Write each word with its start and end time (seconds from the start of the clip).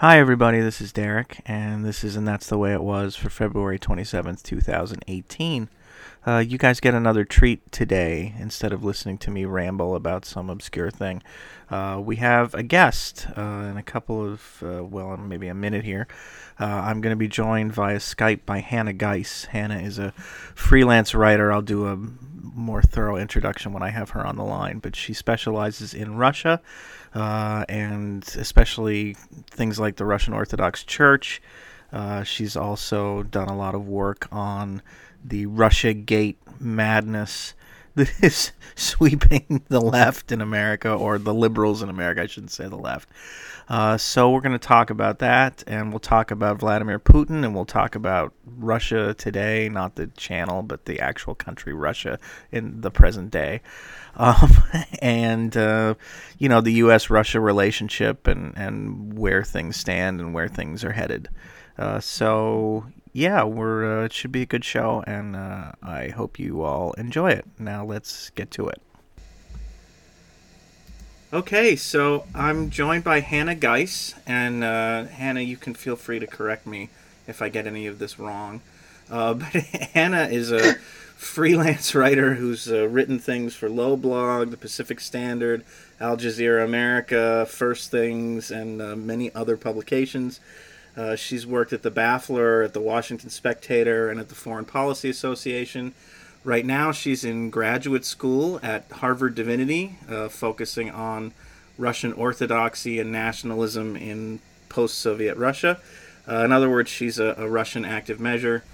Hi, 0.00 0.18
everybody. 0.18 0.60
This 0.60 0.80
is 0.80 0.94
Derek, 0.94 1.42
and 1.44 1.84
this 1.84 2.02
is 2.02 2.16
And 2.16 2.26
That's 2.26 2.46
the 2.46 2.56
Way 2.56 2.72
It 2.72 2.82
Was 2.82 3.16
for 3.16 3.28
February 3.28 3.78
27th, 3.78 4.42
2018. 4.42 5.68
Uh, 6.26 6.38
you 6.38 6.58
guys 6.58 6.80
get 6.80 6.92
another 6.92 7.24
treat 7.24 7.72
today 7.72 8.34
instead 8.38 8.72
of 8.72 8.84
listening 8.84 9.16
to 9.18 9.30
me 9.30 9.44
ramble 9.44 9.94
about 9.94 10.24
some 10.24 10.50
obscure 10.50 10.90
thing. 10.90 11.22
Uh, 11.70 12.00
we 12.04 12.16
have 12.16 12.52
a 12.54 12.62
guest 12.62 13.26
uh, 13.36 13.40
in 13.70 13.76
a 13.76 13.82
couple 13.82 14.24
of, 14.24 14.62
uh, 14.62 14.84
well, 14.84 15.16
maybe 15.16 15.48
a 15.48 15.54
minute 15.54 15.84
here. 15.84 16.06
Uh, 16.58 16.64
I'm 16.64 17.00
going 17.00 17.12
to 17.12 17.16
be 17.16 17.28
joined 17.28 17.72
via 17.72 17.96
Skype 17.96 18.44
by 18.44 18.58
Hannah 18.58 18.92
Gais. 18.92 19.46
Hannah 19.46 19.78
is 19.78 19.98
a 19.98 20.10
freelance 20.54 21.14
writer. 21.14 21.50
I'll 21.50 21.62
do 21.62 21.86
a 21.86 21.96
more 21.96 22.82
thorough 22.82 23.16
introduction 23.16 23.72
when 23.72 23.82
I 23.82 23.90
have 23.90 24.10
her 24.10 24.26
on 24.26 24.36
the 24.36 24.44
line, 24.44 24.80
but 24.80 24.94
she 24.94 25.14
specializes 25.14 25.94
in 25.94 26.16
Russia 26.16 26.60
uh, 27.14 27.64
and 27.68 28.24
especially 28.36 29.14
things 29.50 29.78
like 29.78 29.96
the 29.96 30.04
Russian 30.04 30.34
Orthodox 30.34 30.84
Church. 30.84 31.40
She's 32.24 32.56
also 32.56 33.22
done 33.22 33.48
a 33.48 33.56
lot 33.56 33.74
of 33.74 33.88
work 33.88 34.28
on 34.30 34.82
the 35.24 35.46
Russia 35.46 35.92
Gate 35.92 36.38
madness 36.58 37.54
that 37.94 38.10
is 38.22 38.52
sweeping 38.74 39.62
the 39.68 39.80
left 39.80 40.32
in 40.32 40.40
America, 40.40 40.92
or 40.92 41.18
the 41.18 41.34
liberals 41.34 41.82
in 41.82 41.88
America, 41.88 42.22
I 42.22 42.26
shouldn't 42.26 42.52
say 42.52 42.68
the 42.68 42.76
left. 42.76 43.08
Uh, 43.68 43.96
so 43.96 44.30
we're 44.30 44.40
going 44.40 44.50
to 44.52 44.58
talk 44.58 44.90
about 44.90 45.20
that, 45.20 45.62
and 45.66 45.92
we'll 45.92 46.00
talk 46.00 46.32
about 46.32 46.58
Vladimir 46.58 46.98
Putin, 46.98 47.44
and 47.44 47.54
we'll 47.54 47.64
talk 47.64 47.94
about 47.94 48.32
Russia 48.44 49.14
today, 49.14 49.68
not 49.68 49.94
the 49.94 50.08
channel, 50.08 50.62
but 50.62 50.86
the 50.86 50.98
actual 50.98 51.36
country 51.36 51.72
Russia 51.72 52.18
in 52.50 52.80
the 52.80 52.90
present 52.90 53.30
day, 53.30 53.60
um, 54.16 54.50
and 55.02 55.56
uh, 55.56 55.94
you 56.38 56.48
know 56.48 56.60
the 56.60 56.72
U.S.-Russia 56.72 57.40
relationship 57.40 58.26
and 58.26 58.56
and 58.56 59.16
where 59.16 59.44
things 59.44 59.76
stand 59.76 60.20
and 60.20 60.34
where 60.34 60.48
things 60.48 60.82
are 60.82 60.92
headed. 60.92 61.28
Uh, 61.78 62.00
so 62.00 62.84
yeah, 63.12 63.44
we're 63.44 64.02
uh, 64.02 64.04
it 64.04 64.12
should 64.12 64.32
be 64.32 64.42
a 64.42 64.46
good 64.46 64.64
show, 64.64 65.02
and 65.06 65.34
uh, 65.34 65.72
I 65.82 66.08
hope 66.08 66.38
you 66.38 66.62
all 66.62 66.92
enjoy 66.92 67.30
it. 67.30 67.44
Now 67.58 67.84
let's 67.84 68.30
get 68.30 68.50
to 68.52 68.68
it. 68.68 68.80
Okay, 71.32 71.76
so 71.76 72.26
I'm 72.34 72.70
joined 72.70 73.04
by 73.04 73.20
Hannah 73.20 73.54
Gais, 73.54 74.16
and 74.26 74.64
uh, 74.64 75.04
Hannah, 75.04 75.42
you 75.42 75.56
can 75.56 75.74
feel 75.74 75.94
free 75.94 76.18
to 76.18 76.26
correct 76.26 76.66
me 76.66 76.88
if 77.28 77.40
I 77.40 77.48
get 77.48 77.68
any 77.68 77.86
of 77.86 78.00
this 78.00 78.18
wrong. 78.18 78.60
Uh, 79.08 79.34
but 79.34 79.46
Hannah 79.46 80.24
is 80.24 80.50
a 80.50 80.74
freelance 80.74 81.94
writer 81.94 82.34
who's 82.34 82.70
uh, 82.70 82.88
written 82.88 83.18
things 83.18 83.54
for 83.54 83.68
LobeLog, 83.68 84.50
the 84.50 84.56
Pacific 84.56 84.98
Standard, 84.98 85.64
Al 86.00 86.16
Jazeera 86.16 86.64
America, 86.64 87.46
First 87.48 87.90
Things, 87.90 88.50
and 88.50 88.82
uh, 88.82 88.96
many 88.96 89.32
other 89.34 89.56
publications. 89.56 90.40
Uh, 90.96 91.16
she's 91.16 91.46
worked 91.46 91.72
at 91.72 91.82
the 91.82 91.90
Baffler, 91.90 92.64
at 92.64 92.74
the 92.74 92.80
Washington 92.80 93.30
Spectator, 93.30 94.08
and 94.10 94.18
at 94.20 94.28
the 94.28 94.34
Foreign 94.34 94.64
Policy 94.64 95.08
Association. 95.08 95.94
Right 96.42 96.64
now, 96.64 96.90
she's 96.90 97.24
in 97.24 97.50
graduate 97.50 98.04
school 98.04 98.58
at 98.62 98.90
Harvard 98.90 99.34
Divinity, 99.34 99.96
uh, 100.08 100.28
focusing 100.28 100.90
on 100.90 101.32
Russian 101.78 102.12
Orthodoxy 102.12 102.98
and 102.98 103.12
nationalism 103.12 103.96
in 103.96 104.40
post 104.68 104.98
Soviet 104.98 105.36
Russia. 105.36 105.80
Uh, 106.28 106.44
in 106.44 106.52
other 106.52 106.70
words, 106.70 106.90
she's 106.90 107.18
a, 107.18 107.34
a 107.36 107.48
Russian 107.48 107.84
active 107.84 108.20
measure, 108.20 108.64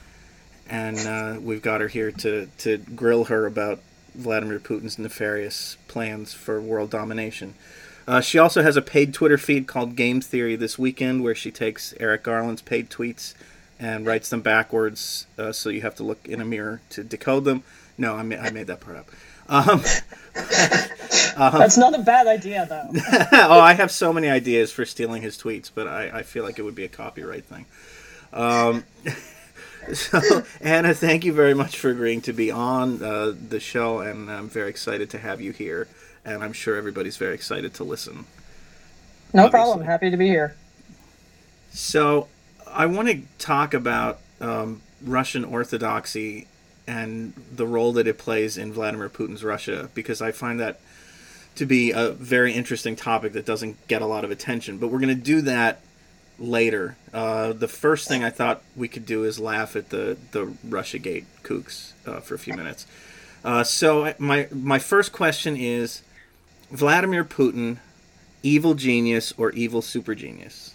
and 0.69 0.99
uh, 0.99 1.41
we've 1.41 1.63
got 1.63 1.81
her 1.81 1.89
here 1.89 2.11
to, 2.13 2.49
to 2.59 2.79
grill 2.79 3.25
her 3.25 3.47
about 3.47 3.81
Vladimir 4.15 4.59
Putin's 4.59 4.99
nefarious 4.99 5.77
plans 5.89 6.33
for 6.33 6.61
world 6.61 6.91
domination. 6.91 7.55
Uh, 8.07 8.21
she 8.21 8.39
also 8.39 8.63
has 8.63 8.77
a 8.77 8.83
paid 8.83 9.13
Twitter 9.13 9.39
feed 9.39 9.67
called 9.67 9.97
Game 9.97 10.21
Theory 10.21 10.57
this 10.57 10.79
weekend, 10.79 11.23
where 11.23 11.35
she 11.35 11.51
takes 11.51 11.93
Eric 11.99 12.23
Garland's 12.23 12.63
paid 12.63 12.89
tweets 12.89 13.35
and 13.79 14.07
writes 14.07 14.31
them 14.31 14.41
backwards, 14.41 15.27
uh, 15.39 15.53
so 15.53 15.69
you 15.69 15.83
have 15.83 15.95
to 15.97 16.03
look 16.03 16.27
in 16.27 16.41
a 16.41 16.45
mirror 16.45 16.81
to 16.91 17.05
decode 17.05 17.45
them. 17.45 17.63
No, 17.99 18.15
I, 18.15 18.23
ma- 18.23 18.37
I 18.37 18.51
made 18.51 18.69
that 18.69 18.81
part 18.81 18.97
up. 18.97 19.09
Um, 19.49 19.69
um, 19.71 19.83
That's 21.59 21.77
not 21.77 21.95
a 21.95 22.03
bad 22.03 22.27
idea, 22.27 22.67
though. 22.69 22.89
oh, 23.33 23.61
I 23.61 23.75
have 23.75 23.91
so 23.91 24.13
many 24.13 24.29
ideas 24.29 24.73
for 24.73 24.85
stealing 24.85 25.23
his 25.23 25.37
tweets, 25.37 25.71
but 25.75 25.87
I, 25.87 26.19
I 26.19 26.23
feel 26.23 26.45
like 26.45 26.59
it 26.59 26.63
would 26.63 26.75
be 26.75 26.85
a 26.85 26.89
copyright 26.89 27.45
thing. 27.45 27.67
Um, 28.33 28.85
so, 29.93 30.43
Hannah, 30.63 30.95
thank 30.95 31.25
you 31.25 31.33
very 31.33 31.55
much 31.55 31.79
for 31.79 31.91
agreeing 31.91 32.23
to 32.23 32.33
be 32.33 32.51
on 32.51 33.03
uh, 33.03 33.35
the 33.49 33.61
show, 33.61 34.01
and 34.01 34.31
I'm 34.31 34.49
very 34.49 34.71
excited 34.71 35.11
to 35.11 35.19
have 35.19 35.41
you 35.41 35.53
here, 35.53 35.87
and 36.27 36.43
I'm 36.43 36.53
sure 36.53 36.77
everybody's 36.77 37.17
very 37.17 37.35
excited 37.35 37.73
to 37.75 37.85
listen. 37.85 38.27
No 39.33 39.45
obviously. 39.45 39.51
problem. 39.51 39.87
Happy 39.87 40.11
to 40.11 40.17
be 40.17 40.27
here. 40.27 40.57
So, 41.73 42.29
I 42.67 42.87
want 42.87 43.09
to 43.09 43.23
talk 43.39 43.73
about 43.73 44.19
um, 44.41 44.83
Russian 45.03 45.45
Orthodoxy 45.45 46.47
and 46.87 47.33
the 47.55 47.67
role 47.67 47.93
that 47.93 48.07
it 48.07 48.19
plays 48.19 48.59
in 48.59 48.73
Vladimir 48.73 49.09
Putin's 49.09 49.43
Russia 49.43 49.89
because 49.95 50.21
I 50.21 50.33
find 50.33 50.61
that 50.61 50.81
to 51.57 51.67
be 51.67 51.91
a 51.91 52.11
very 52.11 52.53
interesting 52.53 52.97
topic 52.97 53.33
that 53.33 53.47
doesn't 53.47 53.89
get 53.89 54.03
a 54.03 54.07
lot 54.07 54.25
of 54.25 54.31
attention. 54.31 54.79
But 54.79 54.89
we're 54.89 54.99
going 54.99 55.17
to 55.17 55.23
do 55.23 55.41
that 55.43 55.81
later. 56.39 56.97
Uh, 57.13 57.53
the 57.53 57.69
first 57.69 58.09
thing 58.09 58.23
I 58.23 58.31
thought 58.31 58.63
we 58.77 58.89
could 58.89 59.07
do 59.07 59.25
is 59.25 59.39
laugh 59.39 59.75
at 59.77 59.91
the 59.91 60.17
the 60.33 60.47
RussiaGate 60.67 61.25
kooks 61.43 61.93
uh, 62.07 62.21
for 62.21 62.35
a 62.35 62.39
few 62.39 62.55
minutes. 62.55 62.87
Uh, 63.45 63.65
so 63.65 64.15
my 64.19 64.49
my 64.53 64.79
first 64.79 65.13
question 65.13 65.57
is 65.57 66.03
Vladimir 66.71 67.25
Putin, 67.25 67.79
evil 68.43 68.75
genius 68.75 69.33
or 69.37 69.51
evil 69.53 69.83
super 69.83 70.15
genius? 70.15 70.75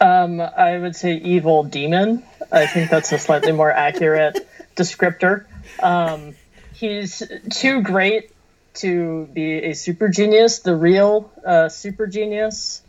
Um, 0.00 0.40
I 0.40 0.78
would 0.78 0.96
say 0.96 1.14
evil 1.16 1.64
demon. 1.64 2.22
I 2.50 2.66
think 2.66 2.90
that's 2.90 3.12
a 3.12 3.18
slightly 3.18 3.52
more 3.52 3.70
accurate 3.70 4.46
descriptor. 4.76 5.46
Um, 5.82 6.34
he's 6.74 7.22
too 7.50 7.82
great 7.82 8.30
to 8.74 9.26
be 9.32 9.58
a 9.58 9.74
super 9.74 10.08
genius, 10.08 10.60
the 10.60 10.74
real 10.74 11.30
uh, 11.44 11.68
super 11.68 12.06
genius. 12.06 12.82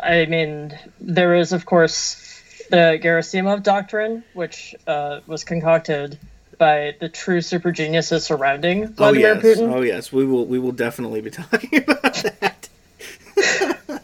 I 0.00 0.26
mean, 0.26 0.78
there 1.00 1.34
is, 1.34 1.52
of 1.52 1.66
course, 1.66 2.24
the 2.70 2.98
Gerasimov 3.02 3.62
doctrine, 3.62 4.24
which 4.32 4.74
uh, 4.86 5.20
was 5.26 5.44
concocted 5.44 6.18
by 6.58 6.94
the 7.00 7.08
true 7.08 7.40
super 7.40 7.72
geniuses 7.72 8.24
surrounding 8.24 8.88
Vladimir 8.88 9.28
oh, 9.28 9.34
yes. 9.34 9.58
Putin. 9.58 9.72
Oh 9.72 9.80
yes, 9.80 10.12
we 10.12 10.26
will. 10.26 10.46
We 10.46 10.58
will 10.58 10.72
definitely 10.72 11.20
be 11.20 11.30
talking 11.30 11.82
about 11.82 12.14
that. 12.40 12.68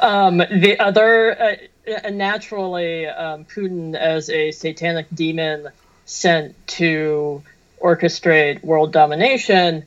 Um, 0.00 0.38
the 0.38 0.78
other, 0.80 1.58
uh, 1.92 2.10
naturally, 2.10 3.06
um, 3.06 3.44
Putin 3.44 3.94
as 3.94 4.30
a 4.30 4.50
satanic 4.50 5.06
demon 5.12 5.68
sent 6.06 6.54
to 6.68 7.42
orchestrate 7.80 8.64
world 8.64 8.92
domination. 8.92 9.84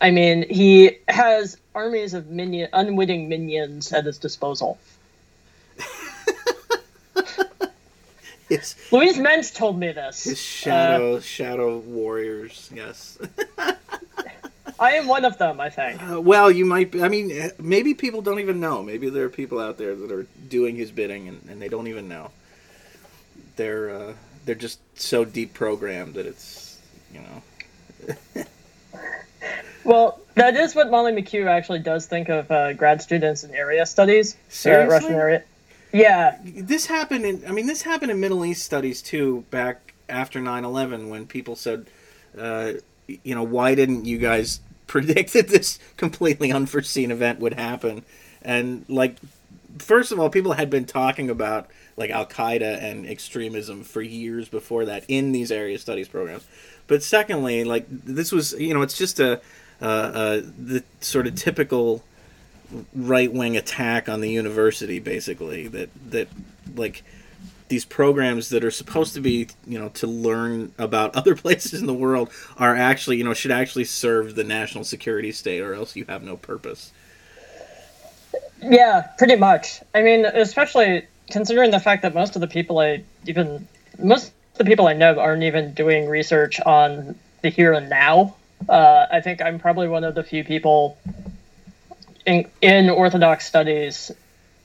I 0.00 0.10
mean, 0.10 0.44
he 0.48 0.98
has 1.08 1.56
armies 1.74 2.14
of 2.14 2.28
minion, 2.28 2.68
unwitting 2.72 3.28
minions 3.28 3.92
at 3.92 4.04
his 4.04 4.18
disposal. 4.18 4.78
Yes. 8.48 8.74
Louise 8.92 9.18
Mensch 9.18 9.52
told 9.52 9.78
me 9.78 9.92
this. 9.92 10.24
His 10.24 10.40
shadow, 10.40 11.16
uh, 11.16 11.20
shadow 11.20 11.78
warriors. 11.78 12.70
Yes. 12.74 13.18
I 14.78 14.92
am 14.92 15.06
one 15.06 15.24
of 15.24 15.38
them, 15.38 15.60
I 15.60 15.70
think. 15.70 16.02
Uh, 16.02 16.20
well, 16.20 16.50
you 16.50 16.64
might. 16.64 16.90
Be, 16.90 17.02
I 17.02 17.08
mean, 17.08 17.30
eh, 17.30 17.50
maybe 17.58 17.94
people 17.94 18.22
don't 18.22 18.40
even 18.40 18.60
know. 18.60 18.82
Maybe 18.82 19.08
there 19.08 19.24
are 19.24 19.30
people 19.30 19.60
out 19.60 19.78
there 19.78 19.94
that 19.94 20.10
are 20.10 20.26
doing 20.48 20.76
his 20.76 20.90
bidding 20.90 21.28
and, 21.28 21.40
and 21.48 21.62
they 21.62 21.68
don't 21.68 21.86
even 21.86 22.08
know. 22.08 22.32
They're 23.56 23.90
uh, 23.94 24.12
they're 24.44 24.54
just 24.54 24.80
so 24.98 25.24
deep 25.24 25.54
programmed 25.54 26.14
that 26.14 26.26
it's 26.26 26.80
you 27.12 27.20
know. 27.20 28.44
well, 29.84 30.20
that 30.34 30.56
is 30.56 30.74
what 30.74 30.90
Molly 30.90 31.12
McKew 31.12 31.46
actually 31.46 31.78
does 31.78 32.06
think 32.06 32.28
of 32.28 32.50
uh, 32.50 32.72
grad 32.72 33.00
students 33.00 33.44
in 33.44 33.54
area 33.54 33.86
studies. 33.86 34.34
Uh, 34.34 34.38
Seriously? 34.48 34.92
Russian 34.92 35.14
area. 35.14 35.44
Yeah. 35.94 36.38
This 36.44 36.86
happened 36.86 37.24
in. 37.24 37.44
I 37.46 37.52
mean, 37.52 37.66
this 37.66 37.82
happened 37.82 38.10
in 38.10 38.20
Middle 38.20 38.44
East 38.44 38.64
studies 38.64 39.00
too. 39.00 39.44
Back 39.50 39.94
after 40.08 40.40
9-11 40.40 41.08
when 41.08 41.26
people 41.26 41.56
said 41.56 41.86
uh, 42.38 42.72
you 43.06 43.34
know, 43.34 43.42
why 43.42 43.74
didn't 43.74 44.04
you 44.04 44.18
guys 44.18 44.60
predict 44.86 45.32
that 45.32 45.48
this 45.48 45.78
completely 45.96 46.52
unforeseen 46.52 47.10
event 47.10 47.40
would 47.40 47.54
happen? 47.54 48.04
And 48.42 48.84
like, 48.88 49.16
first 49.78 50.12
of 50.12 50.20
all, 50.20 50.30
people 50.30 50.52
had 50.52 50.70
been 50.70 50.84
talking 50.84 51.30
about 51.30 51.68
like 51.96 52.10
Al 52.10 52.26
Qaeda 52.26 52.82
and 52.82 53.06
extremism 53.06 53.84
for 53.84 54.02
years 54.02 54.48
before 54.48 54.84
that 54.86 55.04
in 55.08 55.32
these 55.32 55.52
area 55.52 55.78
studies 55.78 56.08
programs. 56.08 56.46
But 56.86 57.02
secondly, 57.02 57.64
like 57.64 57.86
this 57.88 58.32
was, 58.32 58.52
you 58.54 58.74
know, 58.74 58.82
it's 58.82 58.98
just 58.98 59.20
a 59.20 59.40
the 59.80 60.82
sort 61.00 61.26
of 61.26 61.34
typical 61.34 62.02
right 62.94 63.32
wing 63.32 63.56
attack 63.56 64.08
on 64.08 64.20
the 64.20 64.30
university, 64.30 64.98
basically 64.98 65.68
that 65.68 65.90
that 66.10 66.28
like 66.74 67.02
these 67.68 67.84
programs 67.84 68.50
that 68.50 68.62
are 68.62 68.70
supposed 68.70 69.14
to 69.14 69.20
be 69.20 69.48
you 69.66 69.78
know 69.78 69.88
to 69.90 70.06
learn 70.06 70.72
about 70.78 71.16
other 71.16 71.34
places 71.34 71.80
in 71.80 71.86
the 71.86 71.94
world 71.94 72.30
are 72.56 72.76
actually 72.76 73.16
you 73.16 73.24
know 73.24 73.34
should 73.34 73.50
actually 73.50 73.84
serve 73.84 74.34
the 74.34 74.44
national 74.44 74.84
security 74.84 75.32
state 75.32 75.60
or 75.60 75.74
else 75.74 75.96
you 75.96 76.04
have 76.06 76.22
no 76.22 76.36
purpose 76.36 76.92
Yeah, 78.62 79.02
pretty 79.18 79.36
much. 79.36 79.80
I 79.94 80.02
mean, 80.02 80.24
especially 80.24 81.06
considering 81.30 81.70
the 81.70 81.80
fact 81.80 82.02
that 82.02 82.14
most 82.14 82.34
of 82.34 82.40
the 82.40 82.46
people 82.46 82.78
I 82.78 83.02
even 83.26 83.66
most 83.98 84.32
of 84.52 84.58
the 84.58 84.64
people 84.64 84.86
I 84.86 84.92
know 84.92 85.18
aren't 85.18 85.42
even 85.42 85.74
doing 85.74 86.08
research 86.08 86.60
on 86.60 87.14
the 87.42 87.48
here 87.48 87.72
and 87.72 87.88
now. 87.88 88.36
Uh, 88.68 89.06
I 89.10 89.20
think 89.20 89.42
I'm 89.42 89.58
probably 89.58 89.88
one 89.88 90.04
of 90.04 90.14
the 90.14 90.22
few 90.22 90.44
people 90.44 90.96
in, 92.26 92.48
in 92.60 92.90
Orthodox 92.90 93.46
studies 93.46 94.10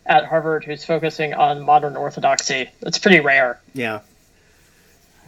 at 0.06 0.26
Harvard 0.26 0.64
who's 0.64 0.84
focusing 0.84 1.34
on 1.34 1.62
modern 1.62 1.96
Orthodoxy. 1.96 2.70
It's 2.82 2.98
pretty 2.98 3.20
rare. 3.20 3.60
Yeah. 3.74 4.02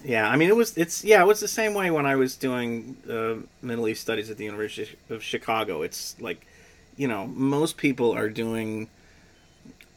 Yeah, 0.04 0.28
I 0.28 0.36
mean 0.36 0.50
it 0.50 0.56
was 0.56 0.76
it's 0.78 1.04
yeah 1.04 1.22
it 1.22 1.28
was 1.28 1.40
the 1.40 1.48
same 1.48 1.76
way 1.76 1.92
when 1.92 2.08
I 2.08 2.16
was 2.16 2.36
doing 2.36 2.98
uh, 3.08 3.36
Middle 3.62 3.88
East 3.88 4.02
studies 4.02 4.32
at 4.32 4.38
the 4.38 4.46
University 4.46 4.98
of 5.12 5.22
Chicago. 5.22 5.84
It's 5.84 6.20
like, 6.20 6.48
you 6.98 7.08
know, 7.08 7.28
most 7.28 7.78
people 7.78 8.12
are 8.12 8.28
doing 8.30 8.90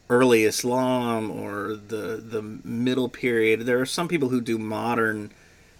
early 0.07 0.43
Islam 0.43 1.31
or 1.31 1.75
the 1.75 2.23
the 2.23 2.41
middle 2.41 3.09
period. 3.09 3.61
There 3.61 3.81
are 3.81 3.85
some 3.85 4.07
people 4.07 4.29
who 4.29 4.41
do 4.41 4.59
modern 4.59 5.31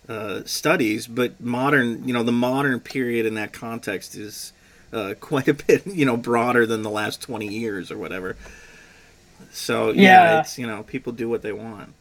uh, 0.09 0.41
studies, 0.45 1.07
but 1.07 1.39
modern, 1.39 2.07
you 2.07 2.13
know, 2.13 2.23
the 2.23 2.31
modern 2.31 2.79
period 2.79 3.25
in 3.25 3.35
that 3.35 3.53
context 3.53 4.15
is 4.15 4.53
uh, 4.93 5.13
quite 5.19 5.47
a 5.47 5.53
bit, 5.53 5.85
you 5.87 6.05
know, 6.05 6.17
broader 6.17 6.65
than 6.65 6.83
the 6.83 6.89
last 6.89 7.21
twenty 7.21 7.47
years 7.47 7.91
or 7.91 7.97
whatever. 7.97 8.35
So 9.51 9.91
yeah, 9.91 10.01
yeah, 10.01 10.39
it's 10.41 10.57
you 10.57 10.67
know, 10.67 10.83
people 10.83 11.13
do 11.13 11.29
what 11.29 11.41
they 11.41 11.53
want. 11.53 11.93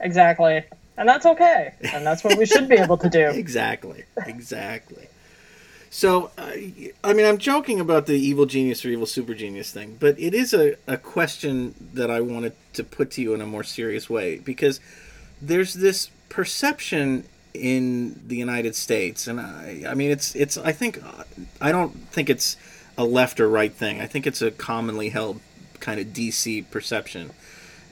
Exactly, 0.00 0.64
and 0.96 1.08
that's 1.08 1.26
okay, 1.26 1.74
and 1.92 2.04
that's 2.04 2.22
what 2.24 2.38
we 2.38 2.46
should 2.46 2.68
be 2.68 2.76
able 2.76 2.98
to 2.98 3.08
do. 3.08 3.26
exactly, 3.34 4.04
exactly. 4.26 5.08
So, 5.88 6.30
uh, 6.36 6.52
I 7.02 7.12
mean, 7.14 7.24
I'm 7.24 7.38
joking 7.38 7.80
about 7.80 8.04
the 8.04 8.14
evil 8.14 8.44
genius 8.44 8.84
or 8.84 8.88
evil 8.88 9.06
super 9.06 9.34
genius 9.34 9.70
thing, 9.70 9.96
but 9.98 10.18
it 10.20 10.34
is 10.34 10.52
a, 10.52 10.76
a 10.86 10.98
question 10.98 11.74
that 11.94 12.10
I 12.10 12.20
wanted 12.20 12.52
to 12.74 12.84
put 12.84 13.12
to 13.12 13.22
you 13.22 13.32
in 13.32 13.40
a 13.40 13.46
more 13.46 13.64
serious 13.64 14.10
way 14.10 14.36
because 14.36 14.78
there's 15.40 15.72
this 15.72 16.10
perception 16.28 17.24
in 17.56 18.20
the 18.26 18.36
United 18.36 18.74
States, 18.74 19.26
and 19.26 19.40
I, 19.40 19.84
I 19.88 19.94
mean, 19.94 20.10
it's 20.10 20.34
it's. 20.34 20.56
I 20.56 20.72
think 20.72 21.00
I 21.60 21.72
don't 21.72 21.92
think 22.10 22.30
it's 22.30 22.56
a 22.98 23.04
left 23.04 23.40
or 23.40 23.48
right 23.48 23.72
thing. 23.72 24.00
I 24.00 24.06
think 24.06 24.26
it's 24.26 24.42
a 24.42 24.50
commonly 24.50 25.10
held 25.10 25.40
kind 25.80 26.00
of 26.00 26.08
DC 26.08 26.70
perception 26.70 27.30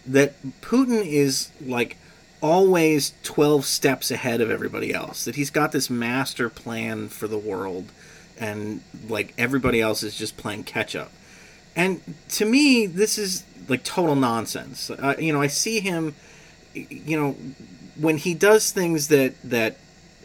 that 0.06 0.34
Putin 0.60 1.04
is 1.04 1.50
like 1.64 1.96
always 2.44 3.14
12 3.22 3.64
steps 3.64 4.10
ahead 4.10 4.40
of 4.40 4.50
everybody 4.50 4.92
else 4.92 5.24
that 5.24 5.34
he's 5.34 5.48
got 5.48 5.72
this 5.72 5.88
master 5.88 6.50
plan 6.50 7.08
for 7.08 7.26
the 7.26 7.38
world 7.38 7.90
and 8.38 8.82
like 9.08 9.32
everybody 9.38 9.80
else 9.80 10.02
is 10.02 10.14
just 10.14 10.36
playing 10.36 10.62
catch 10.62 10.94
up 10.94 11.10
and 11.74 12.02
to 12.28 12.44
me 12.44 12.84
this 12.84 13.16
is 13.16 13.44
like 13.66 13.82
total 13.82 14.14
nonsense 14.14 14.90
you 15.18 15.32
know 15.32 15.40
i 15.40 15.46
see 15.46 15.80
him 15.80 16.14
you 16.74 17.18
know 17.18 17.34
when 17.96 18.16
he 18.16 18.34
does 18.34 18.70
things 18.70 19.08
that 19.08 19.34
that 19.42 19.76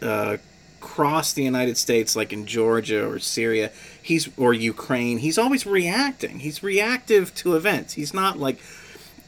uh, 0.02 0.36
cross 0.80 1.32
the 1.32 1.42
united 1.42 1.76
states 1.76 2.16
like 2.16 2.32
in 2.32 2.46
georgia 2.46 3.06
or 3.06 3.18
syria 3.18 3.70
he's 4.02 4.28
or 4.38 4.54
ukraine 4.54 5.18
he's 5.18 5.36
always 5.38 5.66
reacting 5.66 6.40
he's 6.40 6.62
reactive 6.62 7.34
to 7.34 7.54
events 7.54 7.94
he's 7.94 8.14
not 8.14 8.38
like 8.38 8.58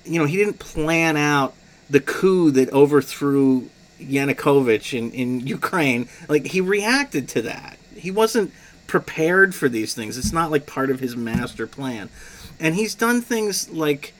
you 0.04 0.18
know 0.18 0.24
he 0.24 0.36
didn't 0.36 0.58
plan 0.58 1.16
out 1.16 1.54
the 1.90 2.00
coup 2.00 2.50
that 2.50 2.70
overthrew 2.70 3.68
Yanukovych 4.00 4.96
in, 4.96 5.10
in 5.12 5.46
Ukraine, 5.46 6.08
like 6.28 6.46
he 6.46 6.60
reacted 6.60 7.28
to 7.30 7.42
that. 7.42 7.78
He 7.94 8.10
wasn't 8.10 8.52
prepared 8.86 9.54
for 9.54 9.68
these 9.68 9.94
things. 9.94 10.18
It's 10.18 10.32
not 10.32 10.50
like 10.50 10.66
part 10.66 10.90
of 10.90 11.00
his 11.00 11.16
master 11.16 11.66
plan. 11.66 12.08
And 12.58 12.74
he's 12.74 12.94
done 12.94 13.20
things 13.20 13.70
like 13.70 14.14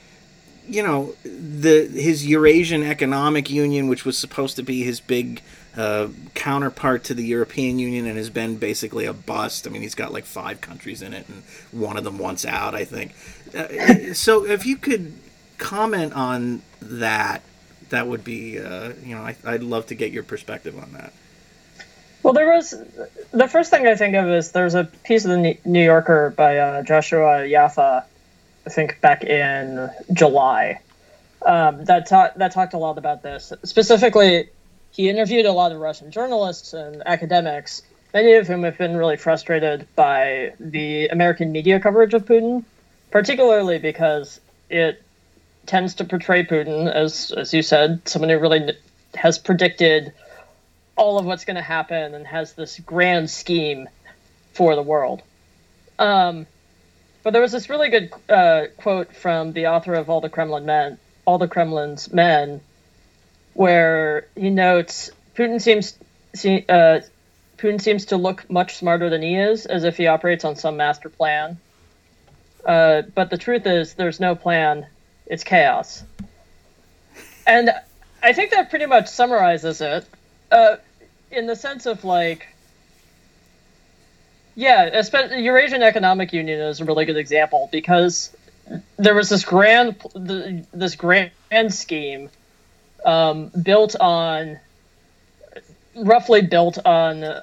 you 0.69 0.82
know 0.82 1.14
the 1.25 1.87
his 1.87 2.26
Eurasian 2.26 2.82
Economic 2.82 3.50
Union, 3.50 3.88
which 3.88 4.05
was 4.05 4.19
supposed 4.19 4.56
to 4.56 4.62
be 4.62 4.82
his 4.82 5.00
big 5.00 5.43
uh, 5.76 6.09
counterpart 6.35 7.05
to 7.05 7.14
the 7.14 7.25
European 7.25 7.79
Union, 7.79 8.06
and 8.06 8.17
has 8.17 8.31
been 8.31 8.56
basically 8.56 9.06
a 9.06 9.12
bust. 9.12 9.67
I 9.67 9.70
mean, 9.70 9.82
he's 9.82 9.94
got 9.94 10.12
like 10.12 10.25
five 10.25 10.61
countries 10.61 11.03
in 11.03 11.14
it, 11.14 11.29
and 11.29 11.43
one 11.70 11.97
of 11.97 12.05
them 12.05 12.19
wants 12.19 12.44
out, 12.44 12.75
I 12.75 12.85
think. 12.85 13.14
Uh, 13.55 14.14
so, 14.14 14.44
if 14.44 14.67
you 14.67 14.76
could 14.76 15.12
comment 15.59 16.12
on 16.14 16.62
that 16.81 17.43
that 17.93 18.08
would 18.08 18.25
be, 18.25 18.58
uh, 18.58 18.93
you 19.05 19.15
know, 19.15 19.23
I, 19.23 19.37
I'd 19.44 19.62
love 19.62 19.87
to 19.87 19.94
get 19.94 20.12
your 20.12 20.25
perspective 20.25 20.76
on 20.76 20.93
that. 20.94 21.12
Well, 22.23 22.32
there 22.32 22.50
was 22.50 22.75
the 23.32 23.49
first 23.49 23.70
thing 23.70 23.87
I 23.87 23.94
think 23.94 24.15
of 24.15 24.29
is 24.29 24.53
there's 24.53 24.75
a 24.75 24.85
piece 24.85 25.25
of 25.25 25.31
the 25.31 25.58
New 25.65 25.85
Yorker 25.85 26.31
by 26.31 26.58
uh, 26.58 26.82
Joshua 26.82 27.41
Yaffa, 27.41 28.05
I 28.67 28.70
think 28.70 29.00
back 29.00 29.25
in 29.25 29.91
July, 30.12 30.81
um, 31.44 31.85
that 31.87 32.06
ta- 32.06 32.32
that 32.37 32.53
talked 32.53 32.75
a 32.75 32.79
lot 32.79 32.99
about 32.99 33.23
this. 33.23 33.53
Specifically, 33.64 34.49
he 34.93 35.09
interviewed 35.09 35.47
a 35.47 35.53
lot 35.53 35.73
of 35.73 35.81
Russian 35.81 36.11
journalists 36.11 36.73
and 36.73 37.03
academics, 37.06 37.82
many 38.14 38.35
of 38.35 38.47
whom 38.47 38.62
have 38.62 38.79
been 38.79 38.97
really 38.97 39.17
frustrated 39.17 39.88
by 39.97 40.53
the 40.61 41.09
American 41.09 41.50
media 41.50 41.81
coverage 41.81 42.14
of 42.14 42.25
Putin, 42.25 42.64
particularly 43.11 43.79
because 43.79 44.41
it 44.70 45.03
tends 45.67 45.94
to 45.94 46.05
portray 46.05 46.44
Putin 46.44 46.93
as, 46.93 47.32
as 47.32 47.55
you 47.55 47.62
said, 47.62 48.06
someone 48.08 48.31
who 48.31 48.38
really 48.38 48.73
has 49.15 49.38
predicted 49.38 50.12
all 50.97 51.19
of 51.19 51.25
what's 51.25 51.44
going 51.44 51.56
to 51.56 51.62
happen 51.62 52.15
and 52.15 52.26
has 52.26 52.53
this 52.53 52.79
grand 52.81 53.31
scheme 53.31 53.88
for 54.53 54.75
the 54.75 54.82
world. 54.82 55.23
Um, 55.99 56.47
but 57.23 57.33
there 57.33 57.43
was 57.43 57.53
this 57.53 57.69
really 57.69 57.89
good 57.89 58.13
uh, 58.29 58.67
quote 58.77 59.15
from 59.15 59.53
the 59.53 59.69
author 59.69 59.95
of 59.95 60.11
All 60.11 60.21
the 60.21 60.29
Kremlin 60.29 60.67
Men, 60.67 60.99
All 61.25 61.39
the 61.39 61.49
Kremlin's 61.49 62.13
Men, 62.13 62.61
where 63.55 64.27
he 64.35 64.51
notes 64.51 65.11
Putin 65.35 65.61
seems 65.61 65.97
uh, 66.69 67.01
Putin 67.59 67.81
seems 67.81 68.07
to 68.07 68.17
look 68.17 68.51
much 68.51 68.77
smarter 68.77 69.09
than 69.09 69.23
he 69.23 69.37
is, 69.37 69.67
as 69.67 69.85
if 69.85 69.97
he 69.97 70.07
operates 70.07 70.45
on 70.45 70.57
some 70.57 70.77
master 70.77 71.09
plan. 71.09 71.59
Uh, 72.65 73.03
but 73.15 73.31
the 73.31 73.39
truth 73.39 73.67
is, 73.67 73.95
there's 73.95 74.21
no 74.21 74.35
plan 74.35 74.87
it's 75.27 75.45
chaos. 75.45 76.05
And 77.47 77.71
I 78.23 78.33
think 78.33 78.51
that 78.51 78.71
pretty 78.71 78.87
much 78.87 79.09
summarizes 79.09 79.81
it, 79.81 80.05
uh, 80.51 80.77
in 81.31 81.47
the 81.47 81.57
sense 81.57 81.87
of 81.87 82.05
like, 82.05 82.49
yeah, 84.55 85.03
Eurasian 85.35 85.83
Economic 85.83 86.33
Union 86.33 86.61
is 86.61 86.81
a 86.81 86.85
really 86.85 87.05
good 87.05 87.17
example 87.17 87.69
because 87.73 88.35
there 88.97 89.15
was 89.15 89.29
this 89.29 89.45
grand, 89.45 89.97
this 90.15 90.97
grand 90.97 91.31
scheme 91.69 92.31
um, 93.05 93.51
built 93.63 93.97
on, 93.99 94.59
roughly 95.97 96.43
built 96.43 96.79
on 96.85 97.43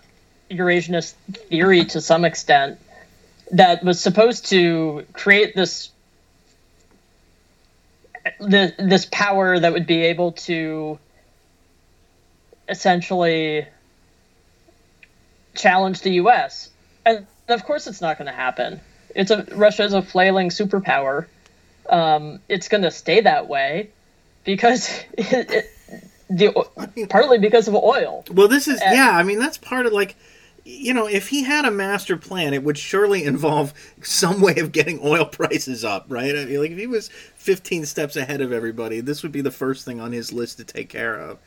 Eurasianist 0.50 1.14
theory 1.50 1.86
to 1.86 2.02
some 2.02 2.26
extent, 2.26 2.80
that 3.52 3.84
was 3.84 4.00
supposed 4.00 4.48
to 4.50 5.06
create 5.14 5.56
this 5.56 5.92
this 8.40 9.08
power 9.12 9.60
that 9.60 9.72
would 9.74 9.88
be 9.88 10.04
able 10.04 10.34
to 10.34 11.00
essentially 12.68 13.66
challenge 15.56 16.02
the 16.02 16.12
U.S. 16.12 16.69
And 17.10 17.28
of 17.48 17.66
course, 17.66 17.88
it's 17.88 18.02
not 18.02 18.18
going 18.18 18.28
to 18.28 18.34
happen. 18.34 18.80
It's 19.16 19.32
a 19.32 19.46
Russia 19.56 19.84
is 19.84 19.94
a 19.94 20.02
flailing 20.02 20.50
superpower. 20.50 21.26
Um, 21.90 22.40
it's 22.48 22.68
going 22.68 22.84
to 22.84 22.92
stay 22.92 23.22
that 23.22 23.48
way 23.48 23.90
because 24.44 24.90
it, 25.18 25.52
it, 25.52 26.04
the 26.30 27.08
partly 27.10 27.40
because 27.40 27.68
of 27.68 27.76
oil. 27.76 28.24
Well, 28.32 28.48
this 28.48 28.68
is 28.68 28.80
and, 28.82 28.96
yeah. 28.96 29.12
I 29.12 29.24
mean, 29.24 29.40
that's 29.40 29.58
part 29.58 29.86
of 29.86 29.94
like 29.94 30.16
you 30.66 30.94
know, 30.94 31.08
if 31.08 31.30
he 31.30 31.44
had 31.44 31.66
a 31.66 31.72
master 31.72 32.16
plan, 32.16 32.54
it 32.54 32.64
would 32.64 32.78
surely 32.78 33.24
involve 33.24 33.74
some 34.04 34.40
way 34.40 34.58
of 34.58 34.72
getting 34.72 35.00
oil 35.04 35.26
prices 35.26 35.84
up, 35.84 36.06
right? 36.10 36.36
I 36.36 36.46
mean, 36.46 36.60
like 36.60 36.72
if 36.72 36.78
he 36.78 36.86
was 36.86 37.10
15 37.36 37.86
steps 37.88 38.16
ahead 38.16 38.42
of 38.42 38.52
everybody, 38.52 39.02
this 39.02 39.24
would 39.24 39.32
be 39.32 39.42
the 39.42 39.52
first 39.52 39.84
thing 39.84 40.00
on 40.00 40.12
his 40.12 40.32
list 40.32 40.58
to 40.58 40.64
take 40.64 40.90
care 40.90 41.16
of. 41.16 41.40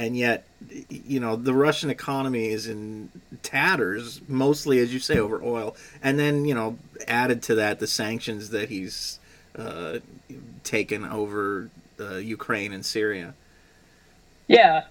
And 0.00 0.16
yet, 0.16 0.46
you 0.88 1.20
know, 1.20 1.36
the 1.36 1.52
Russian 1.52 1.90
economy 1.90 2.48
is 2.48 2.66
in 2.66 3.10
tatters, 3.42 4.22
mostly, 4.26 4.78
as 4.78 4.94
you 4.94 4.98
say, 4.98 5.18
over 5.18 5.44
oil. 5.44 5.76
And 6.02 6.18
then, 6.18 6.46
you 6.46 6.54
know, 6.54 6.78
added 7.06 7.42
to 7.44 7.56
that, 7.56 7.80
the 7.80 7.86
sanctions 7.86 8.48
that 8.48 8.70
he's 8.70 9.18
uh, 9.58 9.98
taken 10.64 11.04
over 11.04 11.68
uh, 12.00 12.14
Ukraine 12.14 12.72
and 12.72 12.82
Syria. 12.82 13.34
Yeah. 14.46 14.84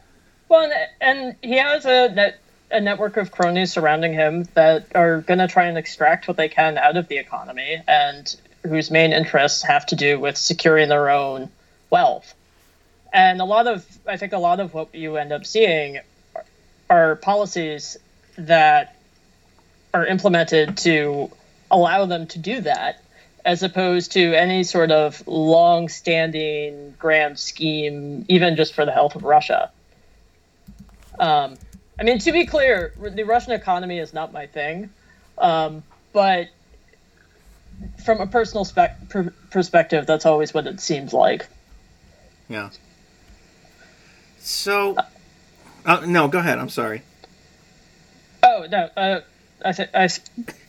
Well, 0.47 0.71
and 1.01 1.35
he 1.41 1.57
has 1.57 1.87
a 1.87 2.35
a 2.69 2.79
network 2.79 3.17
of 3.17 3.31
cronies 3.31 3.71
surrounding 3.71 4.13
him 4.13 4.47
that 4.53 4.85
are 4.93 5.21
going 5.21 5.39
to 5.39 5.47
try 5.47 5.65
and 5.65 5.75
extract 5.75 6.27
what 6.27 6.37
they 6.37 6.49
can 6.49 6.77
out 6.77 6.97
of 6.97 7.07
the 7.07 7.17
economy 7.17 7.81
and 7.87 8.35
whose 8.61 8.91
main 8.91 9.11
interests 9.11 9.63
have 9.63 9.87
to 9.87 9.95
do 9.95 10.19
with 10.19 10.37
securing 10.37 10.87
their 10.87 11.09
own 11.09 11.49
wealth. 11.89 12.35
And 13.11 13.41
a 13.41 13.45
lot 13.45 13.67
of, 13.67 13.85
I 14.07 14.17
think, 14.17 14.33
a 14.33 14.37
lot 14.37 14.59
of 14.59 14.73
what 14.73 14.93
you 14.93 15.17
end 15.17 15.31
up 15.31 15.45
seeing 15.45 15.99
are 16.89 17.15
policies 17.15 17.97
that 18.37 18.95
are 19.93 20.05
implemented 20.05 20.77
to 20.77 21.31
allow 21.71 22.05
them 22.05 22.27
to 22.27 22.39
do 22.39 22.61
that. 22.61 23.01
as 23.45 23.63
opposed 23.63 24.11
to 24.13 24.33
any 24.33 24.63
sort 24.63 24.91
of 24.91 25.25
long-standing 25.27 26.93
grand 26.99 27.39
scheme, 27.39 28.25
even 28.27 28.55
just 28.55 28.73
for 28.73 28.85
the 28.85 28.91
health 28.91 29.15
of 29.15 29.23
Russia. 29.23 29.71
Um, 31.19 31.57
I 31.99 32.03
mean, 32.03 32.19
to 32.19 32.31
be 32.31 32.45
clear, 32.45 32.93
the 32.97 33.23
Russian 33.23 33.53
economy 33.53 33.99
is 33.99 34.13
not 34.13 34.31
my 34.31 34.47
thing, 34.47 34.89
um, 35.37 35.83
but 36.13 36.47
from 38.03 38.21
a 38.21 38.27
personal 38.27 38.65
per- 39.09 39.33
perspective, 39.49 40.05
that's 40.05 40.25
always 40.25 40.53
what 40.53 40.67
it 40.67 40.79
seems 40.79 41.13
like. 41.13 41.47
Yeah. 42.49 42.69
So, 44.39 44.96
uh, 45.86 46.05
no, 46.05 46.27
go 46.27 46.39
ahead. 46.39 46.60
I'm 46.60 46.69
sorry. 46.69 47.03
Oh 48.43 48.65
no, 48.69 48.89
uh, 48.96 49.22
I 49.63 49.74
think 49.74 49.89
I, 49.93 50.10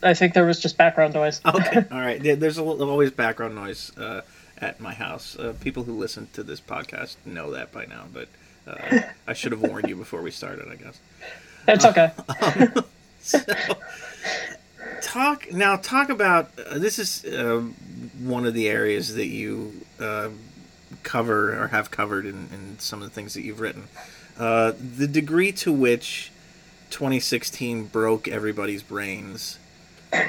I 0.03 0.15
think 0.15 0.35
there 0.35 0.45
was 0.45 0.61
just 0.61 0.77
background 0.77 1.15
noise. 1.15 1.41
Okay, 1.47 1.85
all 1.91 2.01
right. 2.01 2.21
There's 2.23 2.59
a, 2.59 2.63
always 2.63 3.11
background 3.11 3.55
noise 3.55 3.97
uh, 3.97 4.23
at 4.59 4.81
my 4.81 4.95
house. 4.95 5.39
Uh, 5.39 5.55
people 5.61 5.85
who 5.85 5.99
listen 5.99 6.29
to 6.33 6.43
this 6.43 6.61
podcast 6.61 7.17
know 7.25 7.53
that 7.53 7.73
by 7.73 7.87
now, 7.87 8.05
but 8.13 8.29
uh, 8.67 9.01
I 9.27 9.33
should 9.33 9.53
have 9.53 9.63
warned 9.63 9.89
you 9.89 9.97
before 9.97 10.23
we 10.23 10.31
started. 10.31 10.69
I 10.69 10.77
guess. 10.77 10.99
It's 11.69 11.85
okay. 11.85 12.11
Um, 12.43 12.85
so, 13.21 13.39
talk 15.03 15.53
now. 15.53 15.77
Talk 15.77 16.09
about 16.09 16.51
uh, 16.59 16.79
this 16.79 16.99
is 16.99 17.25
uh, 17.25 17.61
one 18.19 18.47
of 18.47 18.55
the 18.55 18.69
areas 18.69 19.15
that 19.15 19.27
you 19.27 19.73
uh, 20.01 20.31
cover 21.03 21.61
or 21.63 21.69
have 21.69 21.91
covered 21.91 22.27
in, 22.27 22.49
in, 22.53 22.79
some 22.79 23.03
of 23.03 23.09
the 23.09 23.15
things 23.15 23.35
that 23.35 23.43
you've 23.43 23.61
written. 23.61 23.85
Uh, 24.39 24.73
the 24.97 25.07
degree 25.07 25.53
to 25.53 25.73
which 25.73 26.33
2016 26.91 27.87
broke 27.87 28.27
everybody's 28.27 28.83
brains 28.83 29.59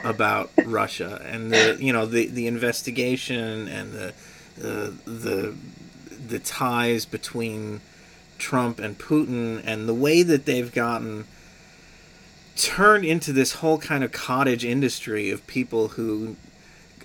about 0.04 0.52
Russia 0.66 1.22
and 1.26 1.52
the 1.52 1.78
you 1.80 1.92
know 1.92 2.06
the 2.06 2.28
the 2.28 2.46
investigation 2.46 3.68
and 3.68 3.94
the 3.94 4.14
the 4.58 4.94
the, 5.06 5.56
the 6.28 6.40
ties 6.40 7.06
between 7.06 7.82
Trump 8.38 8.80
and 8.80 8.98
Putin 8.98 9.62
and 9.66 9.88
the 9.88 9.94
way 9.94 10.24
that 10.24 10.46
they've 10.46 10.72
gotten 10.72 11.26
turned 12.56 13.06
into 13.06 13.34
this 13.34 13.54
whole 13.56 13.78
kind 13.78 14.04
of 14.04 14.12
cottage 14.12 14.66
industry 14.66 15.32
of 15.32 15.46
people 15.48 15.90
who 15.90 16.36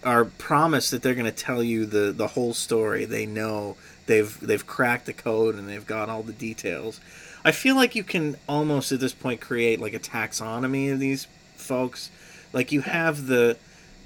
are 0.05 0.25
promised 0.25 0.91
that 0.91 1.03
they're 1.03 1.15
going 1.15 1.27
to 1.27 1.33
tell 1.33 1.63
you 1.63 1.87
the 1.87 2.13
the 2.13 2.29
whole 2.29 2.55
story. 2.55 3.05
They 3.05 3.27
know 3.27 3.77
they've 4.07 4.39
they've 4.41 4.67
cracked 4.67 5.07
the 5.07 5.13
code 5.13 5.55
and 5.55 5.69
they've 5.69 5.87
got 5.87 6.09
all 6.09 6.23
the 6.23 6.33
details. 6.33 7.01
I 7.45 7.53
feel 7.53 7.77
like 7.77 7.95
you 7.95 8.05
can 8.05 8.37
almost 8.49 8.91
at 8.93 9.01
this 9.01 9.13
point 9.13 9.41
create 9.41 9.81
like 9.81 9.95
a 9.95 9.99
taxonomy 9.99 10.93
of 10.93 10.99
these 10.99 11.27
folks. 11.55 12.11
Like 12.53 12.73
you 12.73 12.83
have 12.83 13.27
the 13.27 13.57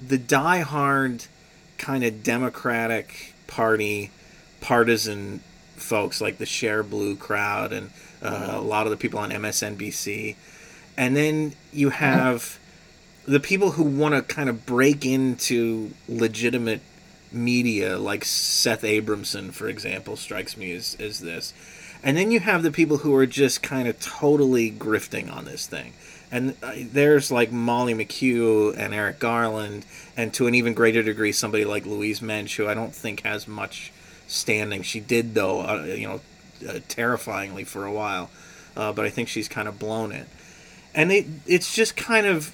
the 0.05 0.17
diehard 0.17 1.27
kind 1.77 2.03
of 2.03 2.23
Democratic 2.23 3.33
Party 3.47 4.11
partisan 4.59 5.41
folks 5.75 6.21
like 6.21 6.37
the 6.37 6.45
Shareblue 6.45 7.17
crowd 7.17 7.73
and 7.73 7.89
uh, 8.21 8.51
a 8.53 8.61
lot 8.61 8.85
of 8.85 8.91
the 8.91 8.97
people 8.97 9.19
on 9.19 9.31
MSNBC 9.31 10.35
and 10.95 11.15
then 11.15 11.53
you 11.73 11.89
have 11.89 12.59
the 13.25 13.39
people 13.39 13.71
who 13.71 13.83
want 13.83 14.15
to 14.15 14.21
kind 14.21 14.49
of 14.49 14.65
break 14.65 15.05
into 15.05 15.91
legitimate 16.07 16.81
media, 17.31 17.97
like 17.97 18.25
Seth 18.25 18.81
Abramson, 18.81 19.51
for 19.51 19.67
example, 19.67 20.15
strikes 20.15 20.57
me 20.57 20.73
as, 20.73 20.97
as 20.99 21.19
this. 21.19 21.53
And 22.03 22.17
then 22.17 22.31
you 22.31 22.39
have 22.39 22.63
the 22.63 22.71
people 22.71 22.97
who 22.97 23.15
are 23.15 23.27
just 23.27 23.61
kind 23.61 23.87
of 23.87 23.99
totally 23.99 24.71
grifting 24.71 25.31
on 25.31 25.45
this 25.45 25.67
thing. 25.67 25.93
And 26.31 26.55
uh, 26.63 26.73
there's 26.77 27.31
like 27.31 27.51
Molly 27.51 27.93
McKew 27.93 28.75
and 28.77 28.93
Eric 28.93 29.19
Garland, 29.19 29.85
and 30.17 30.33
to 30.33 30.47
an 30.47 30.55
even 30.55 30.73
greater 30.73 31.03
degree, 31.03 31.31
somebody 31.31 31.65
like 31.65 31.85
Louise 31.85 32.21
Mensch, 32.21 32.57
who 32.57 32.67
I 32.67 32.73
don't 32.73 32.95
think 32.95 33.21
has 33.21 33.47
much 33.47 33.91
standing. 34.27 34.81
She 34.81 34.99
did, 34.99 35.35
though, 35.35 35.61
uh, 35.61 35.83
you 35.83 36.07
know, 36.07 36.21
uh, 36.67 36.79
terrifyingly 36.87 37.65
for 37.65 37.85
a 37.85 37.91
while, 37.91 38.29
uh, 38.75 38.93
but 38.93 39.05
I 39.05 39.09
think 39.09 39.27
she's 39.27 39.47
kind 39.47 39.67
of 39.67 39.77
blown 39.77 40.11
it 40.11 40.27
and 40.93 41.11
it 41.11 41.25
it's 41.45 41.73
just 41.73 41.95
kind 41.95 42.25
of 42.25 42.53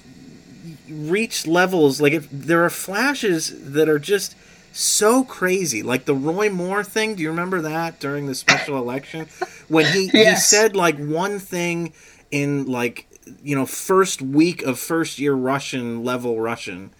reached 0.88 1.46
levels 1.46 2.00
like 2.00 2.12
if 2.12 2.28
there 2.30 2.64
are 2.64 2.70
flashes 2.70 3.72
that 3.72 3.88
are 3.88 3.98
just 3.98 4.34
so 4.72 5.24
crazy 5.24 5.82
like 5.82 6.04
the 6.04 6.14
roy 6.14 6.48
moore 6.50 6.84
thing 6.84 7.14
do 7.14 7.22
you 7.22 7.30
remember 7.30 7.60
that 7.60 7.98
during 7.98 8.26
the 8.26 8.34
special 8.34 8.76
election 8.76 9.26
when 9.68 9.84
he, 9.86 10.10
yes. 10.12 10.50
he 10.50 10.56
said 10.56 10.76
like 10.76 10.96
one 10.98 11.38
thing 11.38 11.92
in 12.30 12.64
like 12.66 13.06
you 13.42 13.56
know 13.56 13.66
first 13.66 14.22
week 14.22 14.62
of 14.62 14.78
first 14.78 15.18
year 15.18 15.34
russian 15.34 16.04
level 16.04 16.40
russian 16.40 16.90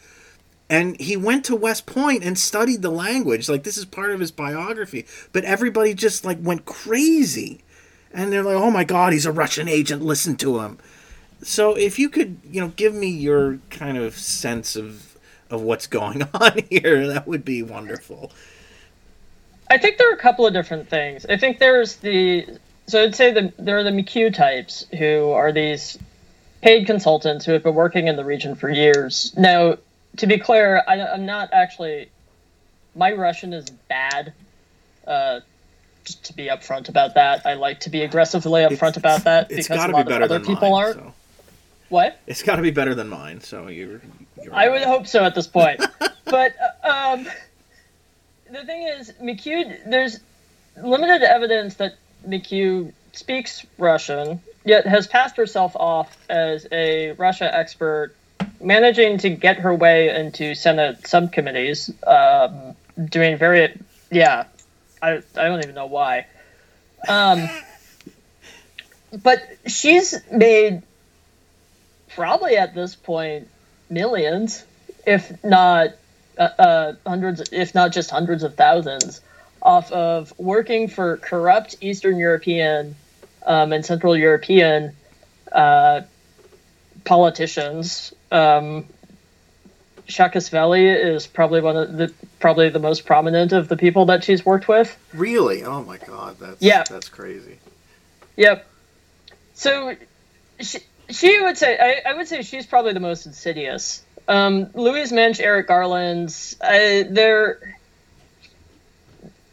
and 0.70 0.98
he 1.00 1.16
went 1.16 1.44
to 1.44 1.54
west 1.54 1.86
point 1.86 2.24
and 2.24 2.38
studied 2.38 2.82
the 2.82 2.90
language 2.90 3.48
like 3.48 3.62
this 3.62 3.76
is 3.76 3.84
part 3.84 4.10
of 4.10 4.20
his 4.20 4.30
biography 4.30 5.06
but 5.32 5.44
everybody 5.44 5.94
just 5.94 6.24
like 6.24 6.38
went 6.40 6.64
crazy 6.64 7.60
and 8.12 8.32
they're 8.32 8.42
like 8.42 8.56
oh 8.56 8.70
my 8.70 8.84
god 8.84 9.12
he's 9.12 9.26
a 9.26 9.32
russian 9.32 9.68
agent 9.68 10.02
listen 10.02 10.36
to 10.36 10.58
him 10.60 10.78
so 11.42 11.76
if 11.76 11.98
you 11.98 12.08
could, 12.08 12.38
you 12.50 12.60
know, 12.60 12.68
give 12.68 12.94
me 12.94 13.08
your 13.08 13.58
kind 13.70 13.96
of 13.96 14.16
sense 14.16 14.76
of 14.76 15.16
of 15.50 15.62
what's 15.62 15.86
going 15.86 16.22
on 16.34 16.58
here, 16.70 17.06
that 17.08 17.26
would 17.26 17.44
be 17.44 17.62
wonderful. 17.62 18.30
I 19.70 19.78
think 19.78 19.98
there 19.98 20.10
are 20.10 20.14
a 20.14 20.18
couple 20.18 20.46
of 20.46 20.52
different 20.52 20.88
things. 20.88 21.26
I 21.26 21.36
think 21.36 21.58
there's 21.58 21.96
the 21.96 22.46
so 22.86 23.02
I'd 23.02 23.14
say 23.14 23.32
the 23.32 23.52
there 23.58 23.78
are 23.78 23.84
the 23.84 23.90
McKew 23.90 24.32
types 24.32 24.86
who 24.98 25.30
are 25.30 25.52
these 25.52 25.98
paid 26.62 26.86
consultants 26.86 27.44
who 27.44 27.52
have 27.52 27.62
been 27.62 27.74
working 27.74 28.08
in 28.08 28.16
the 28.16 28.24
region 28.24 28.54
for 28.54 28.68
years. 28.68 29.32
Now, 29.36 29.78
to 30.16 30.26
be 30.26 30.38
clear, 30.38 30.82
I, 30.88 30.96
am 30.96 31.24
not 31.24 31.50
actually 31.52 32.10
my 32.94 33.12
Russian 33.12 33.52
is 33.52 33.70
bad. 33.70 34.32
Uh, 35.06 35.40
just 36.04 36.24
to 36.24 36.32
be 36.34 36.48
upfront 36.48 36.88
about 36.88 37.14
that, 37.14 37.46
I 37.46 37.54
like 37.54 37.80
to 37.80 37.90
be 37.90 38.02
aggressively 38.02 38.62
upfront 38.62 38.96
about 38.96 39.24
that 39.24 39.48
because 39.48 39.68
a 39.70 39.88
lot 39.88 40.06
be 40.06 40.14
of 40.14 40.22
other 40.22 40.40
people 40.40 40.70
mine, 40.70 40.84
are. 40.84 40.92
So. 40.94 41.14
What? 41.88 42.20
It's 42.26 42.42
got 42.42 42.56
to 42.56 42.62
be 42.62 42.70
better 42.70 42.94
than 42.94 43.08
mine. 43.08 43.40
So 43.40 43.68
you're. 43.68 44.00
you're 44.42 44.54
I 44.54 44.68
would 44.68 44.82
hope 44.82 45.06
so 45.06 45.24
at 45.24 45.34
this 45.34 45.46
point. 45.46 45.84
but 46.24 46.54
uh, 46.84 47.14
um, 47.14 47.26
the 48.50 48.64
thing 48.64 48.86
is, 48.86 49.12
McKew. 49.22 49.90
There's 49.90 50.20
limited 50.76 51.22
evidence 51.22 51.74
that 51.76 51.94
McKew 52.26 52.92
speaks 53.12 53.66
Russian, 53.78 54.40
yet 54.64 54.86
has 54.86 55.06
passed 55.06 55.36
herself 55.36 55.74
off 55.76 56.16
as 56.28 56.66
a 56.70 57.12
Russia 57.12 57.54
expert, 57.54 58.14
managing 58.60 59.18
to 59.18 59.30
get 59.30 59.58
her 59.58 59.74
way 59.74 60.14
into 60.14 60.54
Senate 60.54 61.06
subcommittees, 61.06 61.90
um, 62.06 62.76
doing 63.02 63.38
very. 63.38 63.78
Yeah, 64.10 64.44
I 65.02 65.22
I 65.36 65.48
don't 65.48 65.62
even 65.62 65.74
know 65.74 65.86
why. 65.86 66.26
Um, 67.08 67.48
but 69.22 69.42
she's 69.66 70.14
made 70.30 70.82
probably 72.18 72.56
at 72.56 72.74
this 72.74 72.96
point 72.96 73.46
millions, 73.88 74.64
if 75.06 75.42
not 75.44 75.90
uh, 76.36 76.42
uh, 76.58 76.92
hundreds, 77.06 77.40
if 77.52 77.76
not 77.76 77.92
just 77.92 78.10
hundreds 78.10 78.42
of 78.42 78.56
thousands, 78.56 79.20
off 79.62 79.92
of 79.92 80.36
working 80.36 80.88
for 80.88 81.16
corrupt 81.18 81.76
Eastern 81.80 82.18
European 82.18 82.96
um, 83.46 83.72
and 83.72 83.86
Central 83.86 84.16
European 84.16 84.96
uh, 85.52 86.00
politicians. 87.04 88.12
Um, 88.32 88.86
Saakashvili 90.08 91.14
is 91.14 91.28
probably 91.28 91.60
one 91.60 91.76
of 91.76 91.96
the 91.96 92.12
probably 92.40 92.68
the 92.68 92.80
most 92.80 93.06
prominent 93.06 93.52
of 93.52 93.68
the 93.68 93.76
people 93.76 94.06
that 94.06 94.24
she's 94.24 94.44
worked 94.44 94.66
with. 94.66 94.96
Really? 95.14 95.62
Oh 95.62 95.84
my 95.84 95.98
god, 95.98 96.36
that's 96.40 96.60
yeah, 96.60 96.82
that's 96.82 97.08
crazy. 97.08 97.58
Yep. 98.36 98.66
So 99.54 99.94
she, 100.60 100.80
she 101.10 101.40
would 101.40 101.56
say 101.56 101.78
I, 101.78 102.10
I 102.10 102.14
would 102.14 102.28
say 102.28 102.42
she's 102.42 102.66
probably 102.66 102.92
the 102.92 103.00
most 103.00 103.26
insidious. 103.26 104.02
Um, 104.26 104.68
Louise 104.74 105.10
Mensch, 105.10 105.40
Eric 105.40 105.68
Garland's, 105.68 106.56
uh, 106.60 107.04
they're 107.08 107.78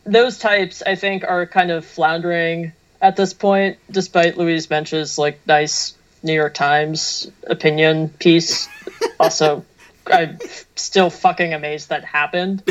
those 0.05 0.38
types. 0.38 0.83
I 0.85 0.95
think 0.95 1.24
are 1.24 1.45
kind 1.45 1.71
of 1.71 1.85
floundering 1.85 2.74
at 3.01 3.15
this 3.15 3.33
point, 3.33 3.77
despite 3.89 4.38
Louise 4.38 4.69
Mensch's 4.69 5.17
like 5.17 5.39
nice 5.47 5.95
New 6.24 6.33
York 6.33 6.53
Times 6.53 7.31
opinion 7.47 8.09
piece. 8.09 8.67
also, 9.19 9.63
I'm 10.07 10.39
still 10.75 11.09
fucking 11.09 11.53
amazed 11.53 11.89
that 11.89 12.03
happened. 12.03 12.63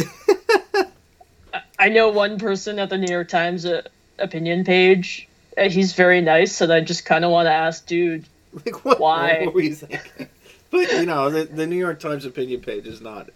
I 1.79 1.89
know 1.89 2.11
one 2.11 2.39
person 2.39 2.79
at 2.79 2.91
the 2.91 2.99
New 2.99 3.13
York 3.13 3.29
Times 3.29 3.65
uh, 3.65 3.83
opinion 4.19 4.65
page. 4.65 5.29
Uh, 5.57 5.69
he's 5.69 5.93
very 5.93 6.21
nice, 6.21 6.61
and 6.61 6.73
I 6.73 6.81
just 6.81 7.05
kind 7.05 7.25
of 7.25 7.31
want 7.31 7.47
to 7.47 7.53
ask, 7.53 7.87
dude, 7.87 8.25
Like 8.65 8.85
what? 8.85 9.01
Why? 9.01 9.45
What 9.45 9.55
were 9.55 9.61
you 9.63 9.75
thinking? 9.75 10.29
but 10.71 10.93
you 10.93 11.07
know, 11.07 11.31
the, 11.31 11.45
the 11.45 11.67
New 11.67 11.77
York 11.77 11.99
Times 11.99 12.25
opinion 12.25 12.61
page 12.61 12.87
is 12.87 13.01
not 13.01 13.31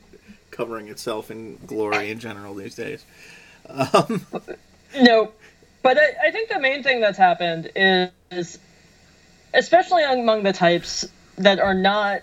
covering 0.50 0.88
itself 0.88 1.30
in 1.30 1.56
glory 1.66 2.10
in 2.10 2.18
general 2.18 2.54
these 2.54 2.74
days. 2.74 3.04
Um, 3.68 4.26
no, 5.00 5.32
but 5.82 5.98
I, 5.98 6.28
I, 6.28 6.30
think 6.30 6.48
the 6.48 6.58
main 6.58 6.82
thing 6.82 7.00
that's 7.00 7.18
happened 7.18 7.70
is, 7.76 8.58
especially 9.54 10.04
among 10.04 10.42
the 10.42 10.52
types 10.52 11.06
that 11.36 11.60
are 11.60 11.74
not 11.74 12.22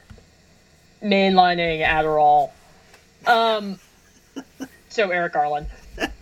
mainlining 1.04 1.86
Adderall, 1.86 2.52
um, 3.28 3.80
so 4.90 5.10
Eric 5.12 5.34
Garland. 5.34 5.68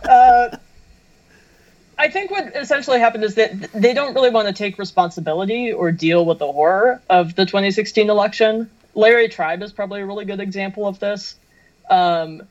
Uh, 0.08 0.56
I 1.98 2.08
think 2.08 2.30
what 2.30 2.56
essentially 2.56 2.98
happened 2.98 3.24
is 3.24 3.36
that 3.36 3.72
they 3.72 3.94
don't 3.94 4.14
really 4.14 4.30
want 4.30 4.48
to 4.48 4.54
take 4.54 4.78
responsibility 4.78 5.72
or 5.72 5.92
deal 5.92 6.24
with 6.24 6.38
the 6.38 6.50
horror 6.50 7.00
of 7.08 7.34
the 7.34 7.46
2016 7.46 8.10
election. 8.10 8.70
Larry 8.94 9.28
Tribe 9.28 9.62
is 9.62 9.72
probably 9.72 10.00
a 10.00 10.06
really 10.06 10.24
good 10.24 10.40
example 10.40 10.86
of 10.86 10.98
this. 10.98 11.36
Um, 11.88 12.42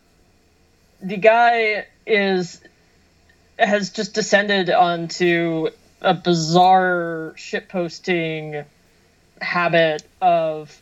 the 1.01 1.17
guy 1.17 1.85
is 2.05 2.62
has 3.59 3.91
just 3.91 4.13
descended 4.13 4.69
onto 4.69 5.69
a 6.01 6.13
bizarre 6.13 7.33
shitposting 7.38 8.65
habit 9.41 10.03
of 10.21 10.81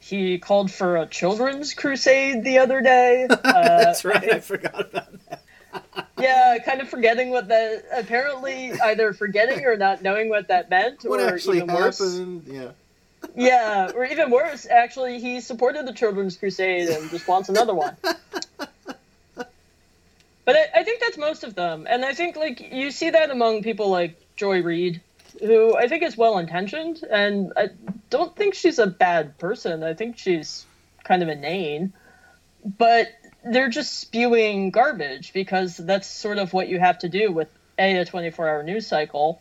he 0.00 0.38
called 0.38 0.70
for 0.70 0.96
a 0.96 1.06
children's 1.06 1.72
crusade 1.72 2.44
the 2.44 2.58
other 2.58 2.80
day. 2.80 3.26
Uh, 3.44 3.84
That's 3.84 4.04
right. 4.04 4.32
I, 4.32 4.36
I 4.36 4.40
forgot 4.40 4.80
about 4.80 5.28
that. 5.28 5.42
Yeah, 6.18 6.58
kind 6.64 6.80
of 6.80 6.88
forgetting 6.88 7.30
what 7.30 7.48
that. 7.48 7.84
Apparently, 7.92 8.72
either 8.72 9.12
forgetting 9.12 9.64
or 9.64 9.76
not 9.76 10.02
knowing 10.02 10.28
what 10.28 10.48
that 10.48 10.70
meant, 10.70 11.02
what 11.04 11.20
or 11.20 11.34
actually 11.34 11.58
even 11.58 11.68
happened? 11.68 12.46
worse. 12.46 12.54
Yeah. 12.54 12.70
Yeah, 13.34 13.90
or 13.94 14.04
even 14.04 14.30
worse, 14.30 14.66
actually, 14.66 15.18
he 15.18 15.40
supported 15.40 15.86
the 15.86 15.94
children's 15.94 16.36
crusade 16.36 16.88
and 16.88 17.10
just 17.10 17.26
wants 17.26 17.48
another 17.48 17.74
one. 17.74 17.96
But 20.44 20.56
I, 20.56 20.80
I 20.80 20.84
think 20.84 21.00
that's 21.00 21.16
most 21.16 21.42
of 21.42 21.54
them, 21.54 21.86
and 21.88 22.04
I 22.04 22.12
think 22.12 22.36
like 22.36 22.72
you 22.72 22.90
see 22.90 23.10
that 23.10 23.30
among 23.30 23.62
people 23.62 23.88
like 23.88 24.20
Joy 24.36 24.62
Reid, 24.62 25.00
who 25.40 25.74
I 25.74 25.88
think 25.88 26.02
is 26.02 26.16
well 26.18 26.38
intentioned, 26.38 27.02
and 27.10 27.52
I 27.56 27.70
don't 28.10 28.36
think 28.36 28.54
she's 28.54 28.78
a 28.78 28.86
bad 28.86 29.38
person. 29.38 29.82
I 29.82 29.94
think 29.94 30.18
she's 30.18 30.66
kind 31.02 31.22
of 31.22 31.30
inane, 31.30 31.94
but 32.78 33.08
they're 33.44 33.68
just 33.68 33.98
spewing 33.98 34.70
garbage 34.70 35.32
because 35.32 35.76
that's 35.76 36.06
sort 36.06 36.38
of 36.38 36.52
what 36.52 36.68
you 36.68 36.78
have 36.78 36.98
to 36.98 37.08
do 37.08 37.30
with 37.30 37.48
a 37.78 37.98
a 37.98 38.04
24 38.04 38.48
hour 38.48 38.62
news 38.62 38.86
cycle, 38.86 39.40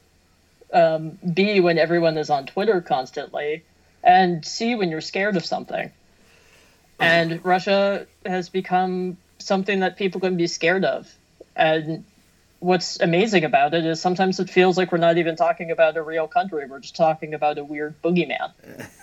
um, 0.72 1.18
b 1.34 1.60
when 1.60 1.78
everyone 1.78 2.18
is 2.18 2.30
on 2.30 2.46
Twitter 2.46 2.82
constantly, 2.82 3.64
and 4.04 4.46
c 4.46 4.76
when 4.76 4.90
you're 4.90 5.02
scared 5.02 5.38
of 5.38 5.46
something. 5.46 5.92
And 7.00 7.44
Russia 7.44 8.08
has 8.26 8.50
become 8.50 9.18
something 9.40 9.82
that 9.82 9.98
people 9.98 10.22
can 10.22 10.38
be 10.38 10.48
scared 10.48 10.86
of. 10.86 11.14
And 11.56 12.06
what's 12.60 13.00
amazing 13.02 13.44
about 13.44 13.74
it 13.74 13.86
is 13.86 14.00
sometimes 14.00 14.40
it 14.40 14.50
feels 14.50 14.78
like 14.78 14.92
we're 14.92 15.00
not 15.00 15.18
even 15.18 15.36
talking 15.36 15.70
about 15.72 15.98
a 15.98 16.02
real 16.02 16.28
country. 16.28 16.66
We're 16.66 16.80
just 16.80 16.96
talking 16.96 17.34
about 17.34 17.58
a 17.58 17.64
weird 17.64 18.02
boogeyman. 18.02 18.52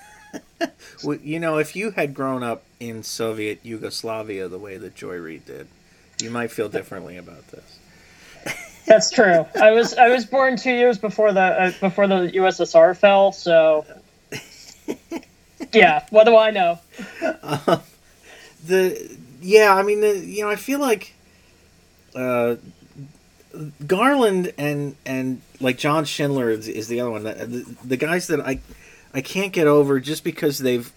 Well, 1.03 1.17
you 1.23 1.41
know, 1.41 1.57
if 1.57 1.75
you 1.75 1.93
had 1.93 2.13
grown 2.13 2.43
up 2.43 2.63
in 2.79 3.03
Soviet 3.03 3.61
Yugoslavia 3.63 4.49
the 4.49 4.59
way 4.59 4.77
that 4.77 4.95
Joy 4.95 5.17
Reid 5.17 5.47
did, 5.47 5.67
you 6.21 6.31
might 6.31 6.51
feel 6.51 6.69
differently 6.69 7.17
about 7.17 7.47
this. 7.49 7.79
That's 8.87 9.11
true. 9.11 9.47
I 9.59 9.71
was 9.71 9.95
I 9.95 10.09
was 10.09 10.27
born 10.27 10.57
two 10.57 10.73
years 10.73 10.99
before 10.99 11.33
the 11.33 11.41
uh, 11.41 11.73
before 11.81 12.07
the 12.07 12.31
USSR 12.35 12.97
fell, 12.97 13.33
so 13.33 13.87
yeah. 15.73 16.05
What 16.11 16.25
do 16.25 16.37
I 16.37 16.51
know? 16.51 16.79
Um, 17.43 17.81
the 18.67 19.17
yeah, 19.41 19.75
I 19.75 19.83
mean, 19.83 20.01
the, 20.01 20.19
you 20.19 20.43
know, 20.43 20.51
I 20.51 20.57
feel 20.57 20.81
like 20.81 21.15
uh, 22.15 22.57
Garland 23.87 24.53
and 24.59 24.97
and 25.07 25.41
like 25.61 25.79
John 25.79 26.05
Schindler 26.05 26.51
is, 26.51 26.69
is 26.69 26.89
the 26.89 27.01
other 27.01 27.11
one. 27.11 27.23
The, 27.23 27.33
the, 27.33 27.77
the 27.85 27.97
guys 27.97 28.27
that 28.29 28.41
I 28.41 28.61
I 29.13 29.21
can't 29.21 29.53
get 29.53 29.67
over 29.67 30.01
just 30.01 30.25
because 30.25 30.59
they've 30.59 30.93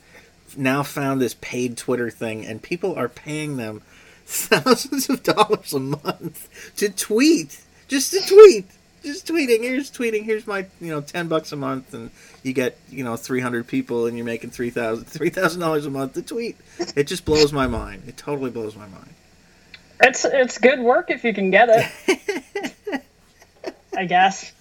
now 0.55 0.83
found 0.83 1.21
this 1.21 1.35
paid 1.35 1.77
Twitter 1.77 2.09
thing 2.09 2.45
and 2.45 2.61
people 2.61 2.95
are 2.95 3.09
paying 3.09 3.57
them 3.57 3.81
thousands 4.25 5.09
of 5.09 5.23
dollars 5.23 5.73
a 5.73 5.79
month 5.79 6.73
to 6.77 6.89
tweet, 6.89 7.61
just 7.87 8.11
to 8.11 8.21
tweet. 8.25 8.65
Just 9.03 9.27
tweeting. 9.27 9.63
Here's 9.63 9.91
tweeting. 9.91 10.23
Here's 10.23 10.47
my, 10.47 10.65
you 10.79 10.89
know, 10.89 11.01
ten 11.01 11.27
bucks 11.27 11.51
a 11.51 11.57
month, 11.57 11.93
and 11.93 12.09
you 12.41 12.53
get, 12.53 12.77
you 12.89 13.03
know, 13.03 13.17
three 13.17 13.41
hundred 13.41 13.67
people, 13.67 14.05
and 14.05 14.15
you're 14.15 14.25
making 14.25 14.51
three 14.51 14.69
thousand, 14.69 15.05
three 15.05 15.29
thousand 15.29 15.59
dollars 15.59 15.85
a 15.85 15.89
month 15.89 16.13
to 16.13 16.21
tweet. 16.21 16.55
It 16.95 17.07
just 17.07 17.25
blows 17.25 17.51
my 17.51 17.67
mind. 17.67 18.03
It 18.07 18.15
totally 18.15 18.49
blows 18.49 18.77
my 18.77 18.87
mind. 18.87 19.09
It's 19.99 20.23
it's 20.23 20.57
good 20.57 20.79
work 20.79 21.11
if 21.11 21.25
you 21.25 21.33
can 21.33 21.51
get 21.51 21.67
it. 21.69 23.03
I 23.97 24.05
guess. 24.05 24.53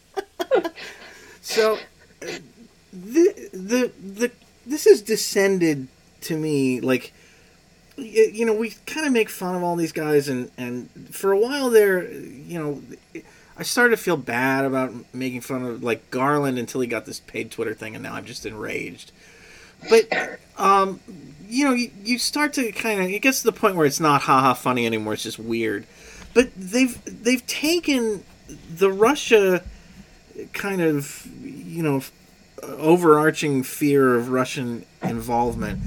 So, 1.43 1.79
the 2.93 3.49
the 3.53 3.93
the 4.01 4.31
this 4.67 4.85
has 4.85 5.03
descended 5.03 5.89
to 6.21 6.37
me 6.37 6.81
like 6.81 7.13
you 7.97 8.45
know 8.45 8.53
we 8.53 8.71
kind 8.87 9.07
of 9.07 9.13
make 9.13 9.29
fun 9.29 9.55
of 9.55 9.63
all 9.63 9.77
these 9.77 9.93
guys 9.93 10.29
and 10.29 10.51
and 10.57 10.89
for 11.11 11.33
a 11.33 11.39
while 11.39 11.71
there 11.71 12.11
you 12.11 12.59
know 12.59 12.83
I 13.57 13.65
started 13.65 13.97
to 13.97 14.03
feel 14.03 14.17
bad 14.17 14.65
about 14.65 14.93
making 15.13 15.43
fun 15.43 15.63
of 15.63 15.83
like 15.83 16.11
Garland 16.11 16.59
until 16.59 16.81
he 16.81 16.87
got 16.87 17.05
this 17.05 17.21
paid 17.21 17.51
Twitter 17.51 17.75
thing 17.75 17.95
and 17.95 18.03
now 18.03 18.15
I'm 18.15 18.25
just 18.25 18.47
enraged. 18.47 19.13
But 19.89 20.09
um 20.59 21.01
you 21.49 21.65
know 21.65 21.73
you, 21.73 21.91
you 22.03 22.19
start 22.19 22.55
to 22.55 22.73
kind 22.73 23.01
of 23.01 23.11
it 23.11 23.21
gets 23.21 23.41
to 23.43 23.45
the 23.45 23.53
point 23.53 23.77
where 23.77 23.87
it's 23.87 24.01
not 24.01 24.23
haha 24.23 24.55
funny 24.55 24.87
anymore 24.87 25.15
it's 25.15 25.23
just 25.23 25.39
weird. 25.39 25.87
But 26.35 26.51
they've 26.57 26.99
they've 27.05 27.47
taken 27.47 28.25
the 28.75 28.91
Russia 28.91 29.63
kind 30.53 30.81
of 30.81 31.27
you 31.43 31.83
know 31.83 32.03
overarching 32.63 33.63
fear 33.63 34.15
of 34.15 34.29
Russian 34.31 34.85
involvement 35.03 35.81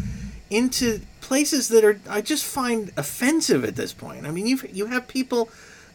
into 0.50 1.02
places 1.22 1.70
that 1.70 1.84
are 1.84 2.00
I 2.10 2.22
just 2.22 2.46
find 2.46 2.92
offensive 2.98 3.64
at 3.64 3.76
this 3.76 3.94
point. 3.94 4.26
I 4.26 4.32
mean, 4.32 4.46
you 4.46 4.60
you 4.72 4.88
have 4.88 5.08
people 5.08 5.50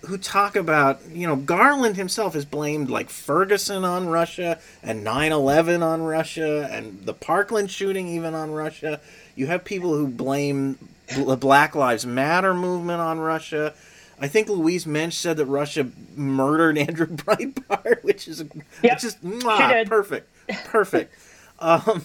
who 0.06 0.16
talk 0.16 0.56
about, 0.56 0.98
you 1.10 1.26
know, 1.26 1.36
Garland 1.36 1.96
himself 1.96 2.32
has 2.32 2.46
blamed 2.46 2.88
like 2.88 3.10
Ferguson 3.10 3.84
on 3.84 4.08
Russia 4.08 4.58
and 4.82 5.04
9/11 5.04 5.82
on 5.82 6.02
Russia 6.02 6.68
and 6.72 7.04
the 7.04 7.12
Parkland 7.14 7.70
shooting 7.70 8.08
even 8.08 8.34
on 8.34 8.50
Russia. 8.50 9.00
You 9.36 9.46
have 9.46 9.64
people 9.64 9.94
who 9.94 10.08
blame 10.08 10.78
the 11.14 11.36
Black 11.36 11.74
Lives 11.74 12.06
Matter 12.06 12.54
movement 12.54 13.00
on 13.00 13.18
Russia. 13.20 13.74
I 14.22 14.28
think 14.28 14.48
Louise 14.48 14.86
Mensch 14.86 15.16
said 15.16 15.36
that 15.38 15.46
Russia 15.46 15.88
murdered 16.14 16.76
Andrew 16.86 17.06
Breitbart, 17.06 18.02
which 18.04 18.26
is 18.28 18.40
Yep, 18.40 18.54
which 18.82 19.04
is 19.04 19.16
mwah, 19.16 19.68
did. 19.70 19.88
perfect, 19.88 20.28
perfect. 20.64 21.14
um, 21.58 22.04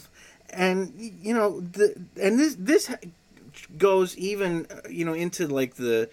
and 0.50 0.94
you 0.98 1.34
know 1.34 1.60
the 1.60 1.96
and 2.22 2.40
this 2.40 2.56
this 2.58 2.94
goes 3.78 4.18
even 4.18 4.68
you 4.90 5.06
know 5.06 5.14
into 5.14 5.48
like 5.48 5.76
the 5.76 6.10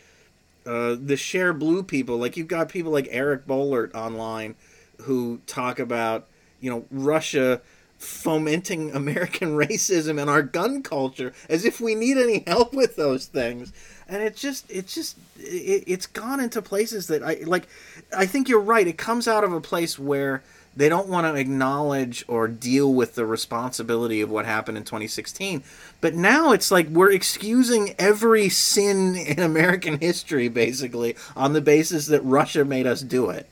uh, 0.66 0.90
the 0.90 1.14
Shareblue 1.14 1.86
people. 1.86 2.18
Like 2.18 2.36
you've 2.36 2.48
got 2.48 2.68
people 2.68 2.92
like 2.92 3.08
Eric 3.10 3.46
Boehlert 3.46 3.94
online 3.94 4.54
who 5.02 5.40
talk 5.46 5.78
about 5.78 6.26
you 6.60 6.70
know 6.70 6.84
Russia 6.90 7.60
fomenting 7.98 8.90
American 8.94 9.56
racism 9.56 10.20
and 10.20 10.28
our 10.28 10.42
gun 10.42 10.82
culture 10.82 11.32
as 11.48 11.64
if 11.64 11.80
we 11.80 11.94
need 11.94 12.18
any 12.18 12.42
help 12.46 12.74
with 12.74 12.96
those 12.96 13.26
things. 13.26 13.72
And 14.08 14.22
it's 14.22 14.40
just 14.40 14.70
it's 14.70 14.94
just 14.94 15.16
it, 15.38 15.84
it's 15.86 16.06
gone 16.06 16.40
into 16.40 16.60
places 16.62 17.06
that 17.08 17.22
I 17.22 17.38
like. 17.44 17.68
I 18.16 18.26
think 18.26 18.48
you're 18.48 18.60
right. 18.60 18.86
It 18.86 18.98
comes 18.98 19.26
out 19.26 19.44
of 19.44 19.52
a 19.52 19.60
place 19.60 19.98
where 19.98 20.42
they 20.76 20.88
don't 20.88 21.08
want 21.08 21.26
to 21.26 21.38
acknowledge 21.38 22.24
or 22.28 22.48
deal 22.48 22.92
with 22.92 23.14
the 23.14 23.26
responsibility 23.26 24.20
of 24.20 24.30
what 24.30 24.46
happened 24.46 24.78
in 24.78 24.84
2016. 24.84 25.62
But 26.00 26.14
now 26.14 26.52
it's 26.52 26.70
like 26.70 26.88
we're 26.88 27.12
excusing 27.12 27.94
every 27.98 28.48
sin 28.48 29.16
in 29.16 29.38
American 29.38 30.00
history, 30.00 30.48
basically, 30.48 31.16
on 31.36 31.52
the 31.52 31.60
basis 31.60 32.06
that 32.06 32.22
Russia 32.22 32.64
made 32.64 32.86
us 32.86 33.02
do 33.02 33.30
it. 33.30 33.46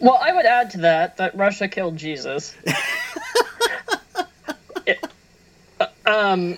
Well, 0.00 0.18
I 0.20 0.32
would 0.32 0.46
add 0.46 0.70
to 0.70 0.78
that 0.78 1.16
that 1.16 1.36
Russia 1.36 1.68
killed 1.68 1.96
Jesus. 1.96 2.54
It- 4.86 5.04
uh, 5.80 5.86
um, 6.06 6.56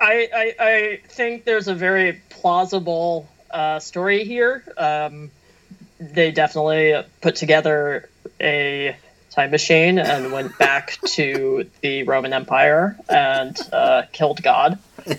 I, 0.00 0.28
I 0.34 0.54
I 0.58 1.00
think 1.08 1.44
there's 1.44 1.68
a 1.68 1.74
very 1.74 2.20
plausible 2.30 3.28
uh, 3.50 3.78
story 3.78 4.24
here. 4.24 4.64
Um, 4.78 5.30
they 6.10 6.30
definitely 6.32 7.02
put 7.20 7.36
together 7.36 8.08
a 8.40 8.96
time 9.30 9.50
machine 9.50 9.98
and 9.98 10.32
went 10.32 10.58
back 10.58 10.98
to 11.06 11.68
the 11.80 12.02
Roman 12.02 12.32
Empire 12.32 12.96
and 13.08 13.58
uh, 13.72 14.02
killed 14.12 14.42
God. 14.42 14.78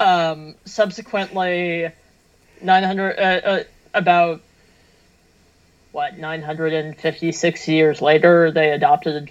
Um, 0.00 0.56
subsequently, 0.64 1.88
900 2.60 3.18
uh, 3.18 3.22
uh, 3.22 3.62
about 3.94 4.40
what 5.92 6.18
956 6.18 7.68
years 7.68 8.00
later 8.02 8.50
they 8.50 8.70
adopted 8.70 9.30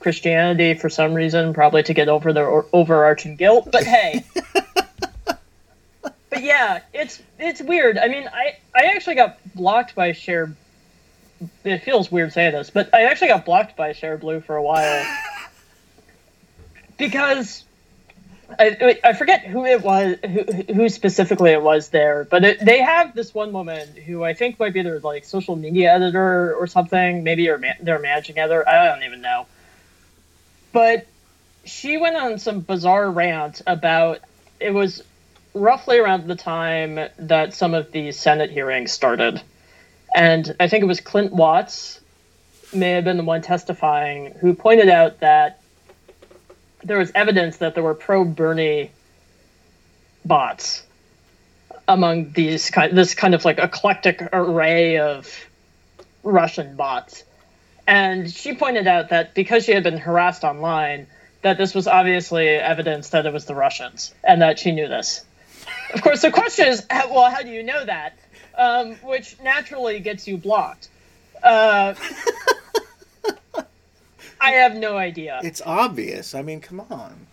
christianity 0.00 0.74
for 0.74 0.88
some 0.88 1.14
reason 1.14 1.52
probably 1.52 1.82
to 1.82 1.92
get 1.94 2.08
over 2.08 2.32
their 2.32 2.48
o- 2.48 2.66
overarching 2.72 3.36
guilt 3.36 3.68
but 3.72 3.82
hey 3.82 4.24
but 5.24 6.42
yeah 6.42 6.80
it's 6.94 7.20
it's 7.38 7.60
weird 7.62 7.98
i 7.98 8.08
mean 8.08 8.28
i 8.32 8.56
i 8.74 8.86
actually 8.86 9.14
got 9.14 9.38
blocked 9.54 9.94
by 9.94 10.12
share 10.12 10.54
it 11.64 11.82
feels 11.82 12.10
weird 12.10 12.32
saying 12.32 12.52
this 12.52 12.70
but 12.70 12.92
i 12.94 13.04
actually 13.04 13.28
got 13.28 13.44
blocked 13.44 13.76
by 13.76 13.92
Shareblue 13.92 14.44
for 14.44 14.56
a 14.56 14.62
while 14.62 15.04
because 16.96 17.64
I, 18.58 18.98
I 19.02 19.12
forget 19.12 19.44
who 19.44 19.64
it 19.64 19.82
was, 19.82 20.16
who, 20.24 20.72
who 20.72 20.88
specifically 20.88 21.50
it 21.50 21.62
was 21.62 21.88
there, 21.88 22.24
but 22.24 22.44
it, 22.44 22.64
they 22.64 22.80
have 22.80 23.14
this 23.14 23.34
one 23.34 23.52
woman 23.52 23.88
who 23.88 24.22
I 24.22 24.34
think 24.34 24.58
might 24.58 24.72
be 24.72 24.82
their 24.82 25.00
like 25.00 25.24
social 25.24 25.56
media 25.56 25.92
editor 25.92 26.54
or 26.54 26.66
something, 26.66 27.24
maybe 27.24 27.48
or 27.48 27.60
their 27.80 27.98
managing 27.98 28.38
editor. 28.38 28.66
I 28.68 28.86
don't 28.86 29.02
even 29.02 29.20
know. 29.20 29.46
But 30.72 31.06
she 31.64 31.96
went 31.96 32.16
on 32.16 32.38
some 32.38 32.60
bizarre 32.60 33.10
rant 33.10 33.62
about 33.66 34.20
it 34.60 34.72
was 34.72 35.02
roughly 35.56 35.98
around 35.98 36.26
the 36.26 36.36
time 36.36 37.08
that 37.18 37.54
some 37.54 37.74
of 37.74 37.92
the 37.92 38.12
Senate 38.12 38.50
hearings 38.50 38.92
started, 38.92 39.42
and 40.14 40.54
I 40.60 40.68
think 40.68 40.82
it 40.82 40.86
was 40.86 41.00
Clint 41.00 41.32
Watts 41.32 42.00
may 42.72 42.90
have 42.92 43.04
been 43.04 43.16
the 43.16 43.24
one 43.24 43.42
testifying 43.42 44.32
who 44.40 44.54
pointed 44.54 44.88
out 44.88 45.20
that 45.20 45.60
there 46.84 46.98
was 46.98 47.10
evidence 47.14 47.58
that 47.58 47.74
there 47.74 47.82
were 47.82 47.94
pro 47.94 48.24
Bernie 48.24 48.90
bots 50.24 50.82
among 51.88 52.32
these 52.32 52.70
kind 52.70 52.96
this 52.96 53.14
kind 53.14 53.34
of 53.34 53.44
like 53.44 53.58
eclectic 53.58 54.22
array 54.32 54.98
of 54.98 55.46
Russian 56.22 56.76
bots. 56.76 57.24
And 57.86 58.30
she 58.30 58.54
pointed 58.54 58.86
out 58.86 59.10
that 59.10 59.34
because 59.34 59.64
she 59.64 59.72
had 59.72 59.84
been 59.84 59.98
harassed 59.98 60.42
online, 60.42 61.06
that 61.42 61.56
this 61.56 61.74
was 61.74 61.86
obviously 61.86 62.48
evidence 62.48 63.10
that 63.10 63.26
it 63.26 63.32
was 63.32 63.44
the 63.44 63.54
Russians 63.54 64.12
and 64.24 64.42
that 64.42 64.58
she 64.58 64.72
knew 64.72 64.88
this. 64.88 65.24
Of 65.94 66.02
course, 66.02 66.22
the 66.22 66.30
question 66.30 66.68
is, 66.68 66.86
well, 66.90 67.30
how 67.30 67.42
do 67.42 67.48
you 67.50 67.62
know 67.62 67.84
that? 67.84 68.18
Um, 68.56 68.94
which 68.96 69.36
naturally 69.42 70.00
gets 70.00 70.26
you 70.26 70.38
blocked. 70.38 70.88
Uh, 71.42 71.94
I 74.40 74.50
have 74.50 74.74
no 74.76 74.96
idea. 74.96 75.40
It's 75.42 75.62
obvious. 75.64 76.34
I 76.34 76.42
mean, 76.42 76.60
come 76.60 76.80
on. 76.90 77.26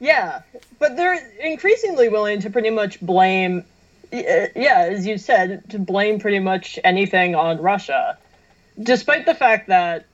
Yeah, 0.00 0.42
but 0.78 0.96
they're 0.96 1.18
increasingly 1.40 2.08
willing 2.08 2.40
to 2.42 2.50
pretty 2.50 2.70
much 2.70 3.00
blame, 3.00 3.64
yeah, 4.12 4.48
as 4.90 5.06
you 5.06 5.18
said, 5.18 5.68
to 5.70 5.78
blame 5.78 6.20
pretty 6.20 6.38
much 6.38 6.78
anything 6.84 7.34
on 7.34 7.60
Russia, 7.60 8.16
despite 8.80 9.26
the 9.26 9.34
fact 9.34 9.68
that 9.68 10.06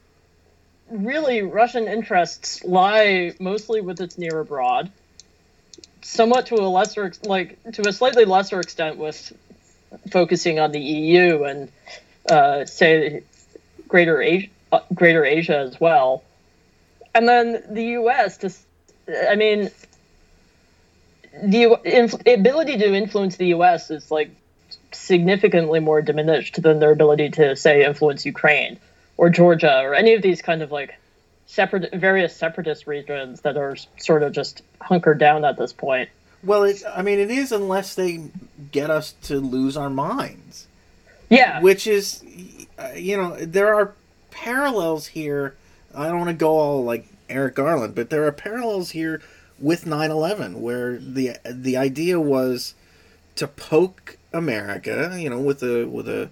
really 0.91 1.43
Russian 1.43 1.87
interests 1.87 2.65
lie 2.65 3.35
mostly 3.39 3.83
with 3.83 4.01
its 4.01 4.17
near 4.17 4.39
abroad, 4.41 4.91
somewhat 6.05 6.47
to 6.47 6.57
a 6.57 6.69
lesser, 6.69 7.13
like 7.25 7.59
to 7.73 7.89
a 7.89 7.93
slightly 7.93 8.25
lesser 8.25 8.61
extent 8.61 8.99
with 8.99 9.33
focusing 10.11 10.59
on 10.59 10.71
the 10.71 10.81
EU 10.81 11.45
and 11.45 11.73
uh, 12.31 12.65
say 12.65 13.23
Greater 13.89 14.21
Asia, 14.21 14.49
uh, 14.73 14.81
Greater 14.93 15.25
Asia 15.25 15.59
as 15.59 15.81
well. 15.81 16.23
And 17.15 17.29
then 17.29 17.63
the 17.71 17.85
U.S. 17.85 18.39
Just, 18.39 18.61
I 19.29 19.37
mean, 19.37 19.71
the 21.43 21.79
inf- 21.85 22.27
ability 22.27 22.79
to 22.79 22.95
influence 22.95 23.37
the 23.37 23.47
U.S. 23.49 23.91
is 23.91 24.11
like 24.11 24.31
significantly 24.93 25.81
more 25.81 26.03
diminished 26.03 26.61
than 26.63 26.81
their 26.81 26.91
ability 26.91 27.31
to 27.31 27.57
say 27.57 27.85
influence 27.85 28.27
Ukraine 28.27 28.79
or 29.17 29.31
Georgia 29.31 29.81
or 29.81 29.95
any 29.95 30.15
of 30.15 30.23
these 30.23 30.43
kind 30.43 30.63
of 30.63 30.71
like 30.71 30.99
separate 31.47 31.93
various 31.95 32.35
separatist 32.37 32.87
regions 32.87 33.43
that 33.43 33.57
are 33.57 33.77
sort 33.99 34.23
of 34.23 34.33
just 34.33 34.63
hunkered 34.81 35.19
down 35.19 35.45
at 35.45 35.57
this 35.57 35.73
point. 35.73 36.09
Well, 36.43 36.65
it, 36.65 36.83
I 36.95 37.03
mean, 37.03 37.19
it 37.19 37.31
is 37.31 37.53
unless 37.53 37.95
they 37.95 38.25
get 38.71 38.91
us 38.91 39.13
to 39.23 39.41
lose 39.41 39.77
our 39.77 39.91
minds. 39.91 40.67
Yeah. 41.31 41.61
Which 41.61 41.87
is, 41.87 42.23
you 42.95 43.17
know, 43.17 43.37
there 43.37 43.75
are 43.75 43.95
parallels 44.31 45.09
here. 45.09 45.55
I 45.95 46.09
don't 46.09 46.19
want 46.19 46.29
to 46.29 46.35
go 46.35 46.59
all 46.59 46.85
like 46.85 47.07
Eric 47.29 47.55
Garland, 47.55 47.95
but 47.95 48.11
there 48.11 48.27
are 48.27 48.33
parallels 48.33 48.91
here 48.91 49.23
with 49.59 49.85
9/11 49.85 50.57
where 50.61 50.99
the 50.99 51.39
the 51.45 51.77
idea 51.77 52.21
was 52.21 52.75
to 53.37 53.49
poke 53.49 54.19
America, 54.33 55.17
you 55.19 55.31
know, 55.31 55.41
with 55.41 55.63
a 55.63 55.87
with 55.87 56.09
a 56.09 56.29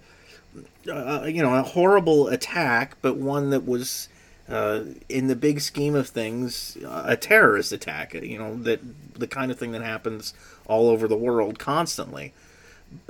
uh, 0.91 1.25
you 1.25 1.43
know 1.43 1.55
a 1.55 1.63
horrible 1.63 2.29
attack, 2.29 2.97
but 3.01 3.17
one 3.17 3.51
that 3.51 3.67
was 3.67 4.09
uh, 4.53 4.85
in 5.09 5.27
the 5.27 5.37
big 5.37 5.61
scheme 5.61 5.95
of 5.95 6.09
things 6.09 6.77
a 6.85 7.17
terrorist 7.17 7.73
attack. 7.73 8.15
You 8.15 8.39
know 8.39 8.57
that 8.63 8.81
the 9.19 9.27
kind 9.27 9.51
of 9.51 9.59
thing 9.59 9.73
that 9.73 9.83
happens 9.83 10.35
all 10.67 10.89
over 10.89 11.09
the 11.09 11.17
world 11.17 11.59
constantly, 11.59 12.35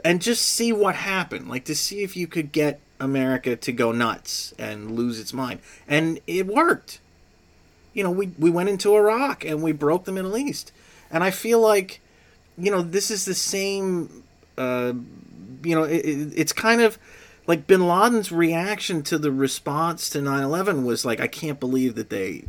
and 0.04 0.22
just 0.22 0.42
see 0.44 0.72
what 0.72 0.94
happened. 0.94 1.48
Like 1.48 1.64
to 1.66 1.74
see 1.74 2.02
if 2.02 2.16
you 2.16 2.26
could 2.26 2.52
get 2.52 2.80
America 3.02 3.56
to 3.56 3.72
go 3.72 3.92
nuts 3.92 4.54
and 4.58 4.92
lose 4.92 5.18
its 5.18 5.32
mind. 5.32 5.60
And 5.88 6.20
it 6.26 6.46
worked. 6.46 7.00
You 7.92 8.04
know, 8.04 8.10
we, 8.10 8.28
we 8.38 8.48
went 8.48 8.68
into 8.68 8.96
Iraq 8.96 9.44
and 9.44 9.62
we 9.62 9.72
broke 9.72 10.04
the 10.04 10.12
Middle 10.12 10.36
East. 10.36 10.72
And 11.10 11.22
I 11.22 11.30
feel 11.30 11.60
like, 11.60 12.00
you 12.56 12.70
know, 12.70 12.80
this 12.80 13.10
is 13.10 13.24
the 13.24 13.34
same, 13.34 14.22
uh, 14.56 14.94
you 15.62 15.74
know, 15.74 15.82
it, 15.82 16.00
it's 16.00 16.52
kind 16.52 16.80
of 16.80 16.98
like 17.46 17.66
bin 17.66 17.86
Laden's 17.86 18.32
reaction 18.32 19.02
to 19.04 19.18
the 19.18 19.32
response 19.32 20.08
to 20.10 20.20
9 20.20 20.42
11 20.42 20.84
was 20.84 21.04
like, 21.04 21.20
I 21.20 21.26
can't 21.26 21.60
believe 21.60 21.94
that 21.96 22.10
they 22.10 22.44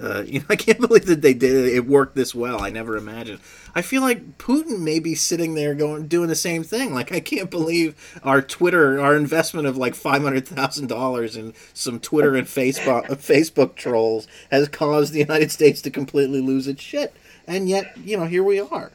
uh, 0.00 0.22
you 0.26 0.40
know, 0.40 0.46
I 0.50 0.56
can't 0.56 0.80
believe 0.80 1.06
that 1.06 1.22
they 1.22 1.34
did 1.34 1.52
it. 1.52 1.74
It 1.74 1.86
worked 1.86 2.14
this 2.14 2.34
well. 2.34 2.62
I 2.62 2.70
never 2.70 2.96
imagined. 2.96 3.40
I 3.74 3.82
feel 3.82 4.02
like 4.02 4.38
Putin 4.38 4.80
may 4.80 4.98
be 4.98 5.14
sitting 5.14 5.54
there 5.54 5.74
going, 5.74 6.08
doing 6.08 6.28
the 6.28 6.34
same 6.34 6.62
thing. 6.62 6.94
Like, 6.94 7.12
I 7.12 7.20
can't 7.20 7.50
believe 7.50 7.94
our 8.22 8.42
Twitter, 8.42 9.00
our 9.00 9.16
investment 9.16 9.66
of 9.66 9.76
like 9.76 9.94
five 9.94 10.22
hundred 10.22 10.46
thousand 10.46 10.88
dollars 10.88 11.36
in 11.36 11.54
some 11.74 12.00
Twitter 12.00 12.34
and 12.34 12.46
Facebook 12.46 13.06
Facebook 13.08 13.74
trolls 13.74 14.26
has 14.50 14.68
caused 14.68 15.12
the 15.12 15.18
United 15.18 15.50
States 15.50 15.82
to 15.82 15.90
completely 15.90 16.40
lose 16.40 16.66
its 16.66 16.82
shit. 16.82 17.14
And 17.46 17.68
yet, 17.68 17.96
you 17.98 18.16
know, 18.16 18.26
here 18.26 18.44
we 18.44 18.60
are. 18.60 18.92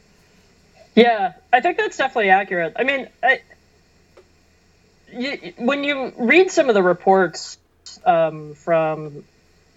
Yeah, 0.95 1.33
I 1.51 1.59
think 1.59 1.77
that's 1.77 1.97
definitely 1.97 2.29
accurate. 2.29 2.73
I 2.75 2.83
mean, 2.83 3.07
I, 3.23 3.41
you, 5.13 5.53
when 5.57 5.83
you 5.83 6.13
read 6.17 6.51
some 6.51 6.69
of 6.69 6.75
the 6.75 6.83
reports 6.83 7.57
um, 8.05 8.53
from 8.55 9.23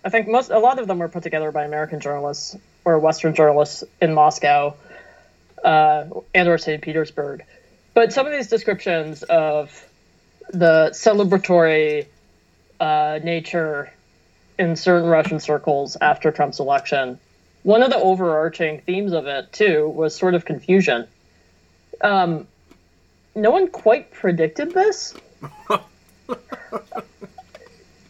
I 0.05 0.09
think 0.09 0.29
most 0.29 0.51
a 0.51 0.59
lot 0.59 0.79
of 0.79 0.87
them 0.87 0.99
were 0.99 1.09
put 1.09 1.25
together 1.25 1.51
by 1.51 1.65
American 1.65 1.99
journalists 1.99 2.57
or 2.85 2.99
Western 2.99 3.35
journalists 3.35 3.83
in 4.01 4.15
Moscow 4.15 4.77
uh, 5.65 6.05
and 6.33 6.49
or 6.49 6.59
St. 6.59 6.81
Petersburg. 6.81 7.45
But 7.93 8.13
some 8.13 8.25
of 8.25 8.33
these 8.33 8.47
descriptions 8.47 9.25
of 9.25 9.85
the 10.53 10.91
celebratory 10.93 12.07
uh, 12.79 13.19
nature 13.25 13.93
in 14.59 14.77
certain 14.77 15.09
Russian 15.09 15.41
circles 15.41 15.97
after 16.01 16.31
Trump's 16.31 16.61
election, 16.61 17.19
one 17.65 17.83
of 17.83 17.91
the 17.91 17.99
overarching 17.99 18.83
themes 18.83 19.13
of 19.13 19.27
it 19.27 19.53
too 19.53 19.89
was 19.89 20.15
sort 20.15 20.35
of 20.35 20.45
confusion. 20.45 21.09
Um, 22.01 22.47
no 23.35 23.51
one 23.51 23.69
quite 23.69 24.13
predicted 24.13 24.73
this. 24.73 25.15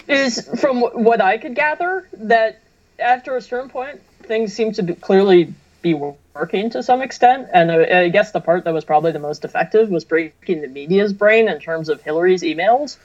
Is 0.09 0.49
from 0.61 0.81
what 0.81 1.21
I 1.21 1.39
could 1.39 1.55
gather 1.55 2.09
that 2.13 2.61
after 2.99 3.37
a 3.37 3.43
certain 3.43 3.69
point, 3.69 4.01
things 4.23 4.53
seem 4.53 4.73
to 4.73 4.83
be 4.83 4.95
clearly 4.95 5.53
be 5.83 5.95
working 5.95 6.71
to 6.71 6.83
some 6.83 7.03
extent. 7.03 7.49
And 7.53 7.71
I 7.71 8.09
guess 8.09 8.33
the 8.33 8.41
part 8.41 8.65
that 8.65 8.75
was 8.75 8.85
probably 8.85 9.13
the 9.13 9.19
most 9.19 9.45
effective 9.45 9.89
was 9.89 10.05
breaking 10.05 10.63
the 10.63 10.69
media's 10.69 11.13
brain 11.13 11.49
in 11.49 11.61
terms 11.61 11.89
of 11.89 12.03
Hillary's 12.03 12.43
emails. 12.43 12.97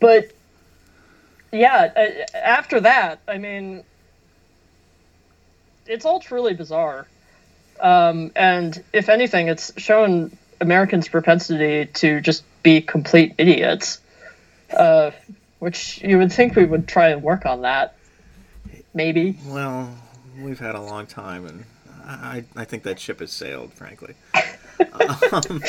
But 0.00 0.32
yeah, 1.52 2.26
after 2.34 2.80
that, 2.80 3.20
I 3.26 3.38
mean, 3.38 3.84
it's 5.86 6.04
all 6.04 6.20
truly 6.20 6.54
bizarre. 6.54 7.06
Um, 7.80 8.30
and 8.36 8.82
if 8.92 9.08
anything, 9.08 9.48
it's 9.48 9.72
shown 9.80 10.36
Americans' 10.60 11.08
propensity 11.08 11.86
to 11.86 12.20
just 12.20 12.44
be 12.62 12.80
complete 12.80 13.34
idiots. 13.38 14.00
Uh, 14.72 15.10
which 15.60 16.02
you 16.02 16.18
would 16.18 16.32
think 16.32 16.56
we 16.56 16.64
would 16.64 16.88
try 16.88 17.10
and 17.10 17.22
work 17.22 17.46
on 17.46 17.62
that. 17.62 17.94
Maybe. 18.92 19.38
Well, 19.46 19.94
we've 20.40 20.58
had 20.58 20.74
a 20.74 20.80
long 20.80 21.06
time, 21.06 21.46
and 21.46 21.64
I, 22.04 22.44
I 22.56 22.64
think 22.64 22.82
that 22.82 22.98
ship 22.98 23.20
has 23.20 23.30
sailed, 23.30 23.72
frankly. 23.72 24.14
um, 25.32 25.62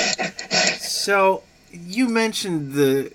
so 0.80 1.43
you 1.71 2.10
mentioned 2.10 2.73
the 2.73 3.12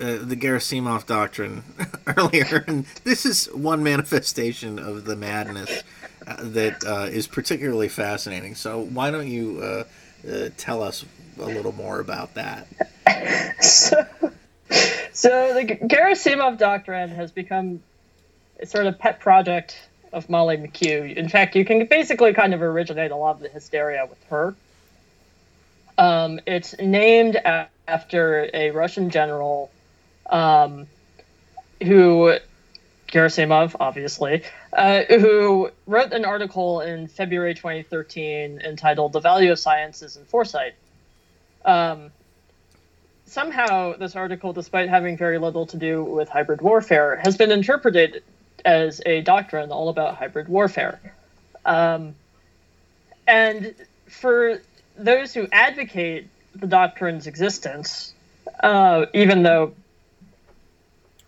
uh, 0.00 0.18
the 0.22 0.36
Gerasimov 0.36 1.06
doctrine 1.06 1.64
earlier, 2.16 2.64
and 2.66 2.86
this 3.04 3.26
is 3.26 3.46
one 3.46 3.82
manifestation 3.82 4.78
of 4.78 5.04
the 5.04 5.16
madness 5.16 5.82
uh, 6.26 6.36
that 6.40 6.84
uh, 6.84 7.08
is 7.10 7.26
particularly 7.26 7.88
fascinating. 7.88 8.54
So 8.54 8.80
why 8.80 9.10
don't 9.10 9.28
you 9.28 9.84
uh, 10.28 10.48
tell 10.56 10.82
us 10.82 11.04
a 11.38 11.46
little 11.46 11.72
more 11.72 12.00
about 12.00 12.34
that? 12.34 12.66
so, 13.62 14.06
so 15.12 15.54
the 15.54 15.64
Gerasimov 15.64 16.58
doctrine 16.58 17.10
has 17.10 17.32
become 17.32 17.82
a 18.60 18.66
sort 18.66 18.86
of 18.86 18.98
pet 18.98 19.20
project 19.20 19.88
of 20.12 20.28
Molly 20.28 20.56
McKew. 20.56 21.16
In 21.16 21.28
fact, 21.28 21.56
you 21.56 21.64
can 21.64 21.86
basically 21.86 22.34
kind 22.34 22.54
of 22.54 22.62
originate 22.62 23.10
a 23.10 23.16
lot 23.16 23.36
of 23.36 23.40
the 23.40 23.48
hysteria 23.48 24.06
with 24.08 24.22
her. 24.24 24.54
Um, 25.98 26.40
it's 26.46 26.78
named 26.78 27.36
after 27.88 28.48
a 28.54 28.70
Russian 28.70 29.10
general 29.10 29.70
um, 30.28 30.86
who 31.82 32.36
Gerasimov, 33.08 33.76
obviously, 33.78 34.42
uh, 34.72 35.02
who 35.08 35.70
wrote 35.86 36.12
an 36.12 36.24
article 36.24 36.80
in 36.80 37.08
February 37.08 37.54
2013 37.54 38.60
entitled 38.60 39.12
"The 39.12 39.20
Value 39.20 39.52
of 39.52 39.58
Sciences 39.58 40.16
and 40.16 40.26
Foresight." 40.26 40.74
Um, 41.64 42.10
somehow, 43.26 43.96
this 43.96 44.16
article, 44.16 44.52
despite 44.52 44.88
having 44.88 45.16
very 45.16 45.38
little 45.38 45.66
to 45.66 45.76
do 45.76 46.02
with 46.02 46.28
hybrid 46.28 46.60
warfare, 46.60 47.16
has 47.16 47.36
been 47.36 47.50
interpreted 47.50 48.22
as 48.64 49.00
a 49.06 49.22
doctrine 49.22 49.70
all 49.70 49.88
about 49.88 50.16
hybrid 50.16 50.48
warfare. 50.48 51.00
Um, 51.64 52.14
and 53.26 53.74
for 54.08 54.60
those 54.96 55.32
who 55.34 55.48
advocate 55.50 56.28
the 56.54 56.66
doctrine's 56.66 57.26
existence, 57.26 58.12
uh, 58.62 59.06
even 59.14 59.42
though 59.42 59.74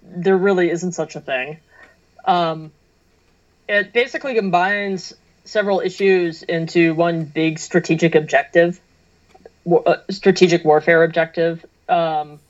there 0.03 0.37
really 0.37 0.71
isn't 0.71 0.93
such 0.93 1.17
a 1.17 1.21
thing, 1.21 1.59
um, 2.27 2.73
it 3.69 3.93
basically 3.93 4.35
combines 4.35 5.15
several 5.45 5.81
issues 5.81 6.43
into 6.43 6.95
one 6.95 7.25
big 7.25 7.59
strategic 7.59 8.15
objective, 8.15 8.81
uh, 9.71 9.97
strategic 10.11 10.65
warfare 10.65 11.05
objective. 11.05 11.65
Um, 11.89 12.41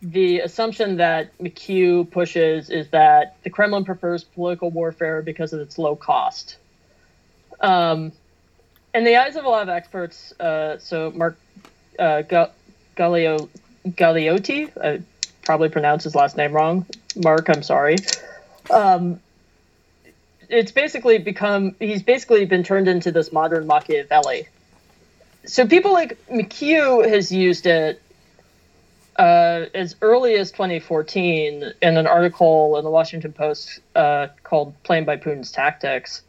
the 0.00 0.40
assumption 0.40 0.98
that 0.98 1.36
McKew 1.38 2.10
pushes 2.10 2.70
is 2.70 2.88
that 2.90 3.36
the 3.42 3.50
Kremlin 3.50 3.84
prefers 3.84 4.24
political 4.24 4.70
warfare 4.70 5.22
because 5.22 5.52
of 5.52 5.60
its 5.60 5.78
low 5.78 5.96
cost. 5.96 6.56
Um, 7.60 8.12
in 8.94 9.04
the 9.04 9.16
eyes 9.16 9.36
of 9.36 9.44
a 9.44 9.48
lot 9.48 9.62
of 9.62 9.68
experts, 9.68 10.32
uh, 10.38 10.78
so 10.78 11.10
Mark 11.10 11.36
uh, 11.98 12.22
Galeotti, 12.96 14.70
I 14.82 15.02
probably 15.42 15.68
pronounced 15.68 16.04
his 16.04 16.14
last 16.14 16.36
name 16.36 16.52
wrong. 16.52 16.86
Mark, 17.16 17.48
I'm 17.48 17.62
sorry. 17.62 17.96
Um, 18.70 19.20
it's 20.48 20.72
basically 20.72 21.18
become 21.18 21.74
he's 21.78 22.02
basically 22.02 22.44
been 22.44 22.62
turned 22.62 22.88
into 22.88 23.12
this 23.12 23.32
modern 23.32 23.66
Machiavelli. 23.66 24.48
So 25.44 25.66
people 25.66 25.92
like 25.92 26.18
McKew 26.28 27.08
has 27.08 27.30
used 27.32 27.66
it 27.66 28.02
uh, 29.16 29.66
as 29.74 29.96
early 30.00 30.34
as 30.34 30.52
2014 30.52 31.72
in 31.82 31.96
an 31.96 32.06
article 32.06 32.76
in 32.76 32.84
the 32.84 32.90
Washington 32.90 33.32
Post 33.32 33.80
uh, 33.94 34.28
called 34.42 34.74
"Playing 34.82 35.04
by 35.04 35.16
Putin's 35.16 35.50
Tactics" 35.50 36.22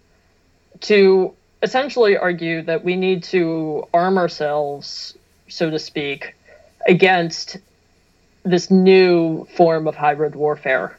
to 0.82 1.34
essentially 1.62 2.18
argue 2.18 2.62
that 2.64 2.84
we 2.84 2.96
need 2.96 3.24
to 3.24 3.88
arm 3.94 4.18
ourselves, 4.18 5.18
so 5.48 5.70
to 5.70 5.80
speak, 5.80 6.36
against 6.88 7.58
this 8.44 8.72
new 8.72 9.46
form 9.56 9.88
of 9.88 9.96
hybrid 9.96 10.36
warfare. 10.36 10.98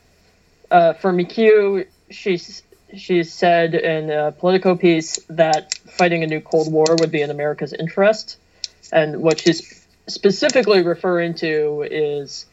Uh, 0.71 0.93
for 0.93 1.13
McKew, 1.13 1.87
she's 2.11 2.63
she 2.97 3.23
said 3.23 3.75
in 3.75 4.11
a 4.11 4.33
Politico 4.33 4.77
piece 4.77 5.19
that 5.29 5.75
fighting 5.75 6.23
a 6.23 6.27
new 6.27 6.41
Cold 6.41 6.73
War 6.73 6.97
would 6.99 7.11
be 7.11 7.23
in 7.23 7.31
America's 7.31 7.73
interest, 7.73 8.39
and 8.93 9.23
what 9.23 9.41
she's 9.41 9.87
specifically 10.07 10.83
referring 10.83 11.35
to 11.35 11.87
is 11.89 12.47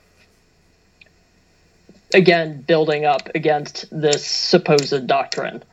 again 2.14 2.62
building 2.62 3.06
up 3.06 3.30
against 3.36 3.86
this 3.92 4.26
supposed 4.26 5.08
doctrine. 5.08 5.64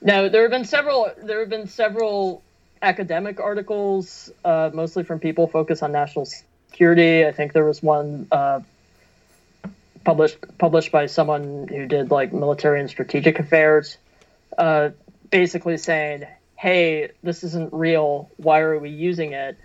Now, 0.00 0.28
there 0.28 0.42
have 0.42 0.50
been 0.50 0.64
several. 0.64 1.10
There 1.22 1.40
have 1.40 1.48
been 1.48 1.66
several 1.66 2.42
academic 2.80 3.40
articles, 3.40 4.30
uh, 4.44 4.70
mostly 4.72 5.02
from 5.02 5.18
people 5.18 5.48
focused 5.48 5.82
on 5.82 5.92
national 5.92 6.26
security. 6.26 7.26
I 7.26 7.32
think 7.32 7.52
there 7.52 7.64
was 7.64 7.82
one 7.82 8.28
uh, 8.30 8.60
published 10.04 10.38
published 10.58 10.92
by 10.92 11.06
someone 11.06 11.68
who 11.68 11.86
did 11.86 12.10
like 12.10 12.32
military 12.32 12.80
and 12.80 12.88
strategic 12.88 13.38
affairs, 13.38 13.98
uh, 14.56 14.90
basically 15.30 15.76
saying, 15.76 16.26
"Hey, 16.56 17.10
this 17.22 17.44
isn't 17.44 17.72
real. 17.72 18.30
Why 18.36 18.60
are 18.60 18.78
we 18.78 18.90
using 18.90 19.32
it?" 19.32 19.56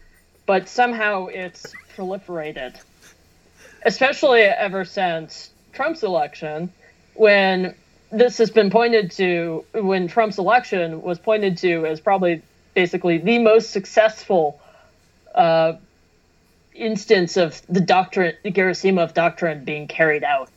But 0.46 0.68
somehow 0.68 1.28
it's 1.28 1.74
proliferated, 1.96 2.76
especially 3.86 4.42
ever 4.42 4.86
since 4.86 5.52
Trump's 5.74 6.04
election, 6.04 6.72
when 7.14 7.76
this 8.12 8.38
has 8.38 8.52
been 8.52 8.70
pointed 8.70 9.12
to 9.12 9.66
when 9.74 10.08
Trump's 10.08 10.38
election 10.38 11.02
was 11.02 11.20
pointed 11.20 11.58
to 11.60 11.86
as 11.86 12.00
probably 12.00 12.42
basically 12.74 13.18
the 13.18 13.40
most 13.40 13.72
successful 13.72 14.60
uh, 15.34 15.74
instance 16.76 17.38
of 17.38 17.62
the 17.68 17.82
doctrine, 17.82 18.36
the 18.44 18.52
Gerasimov 18.52 19.14
doctrine 19.14 19.64
being 19.64 19.88
carried 19.88 20.24
out. 20.24 20.50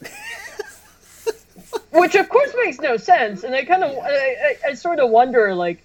Which 1.92 2.14
of 2.14 2.28
course 2.28 2.52
makes 2.64 2.78
no 2.80 2.96
sense, 2.96 3.44
and 3.44 3.54
I 3.54 3.64
kind 3.64 3.84
of, 3.84 3.96
I, 3.98 4.10
I, 4.10 4.56
I, 4.68 4.74
sort 4.74 4.98
of 4.98 5.10
wonder, 5.10 5.54
like, 5.54 5.82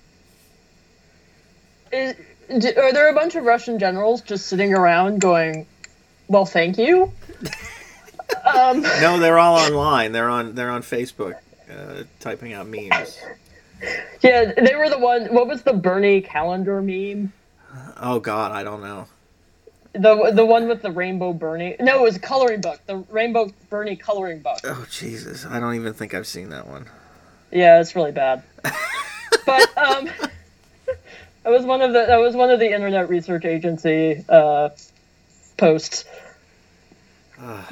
is, 1.92 2.16
are 2.50 2.94
there 2.94 3.10
a 3.10 3.14
bunch 3.14 3.36
of 3.36 3.44
Russian 3.44 3.78
generals 3.80 4.22
just 4.22 4.48
sitting 4.48 4.74
around 4.74 5.20
going, 5.20 5.68
"Well, 6.28 6.46
thank 6.46 6.78
you"? 6.78 7.12
Um, 8.46 8.82
no, 8.82 9.20
they're 9.20 9.40
all 9.40 9.58
online. 9.58 10.12
They're 10.12 10.30
on. 10.30 10.56
They're 10.56 10.70
on 10.70 10.82
Facebook, 10.82 11.36
uh, 11.70 12.04
typing 12.20 12.54
out 12.54 12.68
memes. 12.68 13.20
Yeah, 14.24 14.54
they 14.58 14.76
were 14.76 14.90
the 14.90 14.98
one. 14.98 15.28
What 15.28 15.48
was 15.48 15.62
the 15.62 15.74
Bernie 15.74 16.22
calendar 16.22 16.82
meme? 16.82 17.32
Oh 18.00 18.20
God, 18.20 18.52
I 18.52 18.64
don't 18.64 18.82
know. 18.82 19.08
The 19.94 20.32
the 20.32 20.46
one 20.46 20.68
with 20.68 20.82
the 20.82 20.92
rainbow 20.92 21.34
Bernie. 21.34 21.76
No, 21.80 22.00
it 22.00 22.04
was 22.04 22.16
a 22.18 22.20
coloring 22.20 22.62
book. 22.62 22.80
The 22.86 22.98
rainbow 22.98 23.52
Bernie 23.70 23.96
coloring 23.96 24.40
book. 24.40 24.60
Oh 24.64 24.86
Jesus, 24.90 25.46
I 25.46 25.60
don't 25.60 25.76
even 25.76 25.94
think 25.94 26.14
I've 26.14 26.28
seen 26.28 26.50
that 26.50 26.68
one. 26.68 26.86
Yeah, 27.52 27.80
it's 27.80 27.96
really 27.96 28.12
bad. 28.12 28.44
but 29.46 29.78
um, 29.78 30.06
that 30.86 31.52
was 31.52 31.64
one 31.66 31.82
of 31.82 31.94
the 31.94 32.06
that 32.06 32.18
was 32.18 32.36
one 32.36 32.52
of 32.52 32.60
the 32.60 32.72
Internet 32.72 33.10
Research 33.10 33.46
Agency 33.46 34.24
uh, 34.30 34.70
posts 35.58 36.06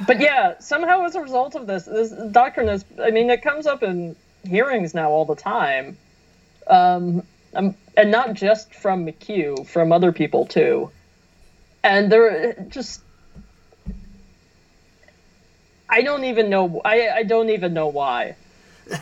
but 0.06 0.20
yeah, 0.20 0.58
somehow 0.58 1.04
as 1.04 1.14
a 1.14 1.20
result 1.20 1.54
of 1.54 1.66
this, 1.66 1.84
this 1.84 2.10
doctrine 2.30 2.68
is, 2.68 2.84
I 3.02 3.10
mean, 3.10 3.30
it 3.30 3.42
comes 3.42 3.66
up 3.66 3.82
in 3.82 4.14
hearings 4.44 4.94
now 4.94 5.10
all 5.10 5.24
the 5.24 5.34
time. 5.34 5.98
Um, 6.68 7.22
um, 7.56 7.74
and 7.96 8.10
not 8.10 8.34
just 8.34 8.74
from 8.74 9.06
McKew, 9.06 9.66
from 9.66 9.92
other 9.92 10.12
people 10.12 10.46
too. 10.46 10.90
And 11.82 12.10
they're 12.10 12.54
just, 12.68 13.00
I 15.88 16.02
don't 16.02 16.24
even 16.24 16.50
know, 16.50 16.80
I, 16.84 17.08
I 17.08 17.22
don't 17.22 17.50
even 17.50 17.72
know 17.74 17.86
why. 17.86 18.36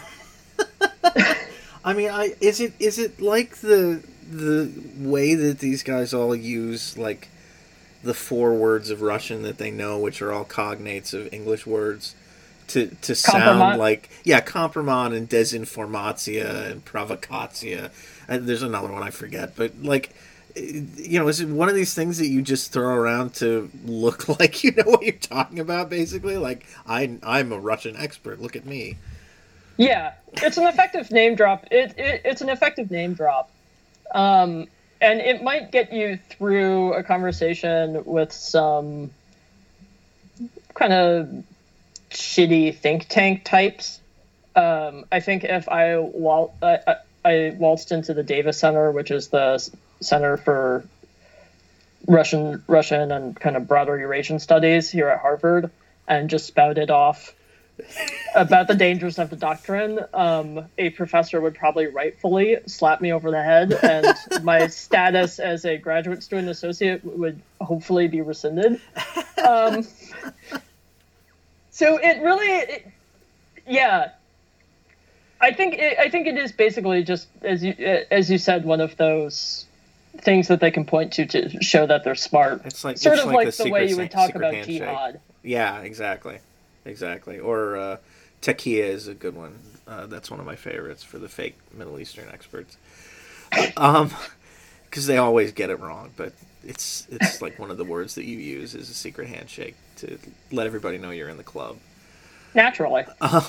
I 1.85 1.93
mean, 1.93 2.11
I 2.11 2.35
is 2.40 2.61
it 2.61 2.73
is 2.79 2.99
it 2.99 3.21
like 3.21 3.57
the 3.57 4.03
the 4.31 4.71
way 4.97 5.35
that 5.35 5.59
these 5.59 5.83
guys 5.83 6.14
all 6.14 6.35
use 6.35 6.97
like 6.97 7.29
the 8.03 8.14
four 8.14 8.55
words 8.55 8.90
of 8.90 9.03
Russian 9.03 9.43
that 9.43 9.59
they 9.59 9.71
know, 9.71 9.99
which 9.99 10.23
are 10.23 10.33
all 10.33 10.45
cognates 10.45 11.12
of 11.12 11.33
English 11.33 11.67
words, 11.67 12.14
to 12.69 12.88
to 13.03 13.14
sound 13.14 13.79
like 13.79 14.09
yeah, 14.25 14.40
kompromat 14.40 15.14
and 15.14 15.29
desinformatia 15.29 16.71
and 16.71 16.85
provocatia. 16.85 17.90
And 18.29 18.47
there's 18.47 18.63
another 18.63 18.93
one 18.93 19.03
I 19.03 19.11
forget, 19.11 19.57
but 19.57 19.83
like 19.83 20.15
you 20.57 21.19
know, 21.19 21.27
is 21.27 21.41
it 21.41 21.49
one 21.49 21.69
of 21.69 21.75
these 21.75 21.95
things 21.95 22.19
that 22.19 22.29
you 22.29 22.41
just 22.41 22.73
throw 22.73 22.95
around 22.95 23.35
to 23.35 23.69
look 23.85 24.29
like 24.41 24.63
you 24.63 24.73
know 24.73 24.85
what 24.85 25.03
you're 25.03 25.13
talking 25.13 25.59
about? 25.59 25.91
Basically, 25.91 26.37
like 26.37 26.67
I 26.87 27.19
I'm 27.23 27.53
a 27.53 27.59
Russian 27.59 27.97
expert. 27.97 28.41
Look 28.41 28.57
at 28.57 28.65
me. 28.65 28.97
Yeah, 29.77 30.13
it's 30.35 30.57
an 30.57 30.67
effective 30.67 31.11
name 31.11 31.35
drop. 31.35 31.67
It, 31.71 31.95
it 31.99 32.23
it's 32.25 32.41
an 32.43 32.49
effective 32.49 32.91
name 32.91 33.15
drop. 33.15 33.51
Um, 34.15 34.69
and 35.01 35.21
it 35.21 35.43
might 35.43 35.71
get 35.73 35.93
you 35.93 36.19
through 36.31 36.95
a 36.95 37.03
conversation 37.03 38.05
with 38.05 38.33
some 38.33 39.11
kind 40.75 40.93
of 40.93 41.45
shitty 42.11 42.77
think 42.77 43.07
tank 43.09 43.45
types. 43.45 44.01
Um, 44.57 45.05
I 45.11 45.21
think 45.21 45.45
if 45.45 45.69
I, 45.69 45.99
wal- 45.99 46.55
I, 46.63 46.97
I 47.25 47.55
waltzed 47.57 47.93
into 47.93 48.15
the 48.15 48.23
Davis 48.23 48.59
Center, 48.59 48.91
which 48.91 49.11
is 49.11 49.29
the 49.29 49.67
Center 50.01 50.37
for 50.37 50.85
Russian 52.07 52.63
Russian 52.67 53.11
and 53.11 53.39
kind 53.39 53.57
of 53.57 53.67
broader 53.67 53.99
Eurasian 53.99 54.39
studies 54.39 54.91
here 54.91 55.09
at 55.09 55.21
Harvard, 55.21 55.71
and 56.07 56.29
just 56.29 56.47
spouted 56.47 56.91
off 56.91 57.35
about 58.35 58.69
the 58.69 58.75
dangers 58.75 59.19
of 59.19 59.31
the 59.31 59.37
doctrine, 59.37 60.01
um, 60.13 60.67
a 60.79 60.91
professor 60.91 61.41
would 61.41 61.55
probably 61.55 61.87
rightfully 61.87 62.59
slap 62.67 63.01
me 63.01 63.13
over 63.13 63.31
the 63.31 63.43
head, 63.43 63.73
and 63.73 64.17
my 64.45 64.67
status 64.69 65.39
as 65.39 65.65
a 65.65 65.77
graduate 65.77 66.23
student 66.23 66.49
associate 66.49 67.05
would 67.05 67.41
hopefully 67.61 68.09
be 68.09 68.21
rescinded. 68.21 68.81
Um, 69.45 69.87
so 71.71 71.97
it 71.97 72.23
really, 72.23 72.47
it, 72.47 72.87
yeah, 73.67 74.11
I 75.40 75.53
think 75.53 75.75
it, 75.75 75.99
I 75.99 76.09
think 76.09 76.27
it 76.27 76.37
is 76.37 76.53
basically 76.53 77.03
just 77.03 77.29
as 77.42 77.62
you 77.62 77.75
as 78.11 78.31
you 78.31 78.38
said, 78.38 78.64
one 78.64 78.81
of 78.81 78.97
those 78.97 79.66
things 80.18 80.49
that 80.49 80.61
they 80.61 80.70
can 80.70 80.85
point 80.85 81.12
to 81.14 81.27
to 81.27 81.62
show 81.62 81.87
that 81.87 82.05
they're 82.05 82.14
smart. 82.14 82.62
It's 82.64 82.85
like 82.85 82.99
sort 82.99 83.16
it's 83.16 83.25
of 83.25 83.33
like, 83.33 83.47
like 83.47 83.57
the, 83.57 83.70
way 83.70 83.88
you 83.88 83.97
would 83.97 84.11
talk 84.11 84.35
about 84.35 84.55
handshake. 84.55 84.81
jihad. 84.81 85.20
Yeah, 85.42 85.81
exactly 85.81 86.38
exactly. 86.85 87.38
Or 87.38 87.77
uh, 87.77 87.97
Taqiyya 88.42 88.85
is 88.85 89.09
a 89.09 89.14
good 89.14 89.35
one. 89.35 89.59
Uh, 89.87 90.07
that's 90.07 90.31
one 90.31 90.40
of 90.40 90.47
my 90.47 90.57
favorites 90.57 91.03
for 91.03 91.18
the 91.18 91.29
fake 91.29 91.57
Middle 91.73 91.99
Eastern 91.99 92.29
experts. 92.33 92.77
Um, 93.77 94.11
because 94.85 95.07
they 95.07 95.16
always 95.16 95.53
get 95.53 95.70
it 95.70 95.79
wrong, 95.79 96.11
but 96.16 96.33
it's 96.64 97.07
it's 97.09 97.40
like 97.40 97.57
one 97.57 97.70
of 97.70 97.77
the 97.77 97.85
words 97.85 98.16
that 98.16 98.25
you 98.25 98.38
use 98.38 98.75
is 98.75 98.90
a 98.90 98.94
secret 98.94 99.29
handshake 99.29 99.77
to 99.97 100.18
let 100.51 100.66
everybody 100.66 100.99
know 100.99 101.11
you're 101.11 101.29
in 101.29 101.37
the 101.37 101.44
club. 101.44 101.79
Naturally. 102.53 103.05
Um, 103.20 103.44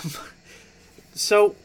so 1.15 1.55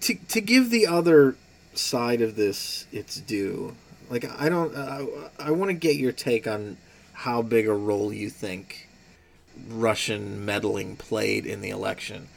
to 0.00 0.14
to 0.14 0.40
give 0.40 0.70
the 0.70 0.86
other 0.86 1.36
side 1.74 2.20
of 2.20 2.36
this 2.36 2.86
its 2.92 3.20
due, 3.20 3.74
like 4.10 4.28
I 4.40 4.48
don't, 4.48 4.74
uh, 4.74 5.06
I 5.38 5.50
want 5.50 5.70
to 5.70 5.74
get 5.74 5.96
your 5.96 6.12
take 6.12 6.46
on 6.46 6.76
how 7.12 7.42
big 7.42 7.66
a 7.66 7.74
role 7.74 8.12
you 8.12 8.30
think 8.30 8.88
Russian 9.68 10.44
meddling 10.44 10.96
played 10.96 11.46
in 11.46 11.60
the 11.60 11.70
election. 11.70 12.28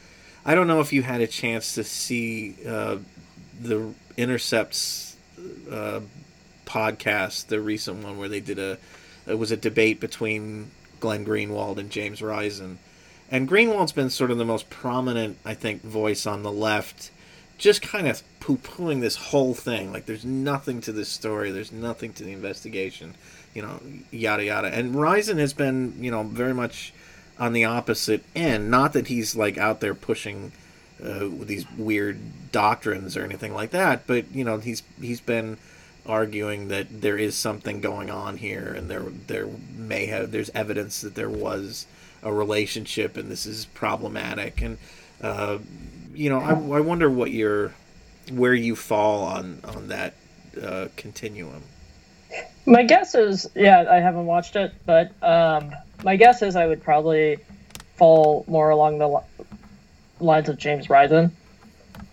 I 0.44 0.54
don't 0.54 0.66
know 0.66 0.80
if 0.80 0.92
you 0.92 1.02
had 1.02 1.20
a 1.20 1.26
chance 1.26 1.74
to 1.76 1.84
see 1.84 2.56
uh, 2.66 2.98
the 3.60 3.94
Intercepts 4.16 5.16
uh, 5.70 6.00
podcast, 6.66 7.46
the 7.46 7.60
recent 7.60 8.02
one 8.02 8.18
where 8.18 8.28
they 8.28 8.40
did 8.40 8.58
a 8.58 8.78
it 9.26 9.38
was 9.38 9.52
a 9.52 9.56
debate 9.56 10.00
between 10.00 10.70
Glenn 11.00 11.24
Greenwald 11.24 11.78
and 11.78 11.90
James 11.90 12.20
Risen. 12.20 12.78
And 13.30 13.48
Greenwald's 13.48 13.92
been 13.92 14.10
sort 14.10 14.30
of 14.30 14.38
the 14.38 14.44
most 14.44 14.68
prominent, 14.68 15.38
I 15.44 15.54
think, 15.54 15.82
voice 15.82 16.26
on 16.26 16.42
the 16.42 16.52
left, 16.52 17.10
just 17.62 17.80
kind 17.80 18.08
of 18.08 18.22
poo 18.40 18.56
pooing 18.56 19.00
this 19.00 19.16
whole 19.16 19.54
thing. 19.54 19.92
Like, 19.92 20.06
there's 20.06 20.24
nothing 20.24 20.80
to 20.82 20.92
this 20.92 21.08
story, 21.08 21.50
there's 21.52 21.72
nothing 21.72 22.12
to 22.14 22.24
the 22.24 22.32
investigation, 22.32 23.14
you 23.54 23.62
know, 23.62 23.80
yada 24.10 24.44
yada. 24.44 24.68
And 24.68 24.96
Risen 25.00 25.38
has 25.38 25.52
been, 25.52 25.94
you 25.98 26.10
know, 26.10 26.24
very 26.24 26.52
much 26.52 26.92
on 27.38 27.52
the 27.52 27.64
opposite 27.64 28.24
end. 28.34 28.70
Not 28.70 28.92
that 28.94 29.06
he's, 29.06 29.36
like, 29.36 29.56
out 29.56 29.80
there 29.80 29.94
pushing. 29.94 30.52
Uh, 31.02 31.28
these 31.40 31.68
weird 31.76 32.16
doctrines 32.52 33.16
or 33.16 33.24
anything 33.24 33.52
like 33.52 33.70
that, 33.70 34.06
but 34.06 34.24
you 34.32 34.44
know 34.44 34.58
he's 34.58 34.84
he's 35.00 35.20
been 35.20 35.58
arguing 36.06 36.68
that 36.68 37.00
there 37.00 37.18
is 37.18 37.34
something 37.34 37.80
going 37.80 38.08
on 38.08 38.36
here, 38.36 38.72
and 38.76 38.88
there 38.88 39.06
there 39.26 39.48
may 39.76 40.06
have 40.06 40.30
there's 40.30 40.50
evidence 40.54 41.00
that 41.00 41.16
there 41.16 41.28
was 41.28 41.86
a 42.22 42.32
relationship, 42.32 43.16
and 43.16 43.28
this 43.28 43.46
is 43.46 43.64
problematic. 43.74 44.62
And 44.62 44.78
uh, 45.20 45.58
you 46.14 46.30
know, 46.30 46.40
I, 46.40 46.50
I 46.50 46.80
wonder 46.80 47.10
what 47.10 47.30
your 47.30 47.74
where 48.32 48.54
you 48.54 48.76
fall 48.76 49.24
on 49.24 49.60
on 49.64 49.88
that 49.88 50.14
uh, 50.60 50.88
continuum. 50.96 51.62
My 52.64 52.84
guess 52.84 53.14
is, 53.14 53.50
yeah, 53.54 53.86
I 53.90 53.96
haven't 53.96 54.26
watched 54.26 54.54
it, 54.56 54.72
but 54.86 55.12
um, 55.22 55.72
my 56.04 56.16
guess 56.16 56.42
is 56.42 56.54
I 56.54 56.66
would 56.66 56.82
probably 56.82 57.38
fall 57.96 58.44
more 58.46 58.70
along 58.70 58.98
the 58.98 59.08
li- 59.08 59.46
lines 60.20 60.48
of 60.48 60.58
James 60.58 60.88
Risen. 60.88 61.36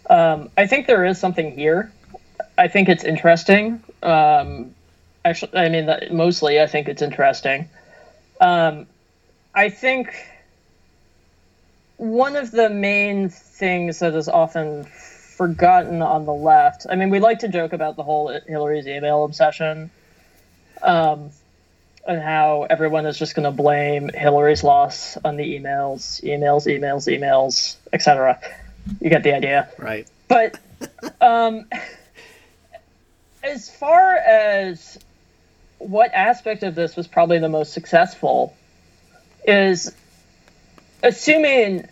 Um, 0.10 0.50
I 0.58 0.66
think 0.66 0.88
there 0.88 1.06
is 1.06 1.20
something 1.20 1.52
here 1.52 1.92
I 2.60 2.68
think 2.68 2.90
it's 2.90 3.06
interesting. 3.06 3.82
Um, 4.04 4.76
actually, 5.24 5.58
I 5.58 5.70
mean, 5.70 5.90
mostly 6.12 6.60
I 6.60 6.68
think 6.68 6.90
it's 6.90 7.02
interesting. 7.02 7.70
Um, 8.42 8.86
I 9.56 9.70
think 9.70 10.14
one 12.00 12.38
of 12.38 12.50
the 12.50 12.70
main 12.70 13.28
things 13.28 14.00
that 14.00 14.16
is 14.16 14.30
often 14.30 14.86
forgotten 14.86 16.02
on 16.02 16.26
the 16.26 16.34
left. 16.34 16.86
I 16.90 16.96
mean, 16.96 17.10
we 17.10 17.20
like 17.20 17.40
to 17.40 17.50
joke 17.50 17.74
about 17.74 17.98
the 17.98 18.04
whole 18.04 18.30
Hillary's 18.48 18.88
email 18.88 19.26
obsession, 19.26 19.92
um, 20.82 21.30
and 22.08 22.22
how 22.22 22.66
everyone 22.70 23.06
is 23.06 23.20
just 23.20 23.36
going 23.36 23.44
to 23.44 23.52
blame 23.52 24.10
Hillary's 24.14 24.64
loss 24.64 25.18
on 25.18 25.36
the 25.36 25.44
emails, 25.44 26.24
emails, 26.24 26.68
emails, 26.68 27.14
emails, 27.14 27.76
etc. 27.92 28.40
You 29.02 29.10
get 29.10 29.24
the 29.24 29.34
idea, 29.34 29.70
right? 29.78 30.08
But 30.30 30.58
um, 31.20 31.66
as 33.44 33.70
far 33.70 34.16
as 34.16 34.98
what 35.80 36.14
aspect 36.14 36.64
of 36.64 36.76
this 36.76 36.96
was 36.96 37.08
probably 37.08 37.40
the 37.40 37.50
most 37.50 37.74
successful 37.74 38.56
is 39.46 39.94
assuming 41.04 41.88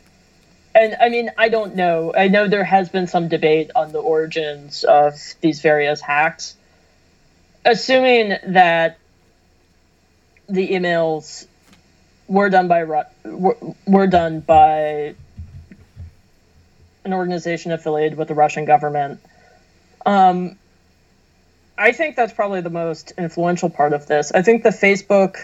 and 0.77 0.95
I 1.01 1.09
mean, 1.09 1.31
I 1.37 1.49
don't 1.49 1.75
know. 1.75 2.13
I 2.15 2.27
know 2.27 2.47
there 2.47 2.63
has 2.63 2.89
been 2.89 3.07
some 3.07 3.29
debate 3.29 3.71
on 3.75 3.91
the 3.91 3.97
origins 3.97 4.83
of 4.83 5.15
these 5.41 5.59
various 5.59 6.01
hacks. 6.01 6.55
Assuming 7.65 8.37
that 8.47 8.99
the 10.47 10.69
emails 10.69 11.47
were 12.27 12.49
done 12.49 12.67
by 12.67 12.83
were, 12.83 13.57
were 13.87 14.07
done 14.07 14.41
by 14.41 15.15
an 17.03 17.13
organization 17.13 17.71
affiliated 17.71 18.15
with 18.17 18.27
the 18.27 18.35
Russian 18.35 18.65
government, 18.65 19.19
um, 20.05 20.57
I 21.75 21.91
think 21.91 22.15
that's 22.15 22.33
probably 22.33 22.61
the 22.61 22.69
most 22.69 23.13
influential 23.17 23.71
part 23.71 23.93
of 23.93 24.05
this. 24.05 24.31
I 24.31 24.43
think 24.43 24.61
the 24.61 24.69
Facebook, 24.69 25.37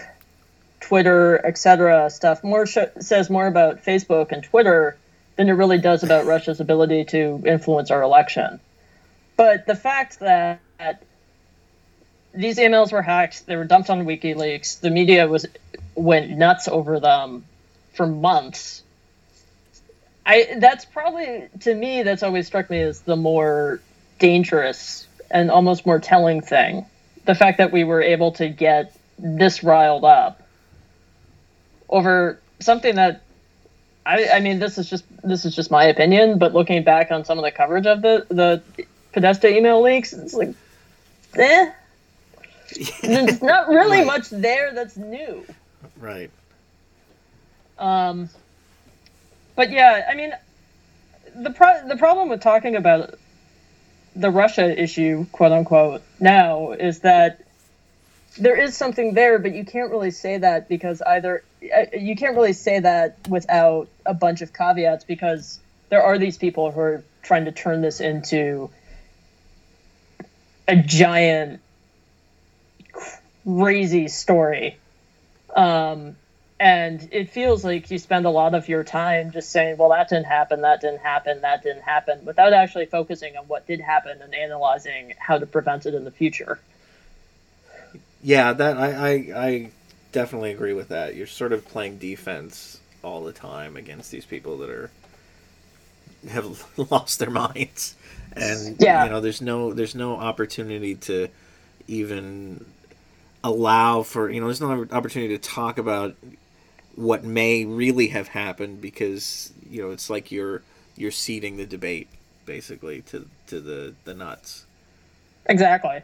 Twitter, 0.84 1.40
etc. 1.46 2.10
stuff 2.10 2.44
more 2.44 2.66
sh- 2.66 2.92
says 3.00 3.30
more 3.30 3.46
about 3.46 3.82
Facebook 3.82 4.32
and 4.32 4.44
Twitter 4.44 4.98
than 5.36 5.48
it 5.48 5.52
really 5.52 5.78
does 5.78 6.02
about 6.02 6.26
Russia's 6.26 6.60
ability 6.60 7.06
to 7.06 7.42
influence 7.46 7.90
our 7.90 8.02
election. 8.02 8.60
But 9.34 9.64
the 9.64 9.74
fact 9.74 10.18
that 10.18 10.60
these 12.34 12.58
emails 12.58 12.92
were 12.92 13.00
hacked, 13.00 13.46
they 13.46 13.56
were 13.56 13.64
dumped 13.64 13.88
on 13.88 14.04
WikiLeaks, 14.04 14.80
the 14.80 14.90
media 14.90 15.26
was 15.26 15.46
went 15.94 16.30
nuts 16.30 16.68
over 16.68 17.00
them 17.00 17.46
for 17.94 18.06
months. 18.06 18.82
I 20.26 20.56
that's 20.58 20.84
probably 20.84 21.48
to 21.60 21.74
me 21.74 22.02
that's 22.02 22.22
always 22.22 22.46
struck 22.46 22.68
me 22.68 22.80
as 22.80 23.00
the 23.00 23.16
more 23.16 23.80
dangerous 24.18 25.08
and 25.30 25.50
almost 25.50 25.86
more 25.86 25.98
telling 25.98 26.42
thing. 26.42 26.84
The 27.24 27.34
fact 27.34 27.56
that 27.56 27.72
we 27.72 27.84
were 27.84 28.02
able 28.02 28.32
to 28.32 28.50
get 28.50 28.94
this 29.18 29.64
riled 29.64 30.04
up 30.04 30.42
over 31.88 32.40
something 32.60 32.96
that 32.96 33.22
I, 34.06 34.28
I 34.34 34.40
mean 34.40 34.58
this 34.58 34.78
is 34.78 34.88
just 34.88 35.04
this 35.22 35.44
is 35.44 35.54
just 35.54 35.70
my 35.70 35.84
opinion, 35.84 36.38
but 36.38 36.54
looking 36.54 36.84
back 36.84 37.10
on 37.10 37.24
some 37.24 37.38
of 37.38 37.44
the 37.44 37.50
coverage 37.50 37.86
of 37.86 38.02
the 38.02 38.26
the 38.28 38.62
Podesta 39.12 39.48
email 39.48 39.80
leaks, 39.82 40.12
it's 40.12 40.34
like 40.34 40.54
eh. 41.36 41.70
There's 43.02 43.42
not 43.42 43.68
really 43.68 43.98
right. 43.98 44.06
much 44.06 44.30
there 44.30 44.72
that's 44.74 44.96
new. 44.96 45.46
Right. 45.98 46.30
Um 47.78 48.28
but 49.56 49.70
yeah, 49.70 50.06
I 50.10 50.14
mean 50.14 50.32
the 51.34 51.50
pro- 51.50 51.86
the 51.86 51.96
problem 51.96 52.28
with 52.28 52.40
talking 52.40 52.76
about 52.76 53.14
the 54.16 54.30
Russia 54.30 54.80
issue, 54.80 55.26
quote 55.32 55.52
unquote, 55.52 56.02
now 56.20 56.72
is 56.72 57.00
that 57.00 57.40
there 58.38 58.60
is 58.60 58.76
something 58.76 59.14
there, 59.14 59.38
but 59.38 59.54
you 59.54 59.64
can't 59.64 59.90
really 59.90 60.10
say 60.10 60.38
that 60.38 60.68
because 60.68 61.02
either 61.02 61.42
you 61.92 62.16
can't 62.16 62.36
really 62.36 62.52
say 62.52 62.80
that 62.80 63.16
without 63.28 63.88
a 64.04 64.14
bunch 64.14 64.42
of 64.42 64.52
caveats 64.52 65.04
because 65.04 65.58
there 65.88 66.02
are 66.02 66.18
these 66.18 66.36
people 66.36 66.70
who 66.70 66.80
are 66.80 67.04
trying 67.22 67.46
to 67.46 67.52
turn 67.52 67.80
this 67.80 68.00
into 68.00 68.70
a 70.68 70.76
giant 70.76 71.60
crazy 73.44 74.08
story. 74.08 74.78
Um, 75.54 76.16
and 76.60 77.08
it 77.12 77.30
feels 77.30 77.64
like 77.64 77.90
you 77.90 77.98
spend 77.98 78.26
a 78.26 78.30
lot 78.30 78.54
of 78.54 78.68
your 78.68 78.84
time 78.84 79.32
just 79.32 79.50
saying 79.50 79.76
well 79.76 79.90
that 79.90 80.08
didn't 80.08 80.26
happen 80.26 80.60
that 80.62 80.80
didn't 80.80 81.00
happen 81.00 81.40
that 81.40 81.62
didn't 81.62 81.82
happen 81.82 82.24
without 82.24 82.52
actually 82.52 82.86
focusing 82.86 83.36
on 83.36 83.44
what 83.44 83.66
did 83.66 83.80
happen 83.80 84.22
and 84.22 84.34
analyzing 84.34 85.12
how 85.18 85.36
to 85.36 85.46
prevent 85.46 85.84
it 85.84 85.94
in 85.94 86.04
the 86.04 86.10
future. 86.10 86.58
Yeah 88.22 88.52
that 88.52 88.78
i 88.78 88.92
i, 88.92 89.12
I 89.36 89.70
definitely 90.14 90.52
agree 90.52 90.72
with 90.72 90.88
that 90.88 91.14
you're 91.14 91.26
sort 91.26 91.52
of 91.52 91.66
playing 91.68 91.98
defense 91.98 92.80
all 93.02 93.22
the 93.24 93.32
time 93.32 93.76
against 93.76 94.10
these 94.10 94.24
people 94.24 94.56
that 94.58 94.70
are 94.70 94.90
have 96.30 96.64
lost 96.90 97.18
their 97.18 97.30
minds 97.30 97.96
and 98.32 98.76
yeah. 98.80 99.04
you 99.04 99.10
know 99.10 99.20
there's 99.20 99.42
no 99.42 99.72
there's 99.72 99.94
no 99.94 100.16
opportunity 100.16 100.94
to 100.94 101.28
even 101.86 102.64
allow 103.42 104.02
for 104.02 104.30
you 104.30 104.40
know 104.40 104.46
there's 104.46 104.60
no 104.60 104.86
opportunity 104.90 105.36
to 105.36 105.42
talk 105.42 105.76
about 105.76 106.14
what 106.94 107.24
may 107.24 107.64
really 107.64 108.08
have 108.08 108.28
happened 108.28 108.80
because 108.80 109.52
you 109.68 109.82
know 109.82 109.90
it's 109.90 110.08
like 110.08 110.32
you're 110.32 110.62
you're 110.96 111.10
ceding 111.10 111.56
the 111.56 111.66
debate 111.66 112.08
basically 112.46 113.02
to 113.02 113.28
to 113.46 113.60
the 113.60 113.94
the 114.04 114.14
nuts. 114.14 114.64
Exactly. 115.46 116.02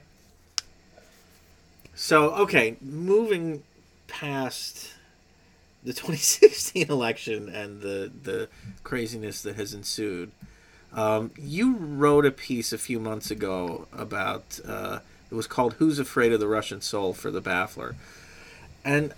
So 1.95 2.31
okay, 2.35 2.77
moving 2.81 3.63
past 4.11 4.91
the 5.83 5.93
2016 5.95 6.91
election 6.91 7.49
and 7.49 7.81
the 7.81 8.11
the 8.23 8.49
craziness 8.85 9.43
that 9.43 9.57
has 9.57 9.73
ensued. 9.75 10.31
Um, 10.93 11.31
you 11.39 11.77
wrote 11.77 12.27
a 12.27 12.33
piece 12.33 12.73
a 12.73 12.79
few 12.79 12.99
months 12.99 13.31
ago 13.31 13.87
about 13.93 14.59
uh, 14.67 14.99
it 15.31 15.35
was 15.35 15.47
called 15.47 15.75
"Who's 15.75 15.99
Afraid 15.99 16.33
of 16.33 16.41
the 16.41 16.49
Russian 16.49 16.81
Soul" 16.81 17.15
for 17.15 17.31
the 17.31 17.41
Baffler, 17.41 17.95
and 18.85 19.15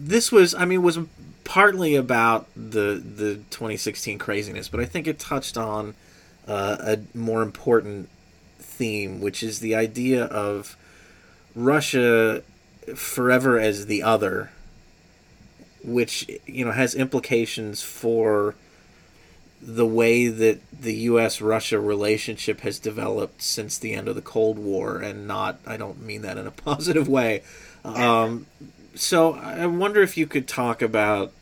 this 0.00 0.32
was, 0.32 0.54
I 0.54 0.64
mean, 0.64 0.82
was 0.82 0.98
partly 1.44 1.94
about 1.94 2.48
the 2.56 3.02
the 3.04 3.36
2016 3.50 4.18
craziness, 4.18 4.68
but 4.68 4.80
I 4.80 4.86
think 4.86 5.06
it 5.06 5.18
touched 5.18 5.56
on 5.56 5.94
uh, 6.48 6.76
a 6.80 6.98
more 7.16 7.42
important 7.42 8.08
theme, 8.58 9.20
which 9.20 9.42
is 9.42 9.60
the 9.60 9.74
idea 9.74 10.24
of 10.24 10.76
Russia 11.54 12.42
forever 12.94 13.58
as 13.58 13.86
the 13.86 14.02
other, 14.02 14.50
which 15.82 16.28
you 16.46 16.64
know 16.64 16.72
has 16.72 16.94
implications 16.94 17.82
for 17.82 18.54
the 19.60 19.86
way 19.86 20.28
that 20.28 20.60
the 20.72 20.94
U.S. 20.94 21.40
Russia 21.40 21.80
relationship 21.80 22.60
has 22.60 22.78
developed 22.78 23.42
since 23.42 23.78
the 23.78 23.94
end 23.94 24.08
of 24.08 24.14
the 24.14 24.22
Cold 24.22 24.58
War, 24.58 24.98
and 24.98 25.26
not 25.26 25.58
I 25.66 25.76
don't 25.76 26.02
mean 26.02 26.22
that 26.22 26.38
in 26.38 26.46
a 26.46 26.50
positive 26.70 27.08
way. 27.08 27.42
Um, 27.84 28.46
so 28.94 29.34
I 29.34 29.66
wonder 29.66 30.02
if 30.02 30.16
you 30.16 30.26
could 30.26 30.48
talk 30.48 30.80
about 30.80 31.32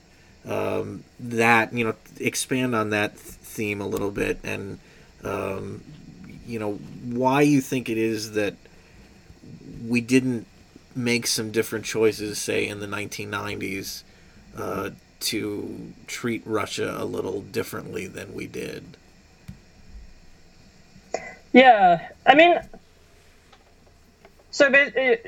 um, 0.47 1.05
that, 1.21 1.73
you 1.73 1.85
know, 1.85 1.95
expand 2.19 2.75
on 2.75 2.91
that 2.91 3.17
theme 3.17 3.81
a 3.81 3.87
little 3.87 4.11
bit, 4.11 4.39
and 4.43 4.79
um, 5.23 5.83
you 6.47 6.59
know 6.59 6.75
why 6.75 7.43
you 7.43 7.61
think 7.61 7.89
it 7.89 7.99
is 7.99 8.33
that 8.33 8.55
we 9.87 10.01
didn't 10.01 10.47
make 10.95 11.27
some 11.27 11.51
different 11.51 11.85
choices, 11.85 12.39
say 12.39 12.67
in 12.67 12.81
the 12.81 12.87
1990s, 12.87 14.03
uh, 14.57 14.91
to 15.21 15.93
treat 16.07 16.43
Russia 16.45 16.97
a 16.99 17.05
little 17.05 17.41
differently 17.41 18.07
than 18.07 18.35
we 18.35 18.47
did. 18.47 18.97
Yeah, 21.53 22.09
I 22.27 22.35
mean, 22.35 22.59
so 24.51 24.71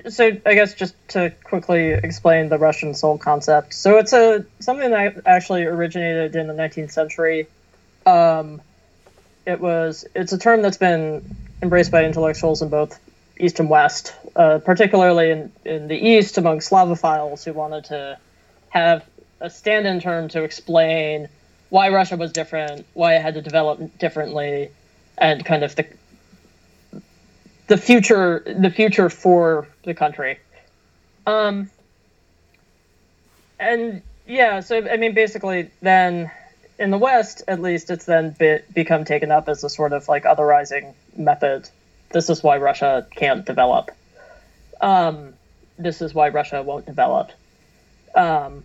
so 0.08 0.26
I 0.46 0.54
guess 0.54 0.74
just 0.74 0.94
to 1.08 1.30
quickly 1.44 1.90
explain 1.90 2.48
the 2.48 2.58
Russian 2.58 2.94
soul 2.94 3.18
concept. 3.18 3.74
So 3.74 3.98
it's 3.98 4.12
a 4.12 4.44
something 4.60 4.90
that 4.90 5.22
actually 5.26 5.64
originated 5.64 6.36
in 6.36 6.46
the 6.46 6.54
19th 6.54 6.92
century. 6.92 7.46
Um, 8.06 8.60
it 9.46 9.60
was 9.60 10.06
it's 10.14 10.32
a 10.32 10.38
term 10.38 10.62
that's 10.62 10.78
been 10.78 11.36
embraced 11.62 11.90
by 11.90 12.04
intellectuals 12.04 12.62
in 12.62 12.68
both 12.68 12.98
East 13.38 13.60
and 13.60 13.68
West, 13.68 14.14
uh, 14.36 14.58
particularly 14.58 15.30
in, 15.30 15.52
in 15.64 15.88
the 15.88 15.96
East 15.96 16.38
among 16.38 16.60
Slavophiles 16.60 17.44
who 17.44 17.52
wanted 17.52 17.84
to 17.86 18.18
have 18.68 19.04
a 19.40 19.50
stand-in 19.50 20.00
term 20.00 20.28
to 20.28 20.42
explain 20.42 21.28
why 21.70 21.88
Russia 21.88 22.16
was 22.16 22.32
different, 22.32 22.86
why 22.94 23.16
it 23.16 23.22
had 23.22 23.34
to 23.34 23.42
develop 23.42 23.98
differently, 23.98 24.70
and 25.18 25.44
kind 25.44 25.64
of 25.64 25.74
the 25.76 25.86
the 27.66 27.76
future 27.76 28.42
the 28.46 28.70
future 28.70 29.08
for 29.08 29.66
the 29.84 29.94
country. 29.94 30.38
Um, 31.26 31.70
and 33.58 34.02
yeah, 34.26 34.60
so 34.60 34.88
I 34.88 34.96
mean, 34.96 35.14
basically, 35.14 35.70
then 35.80 36.30
in 36.78 36.90
the 36.90 36.98
West, 36.98 37.42
at 37.48 37.60
least, 37.60 37.90
it's 37.90 38.04
then 38.04 38.34
be, 38.38 38.58
become 38.72 39.04
taken 39.04 39.30
up 39.30 39.48
as 39.48 39.64
a 39.64 39.70
sort 39.70 39.92
of 39.92 40.08
like 40.08 40.24
otherizing 40.24 40.94
method. 41.16 41.68
This 42.14 42.30
is 42.30 42.42
why 42.42 42.56
Russia 42.56 43.06
can't 43.10 43.44
develop. 43.44 43.90
Um, 44.80 45.34
this 45.76 46.00
is 46.00 46.14
why 46.14 46.30
Russia 46.30 46.62
won't 46.62 46.86
develop. 46.86 47.32
Um, 48.14 48.64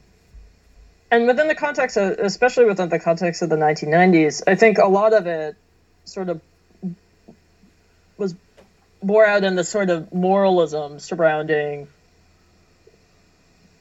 and 1.12 1.28
within 1.28 1.48
the 1.48 1.56
context, 1.56 1.98
of, 1.98 2.20
especially 2.20 2.66
within 2.66 2.88
the 2.90 3.00
context 3.00 3.42
of 3.42 3.50
the 3.50 3.58
1990s, 3.58 4.44
I 4.48 4.56
think 4.56 4.78
a 4.78 4.88
lot 4.88 5.14
of 5.14 5.28
it 5.28 5.56
sort 6.06 6.30
of 6.30 6.40
was 8.18 8.36
bore 9.02 9.26
out 9.26 9.44
in 9.44 9.56
the 9.56 9.64
sort 9.64 9.90
of 9.90 10.14
moralism 10.14 11.00
surrounding 11.00 11.88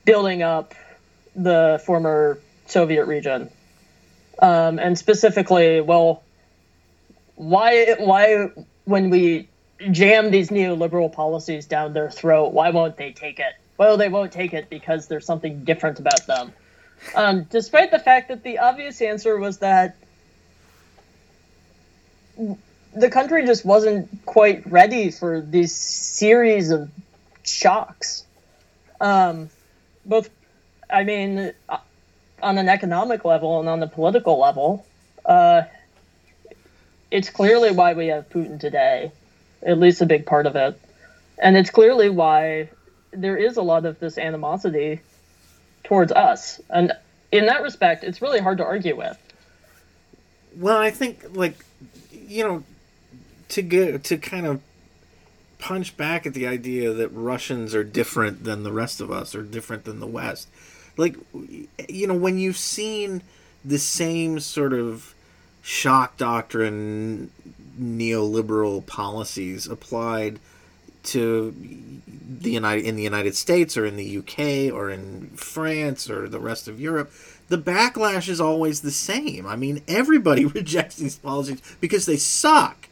building 0.04 0.42
up 0.42 0.74
the 1.36 1.80
former 1.84 2.40
Soviet 2.66 3.04
region 3.04 3.50
um, 4.38 4.78
and 4.78 4.96
specifically, 4.96 5.80
well, 5.80 6.22
why 7.34 7.94
why 7.98 8.50
when 8.84 9.10
we 9.10 9.48
jam 9.90 10.30
these 10.30 10.50
neoliberal 10.50 11.12
policies 11.12 11.66
down 11.66 11.92
their 11.92 12.10
throat, 12.10 12.52
why 12.52 12.70
won't 12.70 12.96
they 12.96 13.12
take 13.12 13.38
it? 13.38 13.54
Well, 13.76 13.96
they 13.96 14.08
won't 14.08 14.32
take 14.32 14.54
it 14.54 14.68
because 14.68 15.06
there's 15.06 15.24
something 15.24 15.64
different 15.64 16.00
about 16.00 16.26
them. 16.26 16.52
Um, 17.14 17.44
despite 17.44 17.90
the 17.90 17.98
fact 17.98 18.28
that 18.28 18.42
the 18.42 18.58
obvious 18.58 19.00
answer 19.00 19.38
was 19.38 19.58
that 19.58 19.96
the 22.94 23.10
country 23.10 23.46
just 23.46 23.64
wasn't 23.64 24.24
quite 24.26 24.68
ready 24.70 25.10
for 25.10 25.40
these 25.40 25.74
series 25.74 26.70
of 26.70 26.90
shocks. 27.44 28.24
Um, 29.00 29.48
both, 30.04 30.30
I 30.90 31.04
mean, 31.04 31.52
on 32.42 32.58
an 32.58 32.68
economic 32.68 33.24
level 33.24 33.60
and 33.60 33.68
on 33.68 33.80
the 33.80 33.86
political 33.86 34.38
level, 34.38 34.86
uh, 35.24 35.62
it's 37.10 37.30
clearly 37.30 37.70
why 37.70 37.94
we 37.94 38.08
have 38.08 38.28
Putin 38.28 38.58
today, 38.58 39.12
at 39.62 39.78
least 39.78 40.00
a 40.00 40.06
big 40.06 40.26
part 40.26 40.46
of 40.46 40.56
it. 40.56 40.80
And 41.38 41.56
it's 41.56 41.70
clearly 41.70 42.08
why 42.08 42.70
there 43.12 43.36
is 43.36 43.56
a 43.56 43.62
lot 43.62 43.84
of 43.84 43.98
this 44.00 44.18
animosity 44.18 45.00
towards 45.84 46.12
us. 46.12 46.60
And 46.70 46.92
in 47.32 47.46
that 47.46 47.62
respect, 47.62 48.04
it's 48.04 48.20
really 48.20 48.40
hard 48.40 48.58
to 48.58 48.64
argue 48.64 48.96
with. 48.96 49.16
Well, 50.56 50.78
I 50.78 50.90
think, 50.90 51.24
like, 51.32 51.64
you 52.10 52.44
know, 52.44 52.64
to 53.50 53.62
get 53.62 54.04
to 54.04 54.18
kind 54.18 54.46
of 54.46 54.60
punch 55.58 55.96
back 55.96 56.26
at 56.26 56.34
the 56.34 56.46
idea 56.46 56.92
that 56.92 57.08
Russians 57.08 57.74
are 57.74 57.84
different 57.84 58.44
than 58.44 58.62
the 58.62 58.72
rest 58.72 59.00
of 59.00 59.10
us 59.10 59.34
or 59.34 59.42
different 59.42 59.84
than 59.84 60.00
the 60.00 60.06
West 60.06 60.48
like 60.98 61.16
you 61.88 62.06
know 62.06 62.14
when 62.14 62.36
you've 62.36 62.58
seen 62.58 63.22
the 63.64 63.78
same 63.78 64.38
sort 64.40 64.74
of 64.74 65.14
shock 65.62 66.18
doctrine 66.18 67.30
neoliberal 67.80 68.84
policies 68.84 69.66
applied 69.66 70.38
to 71.04 71.54
the 72.40 72.50
United 72.50 72.84
in 72.84 72.96
the 72.96 73.02
United 73.02 73.34
States 73.34 73.76
or 73.76 73.86
in 73.86 73.96
the 73.96 74.18
UK 74.18 74.72
or 74.72 74.90
in 74.90 75.30
France 75.30 76.10
or 76.10 76.28
the 76.28 76.40
rest 76.40 76.68
of 76.68 76.80
Europe, 76.80 77.10
the 77.48 77.58
backlash 77.58 78.28
is 78.28 78.40
always 78.40 78.82
the 78.82 78.90
same. 78.90 79.46
I 79.46 79.56
mean, 79.56 79.82
everybody 79.88 80.44
rejects 80.60 80.96
these 80.96 81.16
policies 81.16 81.62
because 81.80 82.06
they 82.06 82.16
suck. 82.16 82.88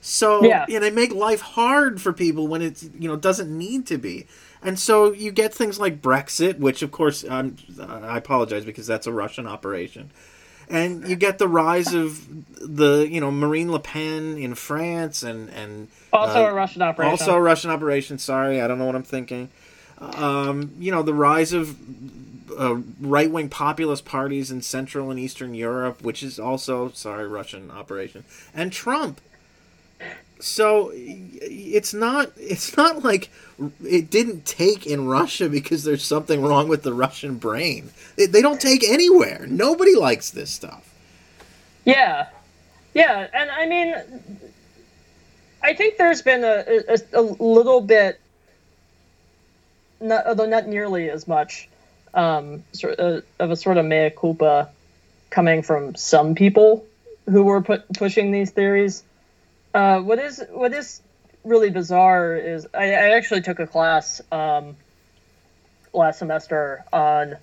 So 0.00 0.44
yeah. 0.44 0.66
you 0.68 0.74
know, 0.74 0.80
they 0.80 0.90
make 0.90 1.14
life 1.14 1.40
hard 1.40 2.02
for 2.02 2.12
people 2.12 2.46
when 2.46 2.60
it 2.60 2.82
you 2.82 3.08
know 3.08 3.16
doesn't 3.16 3.56
need 3.56 3.86
to 3.86 3.98
be. 3.98 4.26
And 4.62 4.78
so 4.78 5.12
you 5.12 5.30
get 5.30 5.52
things 5.52 5.78
like 5.78 6.02
Brexit, 6.02 6.58
which 6.58 6.82
of 6.82 6.90
course 6.90 7.24
um, 7.28 7.56
I 7.80 8.18
apologize 8.18 8.64
because 8.64 8.86
that's 8.86 9.06
a 9.06 9.12
Russian 9.12 9.46
operation. 9.46 10.10
And 10.68 11.06
you 11.08 11.16
get 11.16 11.38
the 11.38 11.48
rise 11.48 11.92
of 11.92 12.26
the 12.60 13.06
you 13.08 13.20
know 13.20 13.30
Marine 13.30 13.70
Le 13.70 13.78
Pen 13.80 14.38
in 14.38 14.54
France 14.54 15.22
and 15.22 15.50
and 15.50 15.88
also 16.12 16.46
uh, 16.46 16.50
a 16.50 16.54
Russian 16.54 16.82
operation. 16.82 17.10
Also 17.10 17.34
a 17.34 17.40
Russian 17.40 17.70
operation. 17.70 18.18
Sorry, 18.18 18.60
I 18.60 18.66
don't 18.66 18.78
know 18.78 18.86
what 18.86 18.94
I'm 18.94 19.02
thinking. 19.02 19.50
Um, 19.98 20.72
you 20.78 20.90
know 20.90 21.02
the 21.02 21.14
rise 21.14 21.52
of 21.52 21.76
uh, 22.58 22.76
right 23.00 23.30
wing 23.30 23.48
populist 23.48 24.04
parties 24.04 24.50
in 24.50 24.62
Central 24.62 25.10
and 25.10 25.18
Eastern 25.18 25.54
Europe, 25.54 26.02
which 26.02 26.22
is 26.22 26.38
also 26.38 26.90
sorry 26.90 27.26
Russian 27.26 27.70
operation, 27.70 28.24
and 28.54 28.72
Trump 28.72 29.20
so 30.40 30.90
it's 30.94 31.94
not 31.94 32.32
it's 32.36 32.76
not 32.76 33.04
like 33.04 33.30
it 33.84 34.10
didn't 34.10 34.44
take 34.44 34.86
in 34.86 35.06
Russia 35.06 35.48
because 35.48 35.84
there's 35.84 36.04
something 36.04 36.42
wrong 36.42 36.68
with 36.68 36.82
the 36.82 36.92
Russian 36.92 37.36
brain. 37.36 37.90
They, 38.16 38.26
they 38.26 38.42
don't 38.42 38.60
take 38.60 38.82
anywhere. 38.84 39.46
Nobody 39.48 39.94
likes 39.94 40.30
this 40.30 40.50
stuff. 40.50 40.92
Yeah, 41.84 42.28
yeah, 42.94 43.28
and 43.32 43.50
I 43.50 43.66
mean, 43.66 43.94
I 45.62 45.74
think 45.74 45.98
there's 45.98 46.22
been 46.22 46.44
a 46.44 46.82
a, 46.88 47.20
a 47.20 47.22
little 47.22 47.80
bit, 47.80 48.20
not, 50.00 50.26
although 50.26 50.46
not 50.46 50.66
nearly 50.66 51.10
as 51.10 51.28
much, 51.28 51.68
um, 52.14 52.64
sort 52.72 52.94
of, 52.98 53.24
of 53.38 53.50
a 53.50 53.56
sort 53.56 53.76
of 53.76 53.84
mea 53.84 54.10
culpa 54.10 54.70
coming 55.30 55.62
from 55.62 55.94
some 55.94 56.34
people 56.34 56.84
who 57.26 57.42
were 57.44 57.60
pushing 57.62 58.30
these 58.30 58.50
theories 58.50 59.02
uh, 59.74 60.00
what 60.00 60.18
is 60.18 60.42
what 60.50 60.72
is 60.72 61.02
really 61.42 61.68
bizarre 61.68 62.36
is 62.36 62.66
I, 62.72 62.84
I 62.94 63.10
actually 63.16 63.42
took 63.42 63.58
a 63.58 63.66
class 63.66 64.22
um, 64.32 64.76
last 65.92 66.20
semester 66.20 66.84
on 66.92 67.36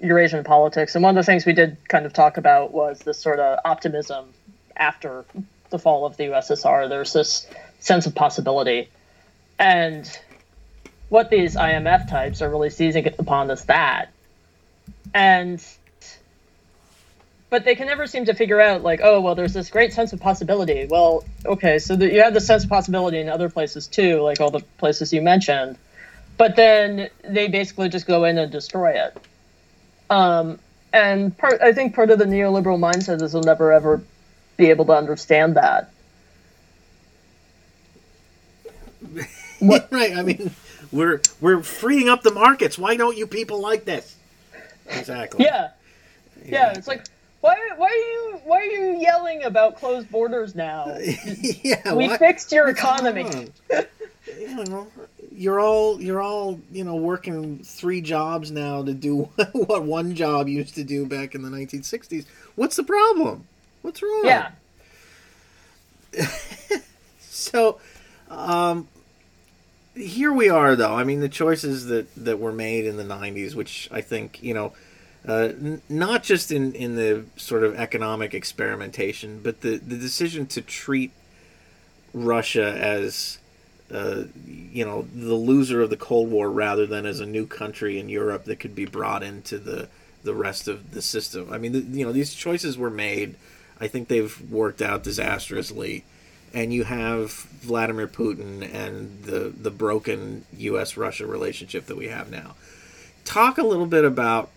Eurasian 0.00 0.44
politics, 0.44 0.94
and 0.94 1.02
one 1.02 1.16
of 1.16 1.24
the 1.24 1.30
things 1.30 1.44
we 1.44 1.52
did 1.52 1.76
kind 1.88 2.06
of 2.06 2.12
talk 2.12 2.36
about 2.36 2.72
was 2.72 3.00
this 3.00 3.18
sort 3.18 3.40
of 3.40 3.58
optimism 3.64 4.32
after 4.76 5.24
the 5.70 5.78
fall 5.78 6.06
of 6.06 6.16
the 6.16 6.24
USSR. 6.24 6.88
There's 6.88 7.12
this 7.12 7.46
sense 7.80 8.06
of 8.06 8.14
possibility, 8.14 8.88
and 9.58 10.08
what 11.08 11.30
these 11.30 11.56
IMF 11.56 12.08
types 12.08 12.42
are 12.42 12.48
really 12.48 12.70
seizing 12.70 13.06
upon 13.18 13.50
is 13.50 13.64
that, 13.64 14.10
and 15.12 15.62
but 17.48 17.64
they 17.64 17.74
can 17.74 17.86
never 17.86 18.06
seem 18.06 18.24
to 18.24 18.34
figure 18.34 18.60
out 18.60 18.82
like 18.82 19.00
oh 19.02 19.20
well 19.20 19.34
there's 19.34 19.52
this 19.52 19.70
great 19.70 19.92
sense 19.92 20.12
of 20.12 20.20
possibility 20.20 20.86
well 20.90 21.24
okay 21.44 21.78
so 21.78 21.94
you 21.94 22.22
have 22.22 22.34
the 22.34 22.40
sense 22.40 22.64
of 22.64 22.70
possibility 22.70 23.18
in 23.18 23.28
other 23.28 23.48
places 23.48 23.86
too 23.86 24.20
like 24.20 24.40
all 24.40 24.50
the 24.50 24.60
places 24.78 25.12
you 25.12 25.22
mentioned 25.22 25.78
but 26.36 26.56
then 26.56 27.08
they 27.28 27.48
basically 27.48 27.88
just 27.88 28.06
go 28.06 28.24
in 28.24 28.36
and 28.38 28.50
destroy 28.52 28.90
it 28.90 29.16
um, 30.10 30.58
and 30.92 31.36
part 31.36 31.60
I 31.60 31.72
think 31.72 31.94
part 31.94 32.10
of 32.10 32.18
the 32.18 32.24
neoliberal 32.24 32.78
mindset 32.78 33.22
is 33.22 33.34
we'll 33.34 33.42
never 33.42 33.72
ever 33.72 34.02
be 34.56 34.70
able 34.70 34.86
to 34.86 34.92
understand 34.92 35.56
that. 35.56 35.90
right. 39.90 40.16
I 40.16 40.22
mean, 40.22 40.50
we're 40.92 41.20
we're 41.40 41.62
freeing 41.62 42.08
up 42.08 42.22
the 42.22 42.32
markets. 42.32 42.78
Why 42.78 42.96
don't 42.96 43.16
you 43.16 43.26
people 43.26 43.60
like 43.60 43.84
this? 43.84 44.16
Exactly. 44.88 45.44
Yeah. 45.44 45.70
Yeah. 46.44 46.72
It's 46.72 46.88
like 46.88 47.04
why 47.46 47.56
why 47.76 47.86
are 47.86 47.94
you 47.94 48.40
why 48.44 48.58
are 48.58 48.64
you 48.64 48.98
yelling 49.00 49.44
about 49.44 49.76
closed 49.76 50.10
borders 50.10 50.54
now? 50.54 50.96
yeah. 51.62 51.94
We 51.94 52.08
what- 52.08 52.18
fixed 52.18 52.50
your 52.50 52.66
what's 52.66 52.80
economy. 52.80 53.48
you 54.38 54.64
know, 54.64 54.88
you're 55.30 55.60
all 55.60 56.00
you're 56.00 56.20
all 56.20 56.60
you 56.72 56.82
know 56.82 56.96
working 56.96 57.60
three 57.60 58.00
jobs 58.00 58.50
now 58.50 58.82
to 58.82 58.92
do 58.92 59.28
what 59.52 59.84
one 59.84 60.14
job 60.14 60.48
used 60.48 60.74
to 60.74 60.84
do 60.84 61.06
back 61.06 61.34
in 61.34 61.42
the 61.42 61.48
1960s. 61.50 62.24
What's 62.56 62.76
the 62.76 62.84
problem? 62.84 63.46
What's 63.82 64.02
wrong? 64.02 64.22
Yeah. 64.24 64.50
So, 67.36 67.78
um, 68.30 68.88
here 69.94 70.32
we 70.32 70.48
are, 70.48 70.74
though. 70.74 70.94
I 70.94 71.04
mean, 71.04 71.20
the 71.20 71.28
choices 71.28 71.84
that, 71.86 72.12
that 72.16 72.38
were 72.38 72.50
made 72.50 72.86
in 72.86 72.96
the 72.96 73.04
90s, 73.04 73.54
which 73.54 73.90
I 73.92 74.00
think, 74.00 74.42
you 74.42 74.54
know, 74.54 74.72
uh, 75.28 75.52
n- 75.60 75.82
not 75.88 76.22
just 76.22 76.52
in, 76.52 76.72
in 76.74 76.96
the 76.96 77.24
sort 77.36 77.64
of 77.64 77.74
economic 77.74 78.34
experimentation, 78.34 79.40
but 79.42 79.60
the, 79.60 79.76
the 79.76 79.96
decision 79.96 80.46
to 80.46 80.60
treat 80.60 81.12
Russia 82.14 82.76
as, 82.76 83.38
uh, 83.92 84.24
you 84.46 84.84
know, 84.84 85.06
the 85.14 85.34
loser 85.34 85.82
of 85.82 85.90
the 85.90 85.96
Cold 85.96 86.30
War 86.30 86.50
rather 86.50 86.86
than 86.86 87.06
as 87.06 87.20
a 87.20 87.26
new 87.26 87.46
country 87.46 87.98
in 87.98 88.08
Europe 88.08 88.44
that 88.44 88.56
could 88.56 88.74
be 88.74 88.86
brought 88.86 89.22
into 89.22 89.58
the, 89.58 89.88
the 90.22 90.34
rest 90.34 90.68
of 90.68 90.92
the 90.92 91.02
system. 91.02 91.52
I 91.52 91.58
mean, 91.58 91.72
the, 91.72 91.80
you 91.80 92.04
know, 92.04 92.12
these 92.12 92.34
choices 92.34 92.78
were 92.78 92.90
made. 92.90 93.34
I 93.80 93.88
think 93.88 94.08
they've 94.08 94.40
worked 94.50 94.80
out 94.80 95.02
disastrously 95.02 96.04
and 96.56 96.72
you 96.72 96.84
have 96.84 97.30
Vladimir 97.30 98.06
Putin 98.08 98.62
and 98.74 99.22
the 99.24 99.52
the 99.60 99.70
broken 99.70 100.44
U.S. 100.56 100.96
Russia 100.96 101.26
relationship 101.26 101.84
that 101.86 101.96
we 101.96 102.08
have 102.08 102.30
now. 102.30 102.54
Talk 103.24 103.58
a 103.58 103.62
little 103.62 103.86
bit 103.86 104.04
about. 104.04 104.50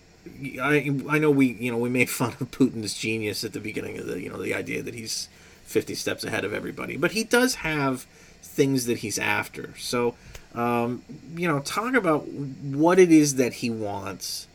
I 0.61 0.99
I 1.09 1.19
know 1.19 1.31
we 1.31 1.47
you 1.53 1.71
know 1.71 1.77
we 1.77 1.89
made 1.89 2.09
fun 2.21 2.33
of 2.39 2.51
Putin's 2.51 2.93
genius 2.93 3.43
at 3.43 3.53
the 3.53 3.59
beginning 3.59 3.97
of 3.97 4.07
the 4.07 4.21
you 4.21 4.29
know 4.29 4.41
the 4.41 4.53
idea 4.53 4.81
that 4.81 4.93
he's 4.93 5.29
fifty 5.63 5.95
steps 5.95 6.23
ahead 6.23 6.45
of 6.45 6.53
everybody, 6.53 6.97
but 6.97 7.11
he 7.11 7.23
does 7.23 7.55
have 7.55 8.03
things 8.41 8.85
that 8.85 8.99
he's 8.99 9.19
after. 9.19 9.73
So 9.77 10.15
um, 10.55 11.03
you 11.35 11.47
know 11.47 11.59
talk 11.59 11.93
about 11.93 12.27
what 12.27 12.99
it 12.99 13.11
is 13.11 13.35
that 13.35 13.53
he 13.53 13.69
wants 13.69 14.47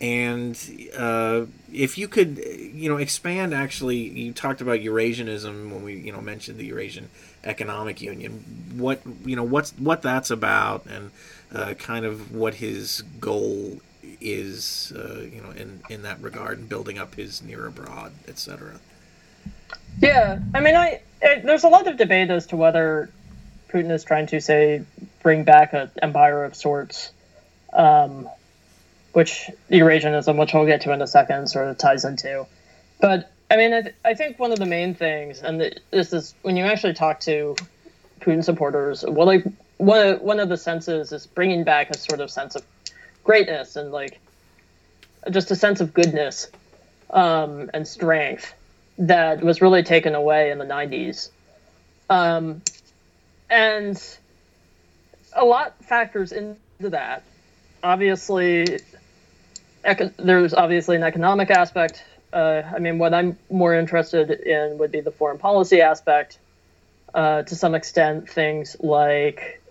and 0.00 0.58
uh, 0.96 1.46
if 1.72 1.96
you 1.96 2.06
could 2.06 2.38
you 2.38 2.88
know 2.88 2.98
expand 2.98 3.54
actually 3.54 3.96
you 3.96 4.32
talked 4.32 4.60
about 4.60 4.80
eurasianism 4.80 5.70
when 5.70 5.82
we 5.82 5.94
you 5.94 6.12
know 6.12 6.20
mentioned 6.20 6.58
the 6.58 6.66
eurasian 6.66 7.08
economic 7.44 8.02
union 8.02 8.32
what 8.76 9.00
you 9.24 9.34
know 9.34 9.42
what's 9.42 9.70
what 9.72 10.02
that's 10.02 10.30
about 10.30 10.84
and 10.86 11.10
uh, 11.52 11.72
kind 11.74 12.04
of 12.04 12.34
what 12.34 12.54
his 12.54 13.02
goal 13.20 13.78
is 14.20 14.92
uh, 14.96 15.20
you 15.20 15.40
know 15.40 15.50
in 15.50 15.80
in 15.90 16.02
that 16.02 16.20
regard 16.20 16.58
and 16.58 16.68
building 16.68 16.98
up 16.98 17.14
his 17.14 17.42
near 17.42 17.66
abroad 17.66 18.12
etc 18.28 18.78
Yeah, 20.00 20.38
I 20.54 20.60
mean, 20.60 20.74
I 20.74 21.00
it, 21.22 21.44
there's 21.44 21.64
a 21.64 21.68
lot 21.68 21.86
of 21.86 21.96
debate 21.96 22.30
as 22.30 22.46
to 22.48 22.56
whether 22.56 23.10
Putin 23.70 23.90
is 23.90 24.04
trying 24.04 24.26
to 24.28 24.40
say 24.40 24.84
bring 25.22 25.44
back 25.44 25.72
an 25.72 25.90
empire 26.02 26.44
of 26.44 26.54
sorts, 26.54 27.10
um, 27.72 28.28
which 29.12 29.50
Eurasianism, 29.70 30.38
which 30.38 30.52
we'll 30.52 30.66
get 30.66 30.82
to 30.82 30.92
in 30.92 31.02
a 31.02 31.06
second, 31.06 31.48
sort 31.48 31.68
of 31.68 31.78
ties 31.78 32.04
into. 32.04 32.46
But 33.00 33.32
I 33.50 33.56
mean, 33.56 33.72
I, 33.72 33.82
th- 33.82 33.94
I 34.04 34.14
think 34.14 34.38
one 34.38 34.52
of 34.52 34.58
the 34.58 34.66
main 34.66 34.94
things, 34.94 35.40
and 35.40 35.60
th- 35.60 35.78
this 35.90 36.12
is 36.12 36.34
when 36.42 36.56
you 36.56 36.64
actually 36.64 36.94
talk 36.94 37.20
to 37.20 37.56
Putin 38.20 38.44
supporters, 38.44 39.04
well, 39.06 39.26
like 39.26 39.44
one 39.78 40.06
of, 40.06 40.20
one 40.20 40.40
of 40.40 40.48
the 40.48 40.56
senses 40.56 41.12
is 41.12 41.26
bringing 41.26 41.64
back 41.64 41.90
a 41.90 41.96
sort 41.96 42.20
of 42.20 42.30
sense 42.30 42.56
of 42.56 42.62
greatness 43.26 43.74
and 43.76 43.90
like 43.90 44.20
just 45.30 45.50
a 45.50 45.56
sense 45.56 45.80
of 45.80 45.92
goodness 45.92 46.48
um, 47.10 47.68
and 47.74 47.86
strength 47.86 48.54
that 48.98 49.42
was 49.42 49.60
really 49.60 49.82
taken 49.82 50.14
away 50.14 50.50
in 50.50 50.58
the 50.58 50.64
90s. 50.64 51.28
Um, 52.08 52.62
and 53.50 54.00
a 55.34 55.44
lot 55.44 55.74
factors 55.84 56.32
into 56.32 56.56
that. 56.80 57.24
Obviously, 57.82 58.78
there's 60.16 60.54
obviously 60.54 60.96
an 60.96 61.02
economic 61.02 61.50
aspect. 61.50 62.04
Uh, 62.32 62.62
I 62.74 62.78
mean, 62.78 62.98
what 62.98 63.12
I'm 63.12 63.36
more 63.50 63.74
interested 63.74 64.30
in 64.30 64.78
would 64.78 64.92
be 64.92 65.00
the 65.00 65.10
foreign 65.10 65.38
policy 65.38 65.80
aspect. 65.80 66.38
Uh, 67.12 67.42
to 67.42 67.56
some 67.56 67.74
extent, 67.74 68.28
things 68.28 68.76
like 68.80 69.62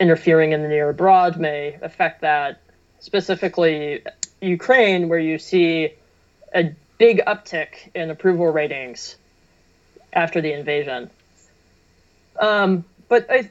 interfering 0.00 0.52
in 0.52 0.62
the 0.62 0.68
near 0.68 0.88
abroad 0.88 1.38
may 1.38 1.78
affect 1.82 2.20
that. 2.22 2.60
Specifically, 3.00 4.02
Ukraine, 4.40 5.08
where 5.08 5.18
you 5.18 5.38
see 5.38 5.94
a 6.54 6.74
big 6.98 7.22
uptick 7.26 7.90
in 7.94 8.10
approval 8.10 8.50
ratings 8.50 9.16
after 10.12 10.40
the 10.40 10.52
invasion. 10.52 11.10
Um, 12.38 12.84
but 13.08 13.30
I, 13.30 13.50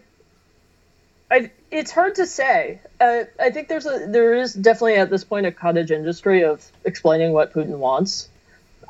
I, 1.29 1.51
it's 1.71 1.91
hard 1.91 2.15
to 2.15 2.25
say. 2.25 2.79
Uh, 2.99 3.23
I 3.39 3.51
think 3.51 3.67
there's 3.67 3.85
a 3.85 4.07
there 4.07 4.35
is 4.35 4.53
definitely 4.53 4.95
at 4.95 5.09
this 5.09 5.23
point 5.23 5.45
a 5.45 5.51
cottage 5.51 5.91
industry 5.91 6.43
of 6.43 6.65
explaining 6.85 7.33
what 7.33 7.53
Putin 7.53 7.77
wants, 7.77 8.29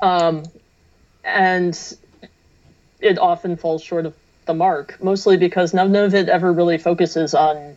um, 0.01 0.43
and 1.23 1.97
it 2.99 3.17
often 3.17 3.57
falls 3.57 3.83
short 3.83 4.05
of 4.05 4.15
the 4.47 4.53
mark, 4.53 5.01
mostly 5.01 5.37
because 5.37 5.73
none 5.73 5.95
of 5.95 6.15
it 6.15 6.29
ever 6.29 6.51
really 6.51 6.77
focuses 6.77 7.33
on 7.33 7.75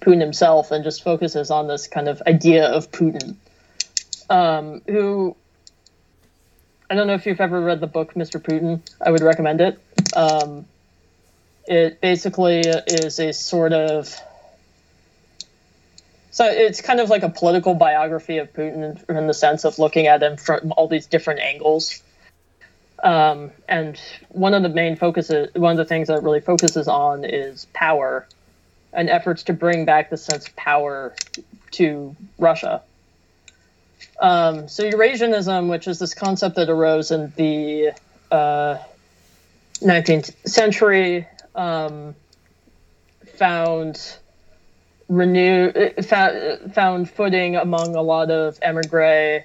Putin 0.00 0.20
himself 0.20 0.70
and 0.70 0.84
just 0.84 1.02
focuses 1.02 1.50
on 1.50 1.68
this 1.68 1.86
kind 1.88 2.08
of 2.08 2.22
idea 2.26 2.66
of 2.66 2.90
Putin, 2.90 3.36
um, 4.28 4.82
who 4.86 5.36
I 6.88 6.94
don't 6.94 7.06
know 7.06 7.14
if 7.14 7.26
you've 7.26 7.40
ever 7.40 7.60
read 7.60 7.80
the 7.80 7.86
book 7.86 8.14
Mr. 8.14 8.40
Putin. 8.40 8.80
I 9.04 9.10
would 9.10 9.22
recommend 9.22 9.60
it. 9.60 9.78
Um, 10.14 10.66
it 11.66 12.00
basically 12.00 12.60
is 12.60 13.18
a 13.20 13.32
sort 13.32 13.72
of 13.72 14.20
so 16.32 16.46
it's 16.46 16.80
kind 16.80 17.00
of 17.00 17.10
like 17.10 17.22
a 17.22 17.28
political 17.28 17.74
biography 17.74 18.38
of 18.38 18.52
Putin 18.52 19.08
in 19.08 19.26
the 19.26 19.34
sense 19.34 19.64
of 19.64 19.78
looking 19.78 20.06
at 20.06 20.22
him 20.22 20.36
from 20.36 20.72
all 20.72 20.86
these 20.86 21.06
different 21.06 21.40
angles. 21.40 22.02
Um, 23.02 23.50
and 23.68 24.00
one 24.28 24.54
of 24.54 24.62
the 24.62 24.68
main 24.68 24.96
focuses, 24.96 25.54
one 25.54 25.72
of 25.72 25.78
the 25.78 25.84
things 25.84 26.08
that 26.08 26.22
really 26.22 26.40
focuses 26.40 26.86
on 26.86 27.24
is 27.24 27.66
power 27.72 28.26
and 28.92 29.08
efforts 29.08 29.44
to 29.44 29.52
bring 29.52 29.84
back 29.84 30.10
the 30.10 30.16
sense 30.16 30.48
of 30.48 30.56
power 30.56 31.14
to 31.72 32.14
Russia. 32.38 32.82
Um, 34.20 34.68
so 34.68 34.84
Eurasianism, 34.84 35.70
which 35.70 35.88
is 35.88 35.98
this 35.98 36.14
concept 36.14 36.56
that 36.56 36.68
arose 36.68 37.10
in 37.10 37.32
the 37.36 37.92
uh, 38.30 38.78
19th 39.80 40.48
century, 40.48 41.26
um, 41.54 42.14
found 43.36 44.18
renew 45.08 45.72
found, 46.02 46.74
found 46.74 47.10
footing 47.10 47.56
among 47.56 47.96
a 47.96 48.02
lot 48.02 48.30
of 48.30 48.58
emigre 48.62 49.44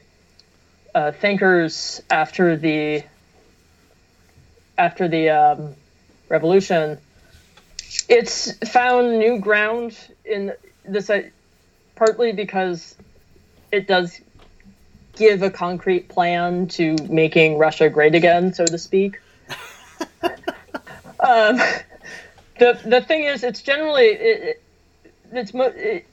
uh, 0.94 1.12
thinkers 1.12 2.02
after 2.10 2.56
the 2.56 3.04
after 4.78 5.08
the 5.08 5.30
um, 5.30 5.76
revolution. 6.30 6.98
It's 8.10 8.52
found 8.70 9.20
new 9.20 9.40
ground 9.40 9.98
in 10.24 10.54
this, 10.84 11.10
uh, 11.10 11.24
partly 11.96 12.34
because 12.34 12.96
it 13.72 13.88
does 13.88 14.20
give 15.16 15.42
a 15.42 15.50
concrete 15.50 16.10
plan 16.10 16.68
to 16.68 16.96
making 17.10 17.58
Russia 17.58 17.90
great 17.90 18.16
again, 18.16 18.54
so 18.54 18.66
to 18.66 18.78
speak. 18.78 19.20
um, 21.20 21.58
the 22.60 22.80
the 22.86 23.02
thing 23.02 23.24
is, 23.24 23.44
it's 23.44 23.62
generally 23.62 24.06
it, 24.06 24.62
it's 25.32 25.54
mo- 25.54 25.74
it, 25.76 26.06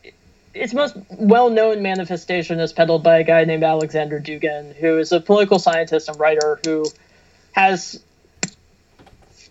its 0.55 0.75
most 0.75 0.97
well-known 1.11 1.83
manifestation 1.83 2.61
is 2.61 2.73
peddled 2.73 3.03
by 3.03 3.19
a 3.19 3.25
guy 3.25 3.45
named 3.45 3.63
Alexander 3.63 4.21
Dugin, 4.21 4.75
who 4.75 4.99
is 4.99 5.13
a 5.13 5.21
political 5.21 5.59
scientist 5.59 6.09
and 6.09 6.19
writer 6.21 6.61
who 6.65 6.85
has 7.53 8.03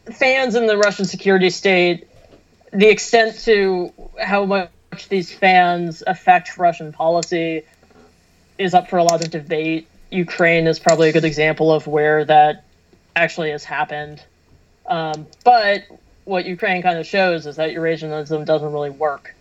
fans 0.05 0.55
in 0.55 0.67
the 0.67 0.77
Russian 0.77 1.05
security 1.05 1.49
state. 1.49 2.07
The 2.71 2.87
extent 2.87 3.39
to 3.41 3.91
how 4.19 4.45
much 4.45 4.69
these 5.09 5.31
fans 5.31 6.03
affect 6.05 6.57
Russian 6.57 6.91
policy 6.93 7.63
is 8.57 8.73
up 8.73 8.89
for 8.89 8.97
a 8.97 9.03
lot 9.03 9.23
of 9.23 9.31
debate. 9.31 9.87
Ukraine 10.09 10.67
is 10.67 10.79
probably 10.79 11.09
a 11.09 11.13
good 11.13 11.25
example 11.25 11.71
of 11.71 11.87
where 11.87 12.25
that 12.25 12.65
actually 13.15 13.51
has 13.51 13.63
happened. 13.63 14.23
Um, 14.85 15.27
but 15.43 15.83
what 16.25 16.45
Ukraine 16.45 16.81
kind 16.81 16.97
of 16.97 17.05
shows 17.05 17.45
is 17.47 17.55
that 17.55 17.71
Eurasianism 17.71 18.45
doesn't 18.45 18.71
really 18.71 18.89
work. 18.89 19.35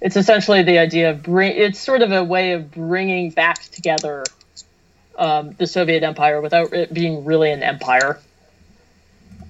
It's 0.00 0.16
essentially 0.16 0.62
the 0.62 0.78
idea 0.78 1.10
of 1.10 1.22
bring. 1.22 1.56
It's 1.56 1.80
sort 1.80 2.02
of 2.02 2.12
a 2.12 2.22
way 2.22 2.52
of 2.52 2.70
bringing 2.70 3.30
back 3.30 3.62
together 3.64 4.24
um, 5.16 5.52
the 5.52 5.66
Soviet 5.66 6.02
Empire 6.04 6.40
without 6.40 6.72
it 6.72 6.94
being 6.94 7.24
really 7.24 7.50
an 7.50 7.62
empire. 7.62 8.20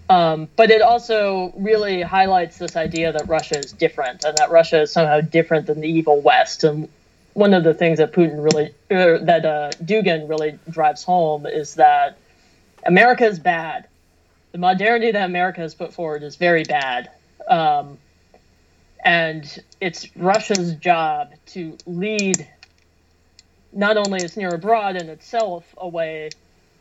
Um, 0.08 0.48
but 0.56 0.70
it 0.70 0.80
also 0.80 1.52
really 1.56 2.00
highlights 2.00 2.56
this 2.58 2.76
idea 2.76 3.12
that 3.12 3.28
Russia 3.28 3.58
is 3.58 3.72
different 3.72 4.24
and 4.24 4.36
that 4.38 4.50
Russia 4.50 4.82
is 4.82 4.92
somehow 4.92 5.20
different 5.20 5.66
than 5.66 5.80
the 5.80 5.88
evil 5.88 6.20
West. 6.20 6.64
And 6.64 6.88
one 7.34 7.52
of 7.52 7.62
the 7.62 7.74
things 7.74 7.98
that 7.98 8.12
Putin 8.12 8.42
really, 8.42 8.68
uh, 8.90 9.24
that 9.24 9.44
uh, 9.44 9.70
Dugin 9.84 10.28
really 10.28 10.58
drives 10.70 11.04
home 11.04 11.46
is 11.46 11.74
that 11.74 12.16
America 12.86 13.24
is 13.24 13.38
bad. 13.38 13.86
The 14.52 14.58
modernity 14.58 15.12
that 15.12 15.24
America 15.24 15.60
has 15.60 15.74
put 15.74 15.92
forward 15.92 16.22
is 16.22 16.36
very 16.36 16.64
bad. 16.64 17.10
Um, 17.46 17.98
and 19.04 19.62
it's 19.80 20.08
Russia's 20.16 20.74
job 20.74 21.32
to 21.46 21.76
lead 21.86 22.48
not 23.72 23.98
only 23.98 24.22
its 24.22 24.36
near 24.36 24.54
abroad 24.54 24.96
and 24.96 25.10
itself 25.10 25.64
away 25.76 26.30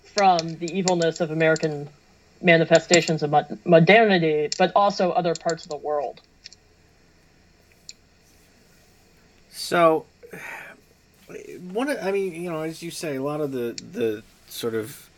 from 0.02 0.58
the 0.58 0.78
evilness 0.78 1.20
of 1.20 1.32
American 1.32 1.90
manifestations 2.42 3.24
of 3.24 3.34
modernity, 3.66 4.50
but 4.58 4.72
also 4.76 5.12
other 5.12 5.34
parts 5.36 5.64
of 5.64 5.70
the 5.70 5.78
world. 5.78 6.22
So, 9.50 10.06
one, 11.72 11.90
I 11.90 12.12
mean, 12.12 12.34
you 12.42 12.50
know, 12.50 12.62
as 12.62 12.84
you 12.84 12.92
say, 12.92 13.16
a 13.16 13.24
lot 13.24 13.42
of 13.42 13.52
the 13.52 13.80
the 13.92 14.24
sort 14.48 14.76
of 14.76 15.10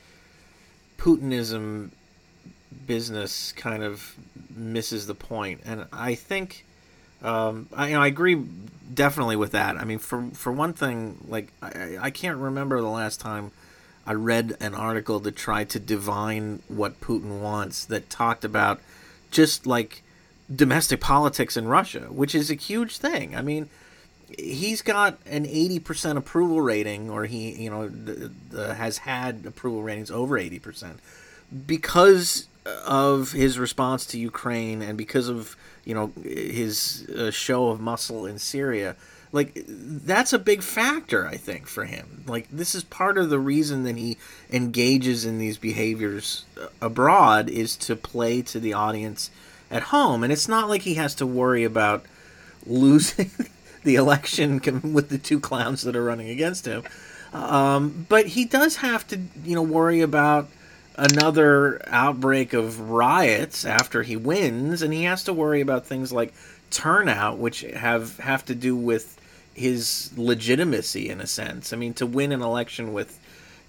Putinism 0.98 1.92
business 2.88 3.52
kind 3.52 3.84
of 3.84 4.16
misses 4.56 5.08
the 5.08 5.16
point, 5.16 5.62
and 5.66 5.86
I 5.92 6.16
think. 6.16 6.66
Um, 7.22 7.68
I, 7.74 7.90
you 7.90 7.96
know, 7.96 8.02
I 8.02 8.08
agree 8.08 8.42
definitely 8.94 9.36
with 9.36 9.52
that. 9.52 9.76
I 9.76 9.84
mean, 9.84 10.00
for 10.00 10.30
for 10.34 10.54
one 10.54 10.72
thing, 10.72 11.18
like 11.28 11.52
I, 11.62 11.98
I 12.00 12.10
can't 12.12 12.38
remember 12.38 12.80
the 12.80 12.88
last 12.88 13.20
time 13.20 13.52
I 14.10 14.14
read 14.14 14.58
an 14.60 14.74
article 14.74 15.20
that 15.20 15.36
tried 15.36 15.70
to 15.70 15.80
divine 15.80 16.64
what 16.68 17.00
Putin 17.00 17.42
wants 17.42 17.86
that 17.86 18.10
talked 18.10 18.44
about 18.44 18.82
just 19.30 19.68
like 19.68 20.02
domestic 20.54 21.00
politics 21.00 21.56
in 21.56 21.68
Russia, 21.68 22.08
which 22.10 22.34
is 22.34 22.50
a 22.50 22.56
huge 22.56 22.98
thing. 22.98 23.36
I 23.36 23.44
mean, 23.44 23.70
he's 24.36 24.82
got 24.82 25.20
an 25.28 25.46
80% 25.46 26.18
approval 26.18 26.60
rating 26.60 27.12
or 27.12 27.26
he, 27.26 27.52
you 27.52 27.70
know, 27.70 28.74
has 28.74 28.98
had 28.98 29.44
approval 29.46 29.84
ratings 29.84 30.10
over 30.10 30.40
80% 30.40 30.96
because 31.68 32.48
of 32.88 33.34
his 33.34 33.60
response 33.60 34.08
to 34.08 34.18
Ukraine 34.18 34.82
and 34.82 34.98
because 34.98 35.30
of, 35.30 35.56
you 35.86 35.94
know, 35.94 36.12
his 36.24 37.08
uh, 37.16 37.30
show 37.30 37.68
of 37.68 37.80
muscle 37.80 38.26
in 38.26 38.40
Syria 38.40 38.96
like 39.32 39.64
that's 39.68 40.34
a 40.34 40.40
big 40.40 40.64
factor 40.64 41.28
i 41.28 41.38
think 41.38 41.68
for 41.68 41.86
him. 41.86 42.24
Like 42.28 42.48
this 42.52 42.76
is 42.76 42.84
part 42.84 43.18
of 43.18 43.30
the 43.30 43.40
reason 43.40 43.84
that 43.84 43.96
he 43.96 44.18
engages 44.52 45.26
in 45.26 45.38
these 45.38 45.58
behaviors 45.58 46.46
uh, 46.62 46.68
abroad 46.82 47.50
is 47.50 47.76
to 47.78 47.96
play 47.96 48.42
to 48.44 48.60
the 48.60 48.74
audience 48.74 49.32
at 49.72 49.84
home. 49.84 50.24
And 50.24 50.34
it's 50.34 50.48
not 50.48 50.70
like 50.70 50.82
he 50.82 50.96
has 50.96 51.16
to 51.16 51.26
worry 51.26 51.64
about 51.64 52.06
losing 52.66 53.32
the 53.84 53.96
election 53.96 54.62
with 54.94 55.10
the 55.10 55.18
two 55.18 55.40
clowns 55.40 55.84
that 55.84 55.96
are 55.96 56.04
running 56.04 56.30
against 56.30 56.66
him. 56.66 56.84
Um, 57.34 58.06
but 58.10 58.28
he 58.28 58.46
does 58.46 58.78
have 58.78 59.08
to 59.10 59.20
you 59.44 59.56
know 59.56 59.62
worry 59.62 60.02
about 60.02 60.50
another 60.96 61.82
outbreak 61.88 62.54
of 62.54 62.90
riots 62.90 63.64
after 63.64 64.04
he 64.04 64.18
wins. 64.18 64.82
And 64.82 64.94
he 64.94 65.04
has 65.04 65.24
to 65.26 65.34
worry 65.34 65.62
about 65.62 65.86
things 65.86 66.12
like 66.12 66.34
turnout 66.72 67.40
which 67.40 67.62
have 67.62 68.18
have 68.20 68.46
to 68.46 68.54
do 68.54 68.76
with 68.76 69.19
his 69.60 70.12
legitimacy 70.16 71.10
in 71.10 71.20
a 71.20 71.28
sense. 71.28 71.74
I 71.74 71.76
mean, 71.76 71.94
to 71.96 72.06
win 72.06 72.32
an 72.32 72.42
election 72.42 72.94
with 72.94 73.20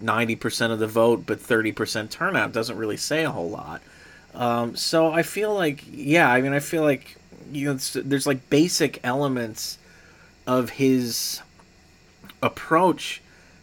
90% 0.02 0.70
of 0.70 0.78
the 0.78 0.86
vote 0.86 1.24
but 1.26 1.38
30% 1.38 2.10
turnout 2.10 2.52
doesn't 2.52 2.76
really 2.76 2.96
say 2.96 3.24
a 3.24 3.30
whole 3.30 3.50
lot. 3.50 3.82
Um, 4.34 4.76
so 4.76 5.12
I 5.12 5.22
feel 5.22 5.52
like, 5.52 5.84
yeah, 5.90 6.30
I 6.30 6.40
mean, 6.40 6.52
I 6.52 6.60
feel 6.60 6.82
like 6.82 7.16
you 7.52 7.66
know, 7.66 7.74
there's 7.74 8.26
like 8.26 8.48
basic 8.48 9.00
elements 9.02 9.78
of 10.46 10.70
his 10.70 11.42
approach 12.42 13.20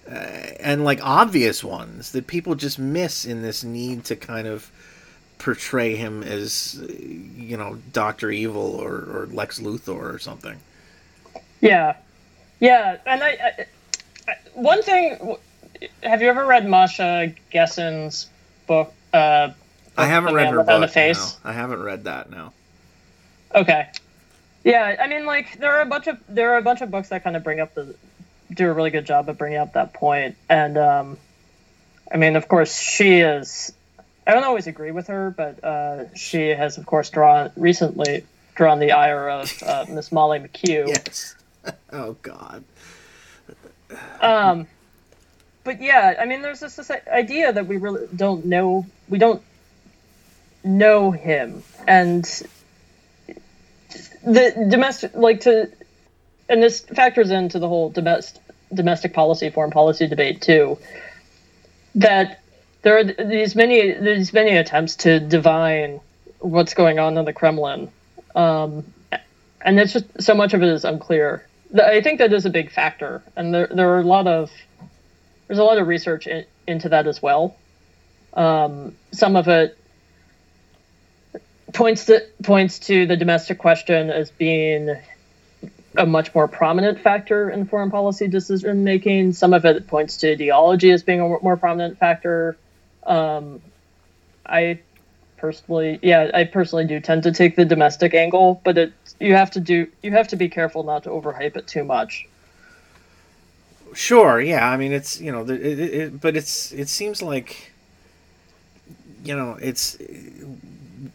uh, 0.10 0.14
and 0.60 0.84
like 0.84 1.00
obvious 1.02 1.64
ones 1.64 2.12
that 2.12 2.28
people 2.28 2.56
just 2.56 2.78
miss 2.78 3.26
in 3.26 3.42
this 3.42 3.64
need 3.64 4.04
to 4.06 4.16
kind 4.16 4.48
of 4.48 4.72
portray 5.38 5.96
him 5.96 6.24
as 6.24 6.82
you 7.36 7.56
know 7.56 7.78
Doctor 7.94 8.32
Evil 8.32 8.76
or, 8.76 8.96
or 8.96 9.30
Lex 9.32 9.60
Luthor 9.60 10.14
or 10.14 10.20
something. 10.20 10.60
Yeah, 11.62 11.96
yeah, 12.60 12.98
and 13.06 13.24
I, 13.24 13.28
I, 13.28 13.66
I 14.28 14.36
one 14.54 14.82
thing. 14.82 15.38
Have 16.02 16.22
you 16.22 16.30
ever 16.30 16.46
read 16.46 16.68
Masha 16.68 17.34
Gessen's 17.54 18.28
book? 18.66 18.94
Uh, 19.14 19.50
I 19.96 20.06
haven't 20.06 20.34
read 20.34 20.50
her 20.50 20.64
book. 20.64 20.82
The 20.82 20.88
face. 20.88 21.38
No. 21.44 21.52
I 21.52 21.54
haven't 21.54 21.82
read 21.82 22.06
that. 22.06 22.30
No. 22.30 22.52
Okay. 23.54 23.90
Yeah, 24.64 24.98
I 25.00 25.08
mean, 25.08 25.26
like 25.26 25.60
there 25.60 25.74
are 25.78 25.82
a 25.82 25.86
bunch 25.86 26.08
of 26.08 26.18
there 26.28 26.54
are 26.54 26.58
a 26.58 26.62
bunch 26.62 26.82
of 26.82 26.92
books 26.92 27.10
that 27.10 27.24
kind 27.24 27.36
of 27.36 27.44
bring 27.44 27.60
up 27.60 27.74
the 27.74 27.96
do 28.54 28.70
a 28.70 28.74
really 28.74 28.90
good 28.90 29.06
job 29.06 29.30
of 29.30 29.38
bringing 29.38 29.60
up 29.60 29.74
that 29.74 29.94
point, 29.94 30.36
and 30.50 30.78
um, 30.78 31.18
I 32.12 32.18
mean, 32.18 32.36
of 32.36 32.48
course, 32.48 32.78
she 32.78 33.20
is. 33.20 33.72
I 34.26 34.34
don't 34.34 34.44
always 34.44 34.68
agree 34.68 34.92
with 34.92 35.08
her, 35.08 35.32
but 35.32 35.64
uh, 35.64 36.14
she 36.16 36.50
has, 36.50 36.78
of 36.78 36.86
course, 36.86 37.10
drawn 37.10 37.50
recently 37.56 38.26
drawn 38.56 38.80
the 38.80 38.92
ire 38.92 39.30
of 39.30 39.64
uh, 39.66 39.86
Miss 39.88 40.12
Molly 40.12 40.40
McKew. 40.40 40.88
yes. 40.88 41.36
oh 41.92 42.14
God. 42.22 42.64
Um, 44.22 44.68
but 45.64 45.82
yeah, 45.82 46.16
I 46.20 46.26
mean, 46.26 46.42
there's 46.42 46.60
this, 46.60 46.76
this 46.76 46.92
idea 46.92 47.52
that 47.54 47.68
we 47.68 47.78
really 47.78 48.08
don't 48.16 48.46
know. 48.46 48.86
We 49.10 49.18
don't 49.18 49.42
know 50.64 51.12
him, 51.12 51.64
and 51.88 52.24
the 54.24 54.68
domestic, 54.70 55.14
like 55.16 55.42
to, 55.42 55.72
and 56.50 56.62
this 56.62 56.82
factors 56.82 57.32
into 57.32 57.60
the 57.60 57.68
whole 57.68 57.90
domestic 57.90 58.42
domestic 58.74 59.14
policy, 59.14 59.50
foreign 59.50 59.72
policy 59.72 60.08
debate 60.08 60.42
too. 60.42 60.78
That 61.96 62.42
there 62.82 62.98
are 62.98 63.04
these 63.04 63.56
many 63.56 63.92
these 63.94 64.34
many 64.34 64.56
attempts 64.58 64.98
to 64.98 65.20
divine 65.20 66.00
what's 66.40 66.74
going 66.74 67.00
on 67.00 67.18
in 67.18 67.26
the 67.26 67.34
Kremlin, 67.34 67.92
um, 68.36 68.86
and 69.62 69.80
it's 69.80 69.94
just 69.94 70.22
so 70.22 70.34
much 70.34 70.54
of 70.54 70.62
it 70.62 70.70
is 70.70 70.86
unclear. 70.86 71.46
I 71.76 72.02
think 72.02 72.20
that 72.20 72.34
is 72.34 72.46
a 72.46 72.50
big 72.50 72.72
factor, 72.72 73.22
and 73.36 73.54
there 73.54 73.68
there 73.68 73.90
are 73.96 74.00
a 74.00 74.04
lot 74.04 74.28
of 74.28 74.52
there's 75.48 75.60
a 75.60 75.64
lot 75.64 75.78
of 75.78 75.88
research 75.88 76.28
in, 76.28 76.46
into 76.66 76.90
that 76.90 77.08
as 77.08 77.22
well. 77.22 77.56
Um, 78.34 78.96
some 79.12 79.36
of 79.36 79.48
it 79.48 79.78
points 81.74 82.06
to 82.06 82.26
points 82.44 82.80
to 82.80 83.06
the 83.06 83.18
domestic 83.18 83.58
question 83.58 84.10
as 84.10 84.32
being 84.32 84.96
a 85.98 86.06
much 86.06 86.34
more 86.34 86.48
prominent 86.48 87.00
factor 87.00 87.50
in 87.50 87.66
foreign 87.66 87.92
policy 87.92 88.28
decision 88.28 88.84
making. 88.84 89.34
Some 89.34 89.54
of 89.54 89.66
it 89.66 89.88
points 89.88 90.18
to 90.18 90.32
ideology 90.32 90.92
as 90.92 91.04
being 91.04 91.20
a 91.20 91.28
more 91.28 91.58
prominent 91.58 91.98
factor. 91.98 92.58
Um, 93.04 93.62
I 94.46 94.80
personally, 95.38 96.00
yeah, 96.02 96.32
I 96.34 96.44
personally 96.44 96.86
do 96.86 97.00
tend 97.00 97.24
to 97.24 97.32
take 97.32 97.56
the 97.56 97.66
domestic 97.66 98.14
angle, 98.14 98.62
but 98.64 98.78
it 98.78 98.94
you 99.20 99.34
have 99.34 99.52
to 99.52 99.60
do 99.60 99.88
you 100.04 100.12
have 100.12 100.28
to 100.30 100.36
be 100.36 100.50
careful 100.50 100.84
not 100.84 101.04
to 101.04 101.10
overhype 101.10 101.56
it 101.56 101.68
too 101.68 101.84
much. 101.84 102.28
Sure, 103.94 104.40
yeah. 104.42 104.70
I 104.70 104.78
mean, 104.78 104.92
it's 104.92 105.22
you 105.22 105.32
know, 105.32 105.42
it, 105.44 105.50
it, 105.50 105.80
it, 105.80 106.22
but 106.22 106.36
it's 106.36 106.72
it 106.72 106.90
seems 106.90 107.22
like 107.22 107.72
you 109.24 109.36
know, 109.36 109.58
it's 109.62 109.98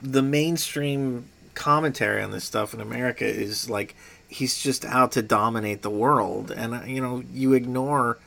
the 0.02 0.22
mainstream 0.22 1.26
commentary 1.54 2.22
on 2.22 2.30
this 2.30 2.44
stuff 2.44 2.74
in 2.74 2.80
America 2.80 3.26
is 3.26 3.68
like 3.68 3.94
he's 4.28 4.62
just 4.62 4.84
out 4.84 5.12
to 5.12 5.22
dominate 5.22 5.82
the 5.82 5.90
world, 5.90 6.50
and 6.50 6.88
you 6.88 7.00
know, 7.00 7.22
you 7.32 7.52
ignore 7.52 8.18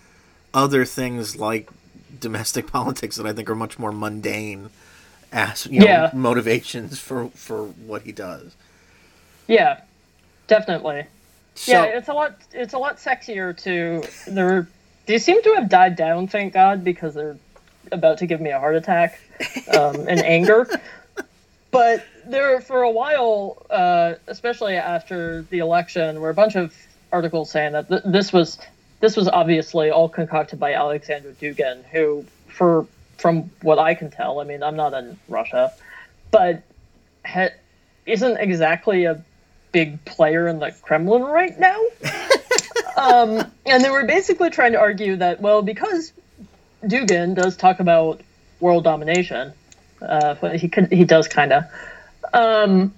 other 0.54 0.86
things 0.86 1.36
like 1.36 1.70
domestic 2.20 2.68
politics 2.72 3.18
that 3.18 3.26
I 3.26 3.34
think 3.34 3.50
are 3.50 3.56
much 3.56 3.78
more 3.80 3.92
mundane 3.92 4.70
as 5.36 5.68
you 5.68 5.82
know, 5.82 5.86
yeah. 5.86 6.12
motivations 6.14 6.98
for 6.98 7.28
for 7.30 7.66
what 7.66 8.04
he 8.04 8.12
does. 8.12 8.56
Yeah, 9.48 9.82
definitely. 10.48 11.06
So, 11.56 11.72
yeah, 11.74 11.84
it's 11.84 12.08
a 12.08 12.14
lot. 12.14 12.38
It's 12.54 12.74
a 12.74 12.78
lot 12.78 12.98
sexier 12.98 13.56
to. 13.64 14.04
They're. 14.32 14.68
They 15.06 15.20
seem 15.20 15.44
to 15.44 15.54
have 15.56 15.70
died 15.70 15.96
down, 15.96 16.28
thank 16.28 16.54
God, 16.54 16.84
because 16.84 17.14
they're 17.14 17.38
about 17.92 18.18
to 18.18 18.26
give 18.26 18.42
me 18.42 18.50
a 18.50 18.60
heart 18.60 18.76
attack 18.76 19.20
um, 19.78 19.96
in 20.08 20.20
anger. 20.24 20.68
But 21.70 22.04
there, 22.26 22.60
for 22.62 22.82
a 22.82 22.90
while, 22.90 23.64
uh, 23.70 24.14
especially 24.26 24.78
after 24.78 25.44
the 25.44 25.60
election, 25.60 26.22
were 26.22 26.30
a 26.30 26.34
bunch 26.34 26.56
of 26.56 26.74
articles 27.12 27.52
saying 27.52 27.74
that 27.74 27.88
th- 27.88 28.02
this 28.06 28.34
was 28.34 28.58
this 29.02 29.16
was 29.16 29.28
obviously 29.28 29.92
all 29.92 30.10
concocted 30.10 30.60
by 30.60 30.74
Alexander 30.74 31.34
Dugin, 31.34 31.84
who, 31.92 32.26
for 32.48 32.88
from 33.18 33.52
what 33.62 33.80
I 33.80 33.96
can 33.96 34.12
tell, 34.12 34.40
I 34.40 34.44
mean, 34.44 34.64
I'm 34.64 34.76
not 34.76 34.94
in 34.94 35.18
Russia, 35.28 35.74
but 36.32 36.64
ha- 37.26 37.54
isn't 38.06 38.38
exactly 38.38 39.06
a 39.06 39.24
big 39.72 40.04
player 40.06 40.48
in 40.48 40.60
the 40.60 40.72
Kremlin 40.82 41.24
right 41.24 41.58
now. 41.60 41.80
um, 42.98 43.52
and 43.66 43.84
they 43.84 43.90
were 43.90 44.06
basically 44.06 44.50
trying 44.50 44.74
to 44.74 44.80
argue 44.80 45.18
that, 45.18 45.42
well, 45.42 45.62
because 45.62 46.14
Dugin 46.84 47.36
does 47.36 47.58
talk 47.58 47.80
about 47.80 48.22
world 48.60 48.84
domination. 48.84 49.54
Uh, 50.02 50.36
but 50.36 50.58
he 50.58 50.68
could, 50.68 50.92
he 50.92 51.06
does 51.06 51.28
kind 51.28 51.54
of. 51.54 51.64
Um, 52.34 52.94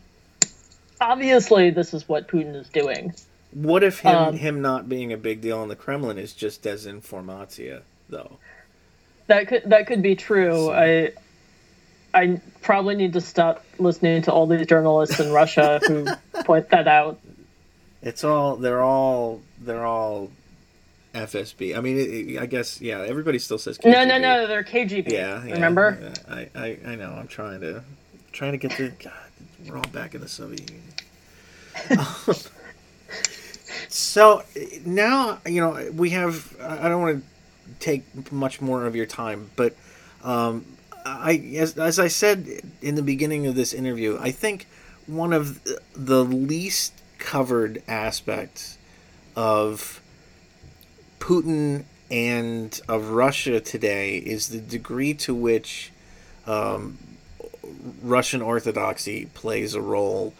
obviously, 0.99 1.69
this 1.69 1.93
is 1.93 2.07
what 2.07 2.27
Putin 2.27 2.55
is 2.55 2.69
doing. 2.69 3.13
What 3.51 3.83
if 3.83 3.99
him 3.99 4.15
Um, 4.15 4.37
him 4.37 4.61
not 4.61 4.89
being 4.89 5.13
a 5.13 5.17
big 5.17 5.41
deal 5.41 5.61
in 5.63 5.69
the 5.69 5.75
Kremlin 5.75 6.17
is 6.17 6.33
just 6.33 6.63
desinformatia, 6.63 7.81
though? 8.09 8.37
That 9.27 9.47
could 9.47 9.63
that 9.65 9.87
could 9.87 10.01
be 10.01 10.15
true. 10.15 10.71
I 10.71 11.11
I 12.13 12.39
probably 12.61 12.95
need 12.95 13.13
to 13.13 13.21
stop 13.21 13.63
listening 13.77 14.21
to 14.23 14.31
all 14.31 14.47
these 14.47 14.65
journalists 14.65 15.19
in 15.19 15.31
Russia 15.31 15.79
who 15.87 16.05
point 16.43 16.69
that 16.69 16.87
out. 16.87 17.19
It's 18.01 18.23
all 18.23 18.55
they're 18.55 18.81
all 18.81 19.41
they're 19.59 19.85
all 19.85 20.31
FSB. 21.13 21.77
I 21.77 21.81
mean, 21.81 21.97
it, 21.97 22.09
it- 22.09 22.39
I 22.39 22.45
guess 22.45 22.79
yeah. 22.81 22.99
Everybody 23.01 23.39
still 23.39 23.57
says 23.57 23.77
KGB. 23.77 23.91
No, 23.91 24.05
no, 24.05 24.17
no, 24.17 24.47
they're 24.47 24.63
KGB. 24.63 25.11
Yeah, 25.11 25.43
yeah, 25.45 25.53
remember? 25.53 25.97
yeah. 26.01 26.33
I, 26.33 26.49
I, 26.55 26.77
I 26.91 26.95
know. 26.95 27.11
I'm 27.11 27.27
trying 27.27 27.61
to 27.61 27.83
trying 28.31 28.51
to 28.53 28.57
get 28.57 28.77
the. 28.77 28.89
God, 29.03 29.13
we're 29.67 29.77
all 29.77 29.83
back 29.91 30.15
in 30.15 30.21
the 30.21 30.27
Soviet 30.29 30.69
Union. 30.69 30.83
so 33.89 34.43
now 34.85 35.39
you 35.45 35.59
know 35.61 35.91
we 35.93 36.11
have. 36.11 36.55
I 36.61 36.85
I 36.85 36.89
don't 36.89 37.01
want 37.01 37.23
to 37.23 37.36
take 37.79 38.31
much 38.31 38.61
more 38.61 38.85
of 38.85 38.95
your 38.95 39.05
time, 39.05 39.49
but 39.55 39.75
um, 40.23 40.65
I 41.05 41.53
as, 41.57 41.77
as 41.77 41.99
I 41.99 42.07
said 42.07 42.61
in 42.81 42.95
the 42.95 43.01
beginning 43.01 43.47
of 43.47 43.55
this 43.55 43.73
interview, 43.73 44.17
I 44.19 44.31
think 44.31 44.67
one 45.05 45.33
of 45.33 45.63
the 45.93 46.23
least 46.23 46.93
covered 47.17 47.81
aspects 47.87 48.77
of 49.35 50.01
Putin 51.19 51.85
and 52.09 52.79
of 52.87 53.09
Russia 53.09 53.59
today 53.59 54.17
is 54.17 54.49
the 54.49 54.59
degree 54.59 55.13
to 55.13 55.33
which 55.33 55.91
um, 56.45 56.97
Russian 58.01 58.41
Orthodoxy 58.41 59.25
plays 59.33 59.73
a 59.73 59.81
role 59.81 60.33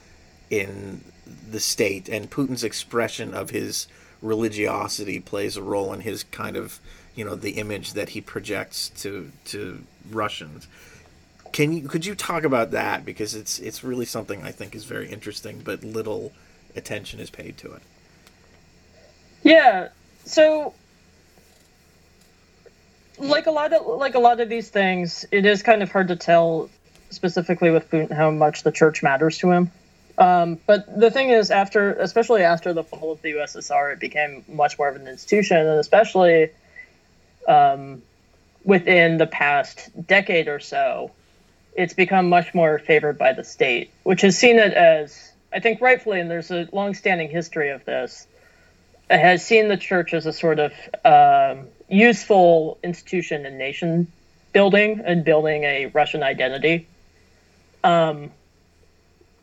in 0.49 1.01
the 1.49 1.59
state, 1.59 2.07
and 2.07 2.29
Putin's 2.29 2.63
expression 2.63 3.33
of 3.33 3.49
his 3.49 3.87
religiosity 4.21 5.19
plays 5.19 5.57
a 5.57 5.61
role 5.61 5.93
in 5.93 6.01
his 6.01 6.23
kind 6.23 6.55
of, 6.55 6.79
you 7.17 7.25
know, 7.25 7.35
the 7.35 7.51
image 7.51 7.93
that 7.93 8.09
he 8.09 8.21
projects 8.21 8.89
to 9.01 9.31
to 9.45 9.83
Russians. 10.11 10.67
Can 11.51 11.73
you 11.73 11.89
could 11.89 12.05
you 12.05 12.13
talk 12.13 12.43
about 12.43 12.71
that 12.71 13.03
because 13.03 13.33
it's 13.33 13.57
it's 13.59 13.83
really 13.83 14.05
something 14.05 14.43
I 14.43 14.51
think 14.51 14.75
is 14.75 14.85
very 14.85 15.09
interesting, 15.09 15.61
but 15.65 15.83
little 15.83 16.31
attention 16.75 17.19
is 17.19 17.31
paid 17.31 17.57
to 17.57 17.73
it. 17.73 17.81
Yeah. 19.41 19.89
So 20.25 20.75
like 23.17 23.47
a 23.47 23.51
lot 23.51 23.73
of 23.73 23.85
like 23.85 24.13
a 24.13 24.19
lot 24.19 24.39
of 24.39 24.47
these 24.47 24.69
things, 24.69 25.25
it 25.31 25.45
is 25.45 25.63
kind 25.63 25.81
of 25.81 25.91
hard 25.91 26.09
to 26.09 26.15
tell 26.15 26.69
specifically 27.09 27.71
with 27.71 27.89
Putin 27.89 28.11
how 28.11 28.29
much 28.29 28.61
the 28.61 28.71
church 28.71 29.01
matters 29.01 29.39
to 29.39 29.49
him. 29.49 29.71
Um, 30.19 30.59
but 30.67 30.99
the 30.99 31.09
thing 31.09 31.29
is, 31.29 31.49
after 31.49 31.93
especially 31.93 32.43
after 32.43 32.73
the 32.73 32.83
fall 32.83 33.11
of 33.11 33.21
the 33.23 33.33
USSR, 33.33 33.93
it 33.93 33.99
became 33.99 34.43
much 34.47 34.77
more 34.77 34.87
of 34.87 34.95
an 34.95 35.07
institution, 35.07 35.57
and 35.57 35.79
especially 35.79 36.51
um, 37.47 38.01
within 38.63 39.17
the 39.17 39.27
past 39.27 39.89
decade 40.07 40.47
or 40.47 40.59
so, 40.59 41.11
it's 41.75 41.93
become 41.93 42.29
much 42.29 42.53
more 42.53 42.79
favored 42.79 43.17
by 43.17 43.33
the 43.33 43.43
state, 43.43 43.91
which 44.03 44.21
has 44.21 44.37
seen 44.37 44.57
it 44.57 44.73
as, 44.73 45.31
I 45.53 45.59
think, 45.59 45.79
rightfully, 45.79 46.19
and 46.19 46.29
there's 46.29 46.51
a 46.51 46.67
long-standing 46.71 47.29
history 47.29 47.69
of 47.69 47.85
this 47.85 48.27
has 49.09 49.45
seen 49.45 49.67
the 49.69 49.77
church 49.77 50.13
as 50.13 50.25
a 50.25 50.33
sort 50.33 50.59
of 50.59 50.73
um, 51.05 51.67
useful 51.89 52.77
institution 52.83 53.45
in 53.45 53.57
nation 53.57 54.07
building 54.51 55.01
and 55.05 55.23
building 55.23 55.63
a 55.63 55.85
Russian 55.87 56.23
identity. 56.23 56.87
Um, 57.83 58.31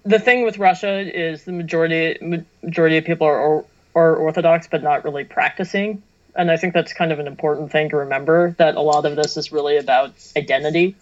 the 0.04 0.18
thing 0.18 0.44
with 0.44 0.58
Russia 0.58 1.00
is 1.00 1.44
the 1.44 1.52
majority 1.52 2.18
majority 2.62 2.98
of 2.98 3.04
people 3.04 3.26
are, 3.26 3.64
are 3.94 4.16
Orthodox, 4.16 4.66
but 4.66 4.82
not 4.82 5.04
really 5.04 5.24
practicing, 5.24 6.02
and 6.36 6.50
I 6.50 6.56
think 6.56 6.74
that's 6.74 6.92
kind 6.92 7.12
of 7.12 7.18
an 7.18 7.26
important 7.26 7.70
thing 7.70 7.90
to 7.90 7.96
remember. 7.98 8.54
That 8.58 8.76
a 8.76 8.80
lot 8.80 9.04
of 9.06 9.16
this 9.16 9.36
is 9.36 9.52
really 9.52 9.76
about 9.76 10.14
identity, 10.36 10.96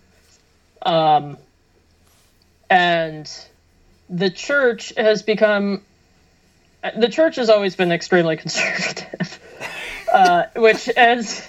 um, 0.82 1.38
and 2.68 3.30
the 4.08 4.30
church 4.30 4.92
has 4.96 5.22
become 5.22 5.82
the 6.96 7.08
church 7.08 7.36
has 7.36 7.48
always 7.48 7.76
been 7.76 7.92
extremely 7.92 8.36
conservative, 8.38 9.38
uh, 10.12 10.44
which 10.56 10.88
as 10.90 11.48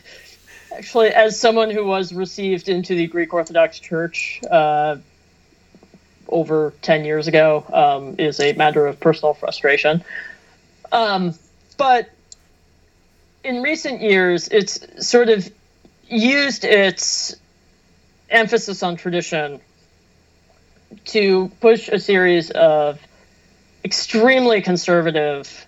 actually 0.76 1.10
as 1.10 1.40
someone 1.40 1.70
who 1.70 1.86
was 1.86 2.14
received 2.14 2.70
into 2.70 2.96
the 2.96 3.08
Greek 3.08 3.34
Orthodox 3.34 3.80
Church 3.80 4.42
uh, 4.50 4.98
over 6.30 6.74
ten 6.82 7.06
years 7.06 7.28
ago 7.28 7.66
um, 7.74 8.16
is 8.18 8.40
a 8.40 8.54
matter 8.54 8.88
of 8.88 9.00
personal 9.00 9.34
frustration. 9.34 10.04
Um, 10.92 11.34
but 11.78 12.10
in 13.44 13.62
recent 13.62 14.02
years, 14.02 14.48
it's 14.48 15.08
sort 15.08 15.30
of 15.30 15.52
used 16.08 16.64
its 16.64 17.36
emphasis 18.30 18.82
on 18.84 18.96
tradition 18.96 19.60
to 21.06 21.50
push 21.60 21.90
a 21.90 22.00
series 22.00 22.52
of 22.52 23.00
extremely 23.84 24.62
conservative 24.62 25.68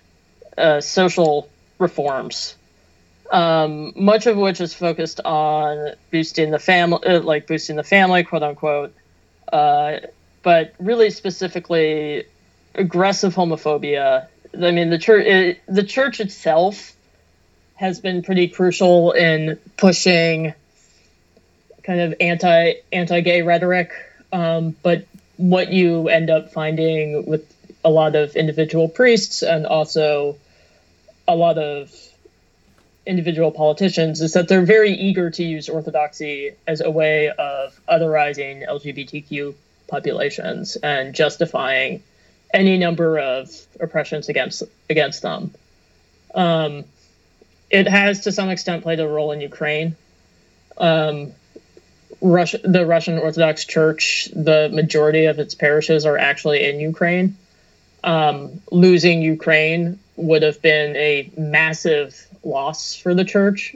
uh, 0.56 0.80
social 0.80 1.48
reforms, 1.78 2.56
um, 3.30 3.92
much 3.94 4.26
of 4.26 4.36
which 4.36 4.60
is 4.60 4.72
focused 4.72 5.20
on 5.24 5.92
boosting 6.10 6.50
the 6.50 6.58
family, 6.58 7.04
uh, 7.06 7.20
like 7.20 7.46
boosting 7.46 7.76
the 7.76 7.84
family, 7.84 8.24
quote 8.24 8.42
unquote, 8.42 8.94
uh, 9.52 9.98
but 10.42 10.74
really 10.78 11.10
specifically 11.10 12.24
aggressive 12.74 13.34
homophobia. 13.34 14.26
I 14.54 14.70
mean, 14.70 14.88
the 14.88 14.98
church, 14.98 15.26
it, 15.26 15.60
the 15.66 15.82
church 15.82 16.20
itself 16.20 16.95
has 17.76 18.00
been 18.00 18.22
pretty 18.22 18.48
crucial 18.48 19.12
in 19.12 19.58
pushing 19.76 20.54
kind 21.82 22.00
of 22.00 22.14
anti 22.20 22.74
anti 22.92 23.20
gay 23.20 23.42
rhetoric, 23.42 23.92
um, 24.32 24.74
but 24.82 25.06
what 25.36 25.70
you 25.70 26.08
end 26.08 26.30
up 26.30 26.52
finding 26.52 27.26
with 27.26 27.52
a 27.84 27.90
lot 27.90 28.16
of 28.16 28.34
individual 28.34 28.88
priests 28.88 29.42
and 29.42 29.66
also 29.66 30.36
a 31.28 31.36
lot 31.36 31.58
of 31.58 31.94
individual 33.06 33.52
politicians 33.52 34.20
is 34.20 34.32
that 34.32 34.48
they're 34.48 34.64
very 34.64 34.92
eager 34.92 35.30
to 35.30 35.44
use 35.44 35.68
orthodoxy 35.68 36.52
as 36.66 36.80
a 36.80 36.90
way 36.90 37.28
of 37.30 37.78
otherizing 37.88 38.66
LGBTQ 38.68 39.54
populations 39.86 40.76
and 40.76 41.14
justifying 41.14 42.02
any 42.52 42.78
number 42.78 43.18
of 43.18 43.48
oppressions 43.80 44.28
against 44.28 44.62
against 44.90 45.22
them. 45.22 45.54
Um, 46.34 46.84
it 47.70 47.88
has 47.88 48.20
to 48.20 48.32
some 48.32 48.48
extent 48.50 48.82
played 48.82 49.00
a 49.00 49.08
role 49.08 49.32
in 49.32 49.40
Ukraine. 49.40 49.96
Um, 50.78 51.32
Russia, 52.20 52.58
the 52.64 52.86
Russian 52.86 53.18
Orthodox 53.18 53.64
Church, 53.64 54.28
the 54.34 54.70
majority 54.72 55.26
of 55.26 55.38
its 55.38 55.54
parishes 55.54 56.06
are 56.06 56.16
actually 56.16 56.68
in 56.68 56.80
Ukraine 56.80 57.36
um, 58.06 58.62
losing 58.70 59.20
Ukraine 59.20 59.98
would 60.14 60.42
have 60.42 60.62
been 60.62 60.96
a 60.96 61.30
massive 61.36 62.26
loss 62.44 62.94
for 62.94 63.12
the 63.12 63.24
church. 63.24 63.74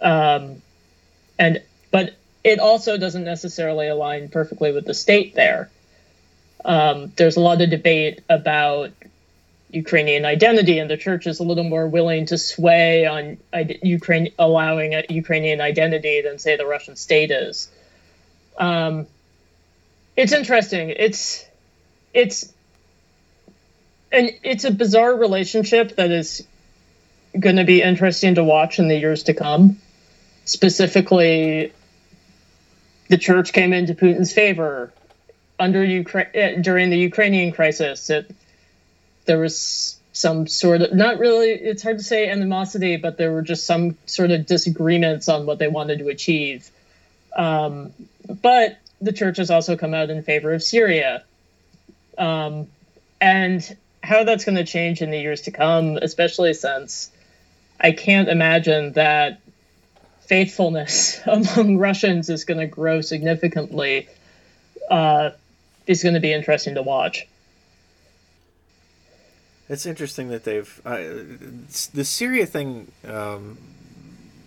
Um, 0.00 0.62
and 1.38 1.62
but 1.90 2.14
it 2.44 2.60
also 2.60 2.98
doesn't 2.98 3.24
necessarily 3.24 3.88
align 3.88 4.28
perfectly 4.28 4.72
with 4.72 4.84
the 4.84 4.94
state 4.94 5.34
there. 5.34 5.70
Um, 6.64 7.12
there's 7.16 7.36
a 7.36 7.40
lot 7.40 7.62
of 7.62 7.70
debate 7.70 8.20
about 8.28 8.90
Ukrainian 9.76 10.24
identity, 10.24 10.78
and 10.78 10.90
the 10.90 10.96
church 10.96 11.26
is 11.26 11.38
a 11.38 11.42
little 11.42 11.64
more 11.64 11.86
willing 11.86 12.26
to 12.26 12.38
sway 12.38 13.06
on 13.06 13.38
Ukraine 13.82 14.32
allowing 14.38 14.94
a 14.94 15.04
Ukrainian 15.08 15.60
identity 15.60 16.22
than 16.22 16.38
say 16.38 16.56
the 16.56 16.66
Russian 16.66 16.96
state 16.96 17.30
is. 17.30 17.68
Um, 18.58 19.06
it's 20.16 20.32
interesting. 20.32 20.90
It's 20.90 21.44
it's 22.14 22.52
and 24.10 24.30
it's 24.42 24.64
a 24.64 24.70
bizarre 24.70 25.14
relationship 25.14 25.96
that 25.96 26.10
is 26.10 26.46
going 27.38 27.56
to 27.56 27.64
be 27.64 27.82
interesting 27.82 28.36
to 28.36 28.44
watch 28.44 28.78
in 28.78 28.88
the 28.88 28.96
years 28.96 29.24
to 29.24 29.34
come. 29.34 29.78
Specifically, 30.46 31.72
the 33.08 33.18
church 33.18 33.52
came 33.52 33.74
into 33.74 33.94
Putin's 33.94 34.32
favor 34.32 34.92
under 35.58 35.84
Ukraine 35.84 36.62
during 36.62 36.88
the 36.88 36.98
Ukrainian 36.98 37.52
crisis. 37.52 38.08
It, 38.08 38.30
there 39.26 39.38
was 39.38 39.98
some 40.12 40.46
sort 40.46 40.82
of 40.82 40.94
not 40.94 41.18
really. 41.18 41.50
It's 41.50 41.82
hard 41.82 41.98
to 41.98 42.04
say 42.04 42.28
animosity, 42.28 42.96
but 42.96 43.18
there 43.18 43.32
were 43.32 43.42
just 43.42 43.66
some 43.66 43.96
sort 44.06 44.30
of 44.30 44.46
disagreements 44.46 45.28
on 45.28 45.46
what 45.46 45.58
they 45.58 45.68
wanted 45.68 45.98
to 45.98 46.08
achieve. 46.08 46.70
Um, 47.36 47.92
but 48.42 48.78
the 49.00 49.12
church 49.12 49.36
has 49.36 49.50
also 49.50 49.76
come 49.76 49.92
out 49.92 50.10
in 50.10 50.22
favor 50.22 50.54
of 50.54 50.62
Syria. 50.62 51.22
Um, 52.16 52.68
and 53.20 53.76
how 54.02 54.24
that's 54.24 54.44
going 54.44 54.56
to 54.56 54.64
change 54.64 55.02
in 55.02 55.10
the 55.10 55.18
years 55.18 55.42
to 55.42 55.50
come, 55.50 55.98
especially 56.00 56.54
since 56.54 57.10
I 57.80 57.92
can't 57.92 58.28
imagine 58.28 58.92
that 58.92 59.40
faithfulness 60.20 61.20
among 61.26 61.78
Russians 61.78 62.30
is 62.30 62.44
going 62.44 62.60
to 62.60 62.66
grow 62.66 63.00
significantly 63.00 64.08
uh, 64.90 65.30
is 65.86 66.02
going 66.02 66.14
to 66.14 66.20
be 66.20 66.32
interesting 66.32 66.74
to 66.74 66.82
watch. 66.82 67.26
It's 69.68 69.86
interesting 69.86 70.28
that 70.28 70.44
they've 70.44 70.80
uh, 70.84 70.98
the 71.92 72.04
Syria 72.04 72.46
thing. 72.46 72.90
Um, 73.06 73.58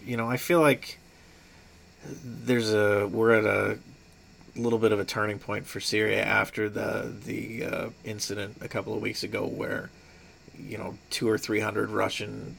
you 0.06 0.16
know, 0.18 0.30
I 0.30 0.38
feel 0.38 0.62
like 0.62 0.98
there's 2.24 2.74
a 2.74 3.08
we're 3.08 3.34
at 3.34 3.46
a 3.46 3.80
little 4.56 4.80
bit 4.80 4.92
of 4.92 5.00
a 5.00 5.06
turning 5.06 5.40
point 5.40 5.66
for 5.66 5.80
Syria 5.80 6.24
after 6.24 6.70
the 6.70 7.14
the 7.26 7.66
uh, 7.66 7.90
incident 8.04 8.58
a 8.62 8.68
couple 8.68 8.94
of 8.94 9.02
weeks 9.02 9.24
ago 9.24 9.46
where 9.46 9.90
you 10.58 10.78
know 10.78 10.98
two 11.10 11.28
or 11.28 11.38
three 11.38 11.60
hundred 11.60 11.90
Russian 11.90 12.58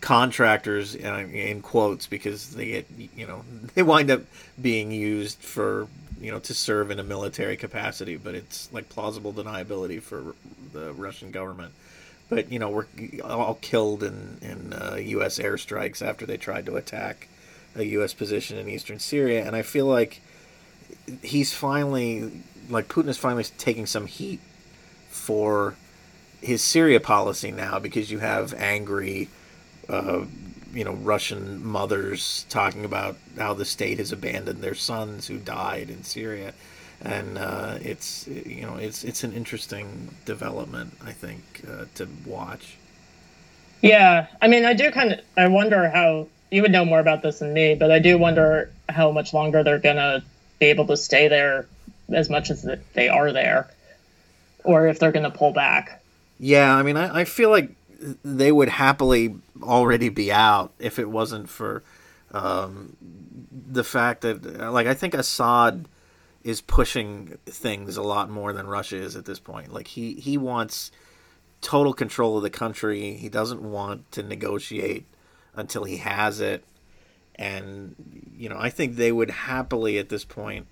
contractors 0.00 0.96
in 0.96 1.62
quotes 1.62 2.06
because 2.06 2.54
they 2.54 2.66
get 2.66 2.86
you 3.16 3.26
know 3.26 3.44
they 3.74 3.82
wind 3.82 4.10
up 4.10 4.22
being 4.60 4.92
used 4.92 5.38
for 5.38 5.88
you 6.22 6.30
know 6.30 6.38
to 6.38 6.54
serve 6.54 6.90
in 6.90 6.98
a 6.98 7.02
military 7.02 7.56
capacity 7.56 8.16
but 8.16 8.34
it's 8.34 8.72
like 8.72 8.88
plausible 8.88 9.32
deniability 9.32 10.00
for 10.00 10.34
the 10.72 10.92
Russian 10.92 11.30
government. 11.30 11.72
But 12.28 12.50
you 12.50 12.58
know 12.58 12.70
we're 12.70 12.86
all 13.24 13.58
killed 13.60 14.02
in 14.02 14.38
in 14.40 14.72
uh, 14.72 14.94
US 14.96 15.38
airstrikes 15.38 16.00
after 16.00 16.24
they 16.24 16.36
tried 16.36 16.66
to 16.66 16.76
attack 16.76 17.28
a 17.74 17.84
US 17.84 18.14
position 18.14 18.56
in 18.56 18.68
eastern 18.68 18.98
Syria 18.98 19.44
and 19.44 19.56
I 19.56 19.62
feel 19.62 19.86
like 19.86 20.20
he's 21.22 21.52
finally 21.52 22.30
like 22.70 22.88
Putin 22.88 23.08
is 23.08 23.18
finally 23.18 23.44
taking 23.58 23.86
some 23.86 24.06
heat 24.06 24.40
for 25.10 25.74
his 26.40 26.62
Syria 26.62 27.00
policy 27.00 27.50
now 27.50 27.78
because 27.78 28.10
you 28.10 28.20
have 28.20 28.54
angry 28.54 29.28
uh, 29.88 30.24
you 30.72 30.84
know 30.84 30.94
Russian 30.94 31.64
mothers 31.64 32.46
talking 32.48 32.84
about 32.84 33.16
how 33.36 33.54
the 33.54 33.64
state 33.64 33.98
has 33.98 34.12
abandoned 34.12 34.62
their 34.62 34.74
sons 34.74 35.26
who 35.26 35.38
died 35.38 35.90
in 35.90 36.02
Syria, 36.02 36.54
and 37.02 37.38
uh, 37.38 37.78
it's 37.80 38.26
you 38.26 38.62
know 38.62 38.76
it's 38.76 39.04
it's 39.04 39.24
an 39.24 39.32
interesting 39.32 40.14
development 40.24 40.94
I 41.04 41.12
think 41.12 41.62
uh, 41.68 41.84
to 41.96 42.08
watch. 42.26 42.76
Yeah, 43.80 44.26
I 44.40 44.48
mean, 44.48 44.64
I 44.64 44.74
do 44.74 44.90
kind 44.90 45.12
of 45.12 45.20
I 45.36 45.48
wonder 45.48 45.88
how 45.88 46.28
you 46.50 46.62
would 46.62 46.72
know 46.72 46.84
more 46.84 47.00
about 47.00 47.22
this 47.22 47.40
than 47.40 47.52
me, 47.52 47.74
but 47.74 47.90
I 47.90 47.98
do 47.98 48.18
wonder 48.18 48.70
how 48.88 49.10
much 49.10 49.32
longer 49.32 49.62
they're 49.62 49.78
gonna 49.78 50.22
be 50.58 50.66
able 50.66 50.86
to 50.86 50.96
stay 50.96 51.28
there 51.28 51.66
as 52.12 52.30
much 52.30 52.50
as 52.50 52.66
they 52.94 53.08
are 53.08 53.32
there, 53.32 53.68
or 54.64 54.86
if 54.86 54.98
they're 54.98 55.12
gonna 55.12 55.30
pull 55.30 55.52
back. 55.52 56.02
Yeah, 56.38 56.74
I 56.74 56.82
mean, 56.82 56.96
I, 56.96 57.20
I 57.20 57.24
feel 57.24 57.50
like 57.50 57.70
they 58.24 58.50
would 58.50 58.68
happily 58.68 59.36
already 59.62 60.08
be 60.08 60.32
out 60.32 60.72
if 60.78 60.98
it 60.98 61.08
wasn't 61.08 61.48
for 61.48 61.82
um, 62.32 62.96
the 63.50 63.84
fact 63.84 64.22
that, 64.22 64.44
like, 64.72 64.86
I 64.86 64.94
think 64.94 65.14
Assad 65.14 65.86
is 66.42 66.60
pushing 66.60 67.38
things 67.46 67.96
a 67.96 68.02
lot 68.02 68.28
more 68.28 68.52
than 68.52 68.66
Russia 68.66 68.96
is 68.96 69.14
at 69.14 69.24
this 69.24 69.38
point. 69.38 69.72
Like, 69.72 69.86
he, 69.88 70.14
he 70.14 70.36
wants 70.36 70.90
total 71.60 71.92
control 71.92 72.36
of 72.36 72.42
the 72.42 72.50
country. 72.50 73.14
He 73.14 73.28
doesn't 73.28 73.62
want 73.62 74.10
to 74.12 74.22
negotiate 74.22 75.06
until 75.54 75.84
he 75.84 75.98
has 75.98 76.40
it. 76.40 76.64
And, 77.36 77.94
you 78.36 78.48
know, 78.48 78.58
I 78.58 78.70
think 78.70 78.96
they 78.96 79.12
would 79.12 79.30
happily 79.30 79.98
at 79.98 80.08
this 80.08 80.24
point 80.24 80.66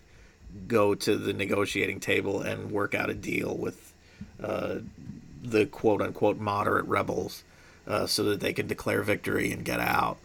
go 0.67 0.95
to 0.95 1.17
the 1.17 1.33
negotiating 1.33 2.01
table 2.01 2.41
and 2.41 2.73
work 2.73 2.95
out 2.95 3.09
a 3.09 3.15
deal 3.15 3.57
with 3.57 3.95
uh, 4.43 4.77
the 5.43 5.67
quote 5.67 6.03
unquote 6.03 6.39
moderate 6.39 6.87
rebels 6.87 7.45
uh, 7.87 8.07
so 8.07 8.23
that 8.25 8.41
they 8.41 8.53
can 8.53 8.67
declare 8.67 9.03
victory 9.03 9.53
and 9.53 9.65
get 9.65 9.81
out. 9.81 10.19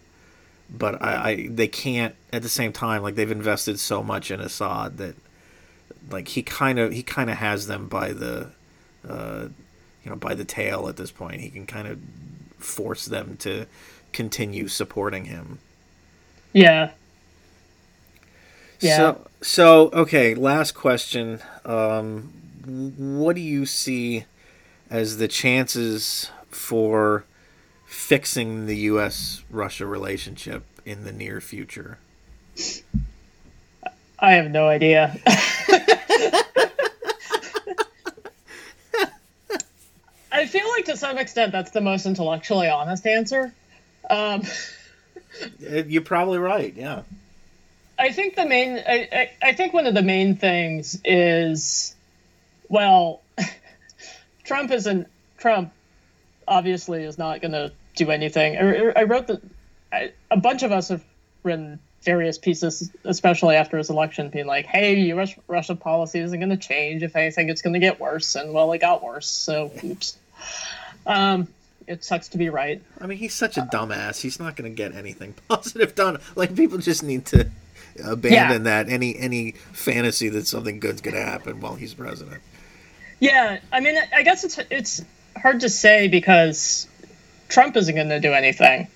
But 0.70 1.02
I, 1.02 1.30
I, 1.30 1.48
they 1.50 1.68
can't 1.68 2.16
at 2.34 2.42
the 2.42 2.50
same 2.50 2.74
time. 2.74 3.04
Like 3.04 3.16
they've 3.16 3.32
invested 3.32 3.80
so 3.80 4.04
much 4.04 4.32
in 4.32 4.40
Assad 4.40 4.98
that, 4.98 5.16
like 6.10 6.30
he 6.30 6.44
kind 6.44 6.80
of 6.80 6.92
he 6.92 7.04
kind 7.04 7.30
of 7.30 7.38
has 7.38 7.68
them 7.68 7.88
by 7.88 8.14
the, 8.14 8.50
uh, 9.08 9.48
you 10.04 10.10
know, 10.10 10.16
by 10.16 10.34
the 10.36 10.46
tail 10.46 10.88
at 10.88 10.98
this 10.98 11.12
point. 11.12 11.42
He 11.42 11.50
can 11.50 11.66
kind 11.66 11.88
of 11.88 12.00
force 12.58 13.06
them 13.06 13.38
to 13.38 13.66
continue 14.12 14.68
supporting 14.68 15.26
him. 15.26 15.60
Yeah. 16.54 16.92
Yeah. 18.80 18.98
So 18.98 19.28
so 19.42 19.90
okay. 19.94 20.36
Last 20.36 20.74
question. 20.74 21.42
Um, 21.64 22.32
what 22.98 23.36
do 23.36 23.42
you 23.42 23.66
see 23.66 24.26
as 24.90 25.18
the 25.18 25.28
chances 25.28 26.30
for 26.50 27.26
fixing 27.86 28.66
the 28.66 28.78
U.S. 28.78 29.44
Russia 29.50 29.86
relationship 29.86 30.64
in 30.86 31.04
the 31.04 31.12
near 31.12 31.42
future? 31.42 31.98
I 34.20 34.34
have 34.34 34.52
no 34.52 34.68
idea. 34.68 35.16
I 40.32 40.48
feel 40.48 40.68
like 40.70 40.86
to 40.86 40.98
some 40.98 41.18
extent 41.18 41.52
that's 41.52 41.72
the 41.72 41.82
most 41.82 42.06
intellectually 42.06 42.68
honest 42.68 43.08
answer. 43.08 43.54
Um, 44.10 44.44
uh, 45.70 45.84
You're 45.88 46.02
probably 46.02 46.40
right. 46.40 46.74
Yeah. 46.76 47.04
I 47.98 48.12
think 48.12 48.36
the 48.36 48.46
main. 48.46 48.78
I, 48.86 49.08
I, 49.12 49.32
I 49.42 49.54
think 49.54 49.74
one 49.74 49.88
of 49.88 49.94
the 49.94 50.02
main 50.02 50.36
things 50.36 51.00
is, 51.06 51.96
well, 52.68 53.22
Trump 54.46 54.72
isn't 54.72 55.08
Trump. 55.38 55.74
Obviously, 56.48 57.04
is 57.04 57.18
not 57.18 57.42
going 57.42 57.54
to 57.54 57.72
do 57.96 58.12
anything. 58.12 58.58
I, 58.58 59.02
I 59.02 59.04
wrote 59.04 59.28
that 59.28 59.42
a 60.32 60.38
bunch 60.38 60.64
of 60.64 60.72
us 60.72 60.90
have 60.90 61.04
written 61.44 61.80
various 62.04 62.38
pieces, 62.38 62.92
especially 63.04 63.56
after 63.56 63.78
his 63.78 63.90
election, 63.90 64.30
being 64.30 64.46
like, 64.46 64.68
"Hey, 64.68 65.00
U.S. 65.08 65.34
Russia 65.48 65.76
policy 65.76 66.20
isn't 66.20 66.40
going 66.40 66.52
to 66.52 66.58
change. 66.58 67.04
If 67.04 67.16
anything, 67.16 67.50
it's 67.50 67.62
going 67.62 67.74
to 67.74 67.80
get 67.80 68.00
worse." 68.00 68.36
And 68.36 68.54
well, 68.54 68.72
it 68.74 68.80
got 68.80 69.04
worse. 69.04 69.28
So, 69.28 69.72
oops. 69.84 70.18
Um, 71.06 71.48
it 71.88 72.04
sucks 72.04 72.30
to 72.30 72.38
be 72.38 72.50
right. 72.50 72.82
I 73.00 73.08
mean, 73.08 73.18
he's 73.18 73.34
such 73.34 73.58
a 73.58 73.62
dumbass. 73.62 74.22
He's 74.22 74.40
not 74.40 74.56
going 74.56 74.72
to 74.72 74.76
get 74.76 74.96
anything 74.96 75.34
positive 75.48 75.96
done. 75.96 76.20
Like 76.36 76.56
people 76.56 76.78
just 76.78 77.04
need 77.04 77.26
to 77.28 77.50
abandon 78.04 78.66
yeah. 78.66 78.84
that 78.84 78.90
any 78.90 79.18
any 79.18 79.52
fantasy 79.52 80.30
that 80.30 80.48
something 80.48 80.80
good's 80.80 81.02
going 81.02 81.16
to 81.16 81.24
happen 81.24 81.62
while 81.62 81.76
he's 81.76 81.94
president. 81.94 82.42
Yeah, 83.20 83.60
I 83.72 83.80
mean, 83.80 83.96
I 84.14 84.24
guess 84.24 84.44
it's 84.44 84.60
it's 84.70 85.04
hard 85.36 85.62
to 85.62 85.70
say 85.70 86.08
because 86.08 86.88
Trump 87.48 87.76
isn't 87.78 87.96
going 87.96 88.10
to 88.10 88.20
do 88.20 88.34
anything. 88.34 88.88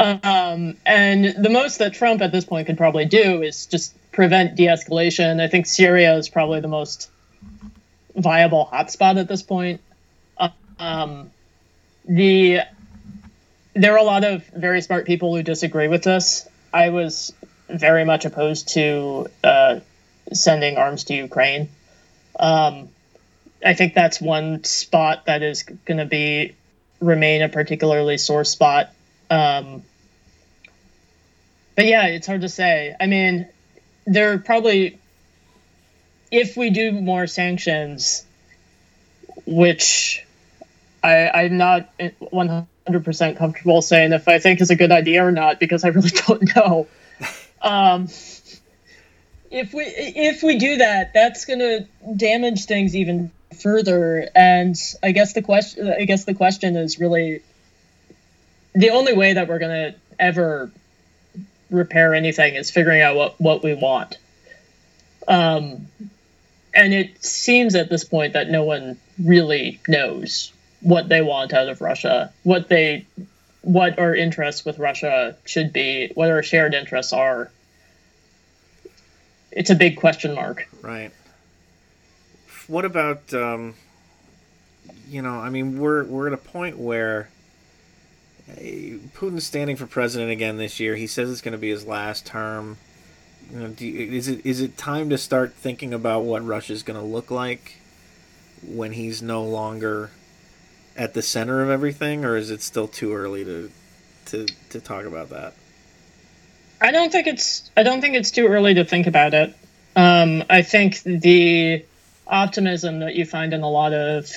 Um, 0.00 0.76
and 0.86 1.24
the 1.24 1.50
most 1.50 1.78
that 1.78 1.92
Trump 1.94 2.22
at 2.22 2.30
this 2.30 2.44
point 2.44 2.66
could 2.66 2.78
probably 2.78 3.04
do 3.04 3.42
is 3.42 3.66
just 3.66 3.94
prevent 4.12 4.54
de-escalation. 4.54 5.40
I 5.40 5.48
think 5.48 5.66
Syria 5.66 6.16
is 6.16 6.28
probably 6.28 6.60
the 6.60 6.68
most 6.68 7.10
viable 8.14 8.68
hotspot 8.72 9.18
at 9.18 9.26
this 9.26 9.42
point. 9.42 9.80
Um, 10.78 11.30
the 12.04 12.60
there 13.74 13.92
are 13.92 13.98
a 13.98 14.04
lot 14.04 14.24
of 14.24 14.46
very 14.48 14.80
smart 14.80 15.06
people 15.06 15.34
who 15.34 15.42
disagree 15.42 15.88
with 15.88 16.02
this. 16.04 16.48
I 16.72 16.90
was 16.90 17.32
very 17.68 18.04
much 18.04 18.24
opposed 18.24 18.68
to 18.74 19.28
uh, 19.42 19.80
sending 20.32 20.76
arms 20.76 21.04
to 21.04 21.14
Ukraine. 21.14 21.68
Um, 22.38 22.88
I 23.64 23.74
think 23.74 23.94
that's 23.94 24.20
one 24.20 24.64
spot 24.64 25.26
that 25.26 25.42
is 25.42 25.62
going 25.62 25.98
to 25.98 26.06
be 26.06 26.54
remain 27.00 27.42
a 27.42 27.48
particularly 27.48 28.18
sore 28.18 28.44
spot. 28.44 28.92
Um, 29.30 29.82
but 31.76 31.86
yeah, 31.86 32.06
it's 32.06 32.26
hard 32.26 32.42
to 32.42 32.48
say. 32.48 32.94
I 32.98 33.06
mean, 33.06 33.48
there 34.06 34.38
probably, 34.38 34.98
if 36.30 36.56
we 36.56 36.70
do 36.70 36.92
more 36.92 37.26
sanctions, 37.26 38.24
which 39.46 40.24
I, 41.02 41.28
I'm 41.28 41.56
not 41.56 41.96
100% 41.98 43.36
comfortable 43.36 43.82
saying 43.82 44.12
if 44.12 44.28
I 44.28 44.38
think 44.38 44.60
is 44.60 44.70
a 44.70 44.76
good 44.76 44.92
idea 44.92 45.24
or 45.24 45.32
not 45.32 45.60
because 45.60 45.84
I 45.84 45.88
really 45.88 46.10
don't 46.26 46.56
know. 46.56 46.88
Um, 47.62 48.08
if 49.50 49.72
we 49.72 49.84
if 49.84 50.42
we 50.42 50.58
do 50.58 50.76
that, 50.76 51.14
that's 51.14 51.46
going 51.46 51.60
to 51.60 51.86
damage 52.16 52.66
things 52.66 52.94
even 52.94 53.30
further. 53.60 54.28
And 54.34 54.76
I 55.02 55.12
guess 55.12 55.32
the 55.32 55.42
question 55.42 55.92
I 55.92 56.04
guess 56.04 56.24
the 56.24 56.34
question 56.34 56.76
is 56.76 56.98
really 56.98 57.42
the 58.74 58.90
only 58.90 59.14
way 59.14 59.32
that 59.32 59.48
we're 59.48 59.58
going 59.58 59.92
to 59.92 59.98
ever 60.18 60.70
repair 61.70 62.14
anything 62.14 62.54
is 62.54 62.70
figuring 62.70 63.00
out 63.00 63.16
what 63.16 63.40
what 63.40 63.62
we 63.62 63.74
want. 63.74 64.18
Um, 65.26 65.88
and 66.74 66.94
it 66.94 67.22
seems 67.22 67.74
at 67.74 67.90
this 67.90 68.04
point 68.04 68.32
that 68.34 68.48
no 68.48 68.64
one 68.64 68.98
really 69.22 69.80
knows 69.88 70.52
what 70.80 71.08
they 71.08 71.20
want 71.20 71.52
out 71.52 71.68
of 71.68 71.80
Russia, 71.80 72.32
what 72.44 72.68
they 72.68 73.06
what 73.62 73.98
our 73.98 74.14
interests 74.14 74.64
with 74.64 74.78
Russia 74.78 75.36
should 75.44 75.72
be, 75.72 76.10
what 76.14 76.30
our 76.30 76.42
shared 76.42 76.74
interests 76.74 77.12
are. 77.12 77.50
It's 79.50 79.70
a 79.70 79.74
big 79.74 79.96
question 79.96 80.34
mark. 80.34 80.68
Right. 80.82 81.10
What 82.68 82.84
about 82.84 83.34
um, 83.34 83.74
you 85.08 85.22
know, 85.22 85.34
I 85.34 85.50
mean 85.50 85.78
we're 85.78 86.04
we're 86.04 86.28
at 86.28 86.32
a 86.32 86.38
point 86.38 86.78
where 86.78 87.28
Putin's 88.56 89.44
standing 89.44 89.76
for 89.76 89.86
president 89.86 90.30
again 90.30 90.56
this 90.56 90.80
year. 90.80 90.94
He 90.94 91.06
says 91.06 91.30
it's 91.30 91.40
going 91.40 91.52
to 91.52 91.58
be 91.58 91.70
his 91.70 91.86
last 91.86 92.26
term. 92.26 92.76
You 93.52 93.60
know, 93.60 93.74
you, 93.78 94.12
is 94.12 94.28
it 94.28 94.44
is 94.44 94.60
it 94.60 94.76
time 94.76 95.10
to 95.10 95.18
start 95.18 95.54
thinking 95.54 95.92
about 95.92 96.24
what 96.24 96.44
Russia's 96.44 96.82
going 96.82 96.98
to 96.98 97.04
look 97.04 97.30
like 97.30 97.76
when 98.66 98.92
he's 98.92 99.22
no 99.22 99.44
longer 99.44 100.10
at 100.96 101.14
the 101.14 101.22
center 101.22 101.62
of 101.62 101.70
everything, 101.70 102.24
or 102.24 102.36
is 102.36 102.50
it 102.50 102.60
still 102.60 102.88
too 102.88 103.14
early 103.14 103.44
to 103.44 103.70
to 104.26 104.46
to 104.70 104.80
talk 104.80 105.04
about 105.04 105.30
that? 105.30 105.54
I 106.80 106.90
don't 106.90 107.10
think 107.10 107.26
it's 107.26 107.70
I 107.76 107.82
don't 107.82 108.00
think 108.00 108.14
it's 108.14 108.30
too 108.30 108.46
early 108.46 108.74
to 108.74 108.84
think 108.84 109.06
about 109.06 109.34
it. 109.34 109.54
Um, 109.96 110.44
I 110.48 110.62
think 110.62 111.02
the 111.02 111.84
optimism 112.28 113.00
that 113.00 113.14
you 113.14 113.24
find 113.24 113.52
in 113.54 113.62
a 113.62 113.70
lot 113.70 113.92
of 113.92 114.30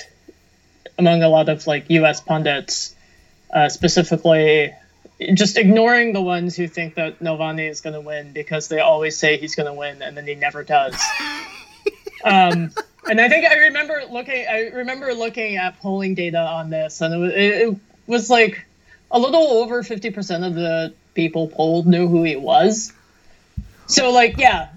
among 0.98 1.22
a 1.22 1.28
lot 1.28 1.48
of 1.48 1.66
like 1.66 1.90
U.S. 1.90 2.20
pundits, 2.20 2.94
uh, 3.52 3.68
specifically, 3.68 4.72
just 5.34 5.56
ignoring 5.56 6.12
the 6.12 6.20
ones 6.20 6.56
who 6.56 6.68
think 6.68 6.96
that 6.96 7.20
Navalny 7.20 7.68
is 7.68 7.80
going 7.80 7.94
to 7.94 8.00
win 8.00 8.32
because 8.32 8.68
they 8.68 8.80
always 8.80 9.16
say 9.16 9.36
he's 9.36 9.54
going 9.54 9.66
to 9.66 9.74
win 9.74 10.02
and 10.02 10.16
then 10.16 10.26
he 10.26 10.34
never 10.34 10.62
does. 10.62 10.94
um, 12.24 12.70
and 13.08 13.20
I 13.20 13.28
think 13.28 13.44
I 13.44 13.54
remember 13.66 14.02
looking. 14.10 14.46
I 14.48 14.68
remember 14.68 15.12
looking 15.14 15.56
at 15.56 15.80
polling 15.80 16.14
data 16.14 16.38
on 16.38 16.70
this, 16.70 17.00
and 17.00 17.14
it 17.14 17.18
was, 17.18 17.32
it 17.34 17.76
was 18.06 18.30
like 18.30 18.64
a 19.10 19.18
little 19.18 19.42
over 19.42 19.82
fifty 19.82 20.10
percent 20.10 20.44
of 20.44 20.54
the 20.54 20.94
people 21.14 21.48
polled 21.48 21.86
knew 21.86 22.06
who 22.06 22.22
he 22.22 22.36
was. 22.36 22.92
So, 23.86 24.10
like, 24.12 24.38
yeah, 24.38 24.68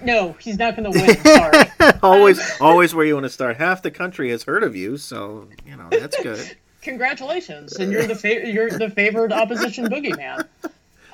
no, 0.00 0.32
he's 0.34 0.58
not 0.58 0.76
going 0.76 0.92
to 0.92 0.98
win. 0.98 1.16
Sorry. 1.24 1.61
always, 2.02 2.40
always 2.60 2.94
where 2.94 3.04
you 3.04 3.14
want 3.14 3.24
to 3.24 3.30
start. 3.30 3.56
Half 3.56 3.82
the 3.82 3.90
country 3.90 4.30
has 4.30 4.44
heard 4.44 4.62
of 4.62 4.76
you, 4.76 4.96
so 4.96 5.48
you 5.66 5.76
know 5.76 5.88
that's 5.90 6.20
good. 6.22 6.56
Congratulations, 6.82 7.76
and 7.76 7.92
you're 7.92 8.06
the 8.06 8.16
fa- 8.16 8.50
you're 8.50 8.70
the 8.70 8.90
favored 8.90 9.32
opposition 9.32 9.86
boogeyman. 9.86 10.48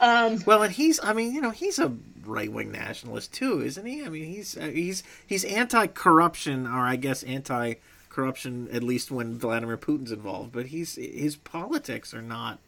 Um, 0.01 0.43
well, 0.47 0.63
and 0.63 0.73
he's, 0.73 1.01
I 1.03 1.13
mean, 1.13 1.35
you 1.35 1.41
know, 1.41 1.51
he's 1.51 1.79
a 1.79 1.93
right 2.25 2.51
wing 2.51 2.71
nationalist 2.71 3.33
too, 3.33 3.61
isn't 3.61 3.85
he? 3.85 4.05
I 4.05 4.09
mean, 4.09 4.27
he's 4.27 4.57
uh, 4.57 4.71
he's 4.73 5.03
he's 5.27 5.45
anti 5.45 5.87
corruption, 5.89 6.67
or 6.67 6.81
I 6.81 6.97
guess 6.97 7.23
anti 7.25 7.75
corruption 8.09 8.69
at 8.73 8.83
least 8.83 9.11
when 9.11 9.39
Vladimir 9.39 9.77
Putin's 9.77 10.13
involved. 10.13 10.53
But 10.53 10.67
he's 10.67 10.95
his 10.95 11.37
politics 11.37 12.15
are 12.15 12.23
not 12.23 12.59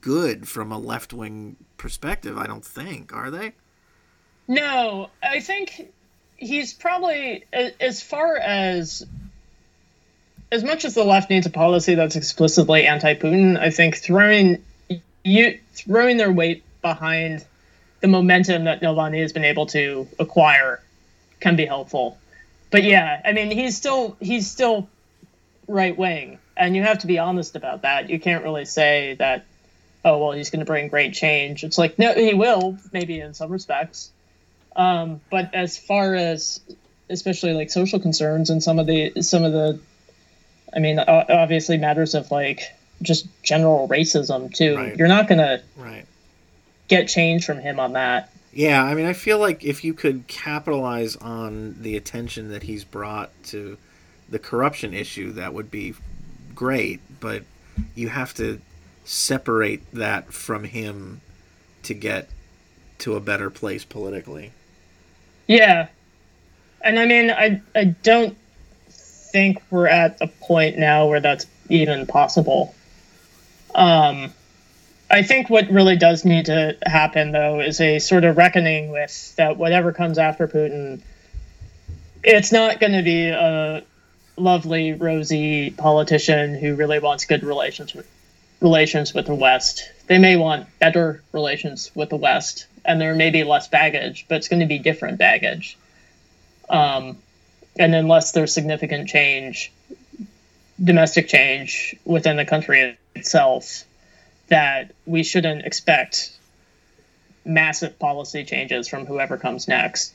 good 0.00 0.48
from 0.48 0.70
a 0.70 0.78
left 0.78 1.12
wing 1.12 1.56
perspective. 1.76 2.36
I 2.36 2.46
don't 2.46 2.64
think 2.64 3.12
are 3.14 3.30
they. 3.30 3.52
No, 4.46 5.10
I 5.22 5.40
think 5.40 5.92
he's 6.38 6.72
probably 6.72 7.44
as 7.52 8.02
far 8.02 8.36
as 8.36 9.04
as 10.50 10.64
much 10.64 10.86
as 10.86 10.94
the 10.94 11.04
left 11.04 11.28
needs 11.28 11.46
a 11.46 11.50
policy 11.50 11.94
that's 11.94 12.16
explicitly 12.16 12.86
anti-Putin. 12.86 13.58
I 13.58 13.68
think 13.68 13.96
throwing 13.96 14.64
you 15.24 15.58
throwing 15.72 16.16
their 16.16 16.32
weight 16.32 16.62
behind 16.80 17.44
the 18.00 18.08
momentum 18.08 18.64
that 18.64 18.80
Navalny 18.80 19.20
has 19.20 19.32
been 19.32 19.44
able 19.44 19.66
to 19.66 20.08
acquire 20.18 20.80
can 21.40 21.56
be 21.56 21.66
helpful. 21.66 22.18
But 22.70 22.84
yeah, 22.84 23.20
I 23.24 23.32
mean, 23.32 23.50
he's 23.50 23.76
still 23.76 24.16
he's 24.20 24.50
still 24.50 24.88
right 25.66 25.96
wing, 25.96 26.38
and 26.56 26.74
you 26.76 26.82
have 26.82 27.00
to 27.00 27.06
be 27.06 27.18
honest 27.18 27.56
about 27.56 27.82
that. 27.82 28.08
You 28.08 28.20
can't 28.20 28.44
really 28.44 28.64
say 28.64 29.14
that, 29.18 29.44
oh 30.04 30.18
well, 30.18 30.32
he's 30.32 30.50
going 30.50 30.60
to 30.60 30.66
bring 30.66 30.88
great 30.88 31.14
change. 31.14 31.64
It's 31.64 31.78
like 31.78 31.98
no, 31.98 32.14
he 32.14 32.34
will 32.34 32.78
maybe 32.92 33.20
in 33.20 33.34
some 33.34 33.50
respects, 33.50 34.10
um, 34.78 35.20
but 35.28 35.52
as 35.54 35.76
far 35.76 36.14
as 36.14 36.60
especially 37.10 37.52
like 37.52 37.68
social 37.68 37.98
concerns 37.98 38.48
and 38.48 38.62
some 38.62 38.78
of 38.78 38.86
the 38.86 39.22
some 39.22 39.44
of 39.44 39.52
the, 39.52 39.80
I 40.74 40.78
mean, 40.78 41.00
obviously 41.00 41.76
matters 41.76 42.14
of 42.14 42.30
like 42.30 42.62
just 43.02 43.26
general 43.42 43.88
racism 43.88 44.54
too. 44.54 44.76
Right. 44.76 44.96
You're 44.96 45.08
not 45.08 45.28
gonna 45.28 45.60
right. 45.76 46.06
get 46.86 47.08
change 47.08 47.44
from 47.44 47.58
him 47.58 47.80
on 47.80 47.94
that. 47.94 48.32
Yeah, 48.52 48.82
I 48.82 48.94
mean, 48.94 49.04
I 49.04 49.12
feel 49.12 49.38
like 49.38 49.64
if 49.64 49.84
you 49.84 49.92
could 49.94 50.26
capitalize 50.26 51.16
on 51.16 51.76
the 51.80 51.96
attention 51.96 52.50
that 52.50 52.62
he's 52.62 52.84
brought 52.84 53.30
to 53.44 53.76
the 54.28 54.38
corruption 54.38 54.94
issue, 54.94 55.32
that 55.32 55.52
would 55.52 55.70
be 55.70 55.94
great. 56.54 57.00
But 57.20 57.42
you 57.94 58.08
have 58.08 58.32
to 58.34 58.60
separate 59.04 59.90
that 59.92 60.32
from 60.32 60.64
him 60.64 61.20
to 61.82 61.94
get 61.94 62.28
to 62.98 63.16
a 63.16 63.20
better 63.20 63.50
place 63.50 63.84
politically. 63.84 64.52
Yeah. 65.48 65.88
And 66.80 66.98
I 66.98 67.06
mean, 67.06 67.30
I, 67.30 67.60
I 67.74 67.84
don't 67.84 68.36
think 68.88 69.60
we're 69.70 69.88
at 69.88 70.18
a 70.20 70.28
point 70.28 70.78
now 70.78 71.08
where 71.08 71.20
that's 71.20 71.46
even 71.68 72.06
possible. 72.06 72.74
Um, 73.74 74.32
I 75.10 75.22
think 75.22 75.50
what 75.50 75.70
really 75.70 75.96
does 75.96 76.24
need 76.24 76.46
to 76.46 76.76
happen, 76.84 77.32
though, 77.32 77.60
is 77.60 77.80
a 77.80 77.98
sort 77.98 78.24
of 78.24 78.36
reckoning 78.36 78.90
with 78.90 79.34
that 79.36 79.56
whatever 79.56 79.92
comes 79.92 80.18
after 80.18 80.46
Putin, 80.46 81.00
it's 82.22 82.52
not 82.52 82.78
going 82.78 82.92
to 82.92 83.02
be 83.02 83.28
a 83.28 83.82
lovely, 84.36 84.92
rosy 84.92 85.70
politician 85.70 86.54
who 86.54 86.74
really 86.74 86.98
wants 86.98 87.24
good 87.24 87.42
relations 87.42 87.94
with 87.94 88.06
relations 88.60 89.14
with 89.14 89.26
the 89.26 89.34
West. 89.34 89.90
They 90.06 90.18
may 90.18 90.36
want 90.36 90.66
better 90.78 91.22
relations 91.32 91.90
with 91.94 92.10
the 92.10 92.16
West, 92.16 92.66
and 92.84 93.00
there 93.00 93.14
may 93.14 93.30
be 93.30 93.44
less 93.44 93.68
baggage, 93.68 94.26
but 94.28 94.36
it's 94.36 94.48
going 94.48 94.60
to 94.60 94.66
be 94.66 94.78
different 94.78 95.18
baggage. 95.18 95.76
Um, 96.68 97.18
and 97.78 97.94
unless 97.94 98.32
there's 98.32 98.52
significant 98.52 99.08
change, 99.08 99.72
domestic 100.82 101.28
change 101.28 101.96
within 102.04 102.36
the 102.36 102.44
country 102.44 102.98
itself, 103.14 103.84
that 104.48 104.92
we 105.06 105.22
shouldn't 105.22 105.64
expect 105.64 106.32
massive 107.44 107.98
policy 107.98 108.44
changes 108.44 108.88
from 108.88 109.06
whoever 109.06 109.36
comes 109.36 109.68
next. 109.68 110.12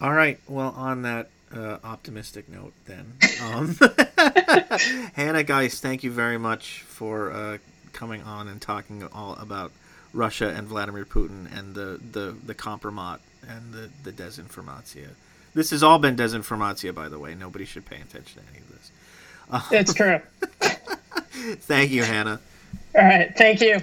All 0.00 0.12
right. 0.12 0.38
Well, 0.48 0.74
on 0.76 1.02
that 1.02 1.28
uh, 1.54 1.78
optimistic 1.84 2.48
note, 2.48 2.72
then, 2.86 3.12
um, 3.42 3.76
Hannah 5.14 5.42
Gais, 5.42 5.80
thank 5.80 6.02
you 6.02 6.10
very 6.10 6.38
much 6.38 6.82
for 6.86 7.30
uh, 7.32 7.58
coming 7.92 8.22
on 8.22 8.48
and 8.48 8.60
talking 8.60 9.06
all 9.12 9.34
about 9.34 9.72
Russia 10.12 10.48
and 10.48 10.68
Vladimir 10.68 11.04
Putin 11.04 11.46
and 11.56 11.74
the 11.74 12.00
the 12.12 12.36
the 12.44 12.54
compromat 12.54 13.20
and 13.48 13.72
the 13.72 13.90
the 14.04 14.12
desinformatia. 14.12 15.08
This 15.54 15.70
has 15.70 15.82
all 15.82 15.98
been 15.98 16.16
desinformatia, 16.16 16.94
by 16.94 17.08
the 17.08 17.18
way. 17.18 17.34
Nobody 17.34 17.64
should 17.64 17.84
pay 17.84 17.96
attention 17.96 18.42
to 18.42 18.48
any 18.50 18.58
of 18.58 18.68
this. 18.68 18.90
Uh, 19.50 19.62
it's 19.70 19.94
true. 19.94 20.20
thank 21.60 21.90
you, 21.90 22.02
Hannah. 22.04 22.40
All 22.94 23.04
right, 23.04 23.32
thank 23.36 23.60
you. 23.60 23.80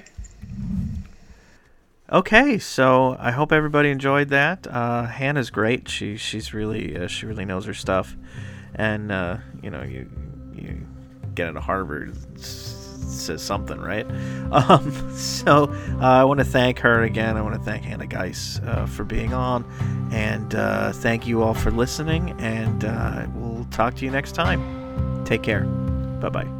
Okay, 2.12 2.58
so 2.58 3.16
I 3.20 3.32
hope 3.32 3.52
everybody 3.52 3.90
enjoyed 3.90 4.30
that. 4.30 4.66
Uh, 4.66 5.06
Hannah's 5.06 5.52
great. 5.52 5.88
She 5.88 6.18
she's 6.18 6.54
really 6.54 6.98
uh, 6.98 7.08
she 7.08 7.28
really 7.28 7.46
knows 7.46 7.66
her 7.66 7.74
stuff, 7.74 8.16
and 8.74 9.12
uh, 9.12 9.38
you 9.62 9.70
know 9.70 9.84
you 9.84 10.10
you 10.56 10.88
get 11.36 11.50
into 11.50 11.62
Harvard 11.62 12.16
says 12.40 13.42
something, 13.42 13.80
right? 13.80 14.08
Um, 14.50 15.16
so 15.16 15.66
uh, 16.02 16.06
I 16.06 16.24
want 16.24 16.40
to 16.40 16.44
thank 16.44 16.80
her 16.80 17.04
again. 17.04 17.38
I 17.38 17.44
want 17.44 17.54
to 17.54 17.62
thank 17.62 17.84
Hannah 17.84 18.08
Gais 18.08 18.60
uh, 18.66 18.88
for 18.88 19.04
being 19.04 19.32
on, 19.32 19.64
and 20.12 20.56
uh, 20.56 20.92
thank 20.92 21.28
you 21.28 21.44
all 21.44 21.54
for 21.54 21.70
listening. 21.70 22.32
And 22.40 22.84
uh, 22.84 23.28
we'll 23.36 23.66
talk 23.66 23.96
to 23.98 24.06
you 24.06 24.10
next 24.10 24.32
time. 24.32 25.24
Take 25.26 25.44
care. 25.44 25.66
Bye 25.66 26.30
bye. 26.30 26.59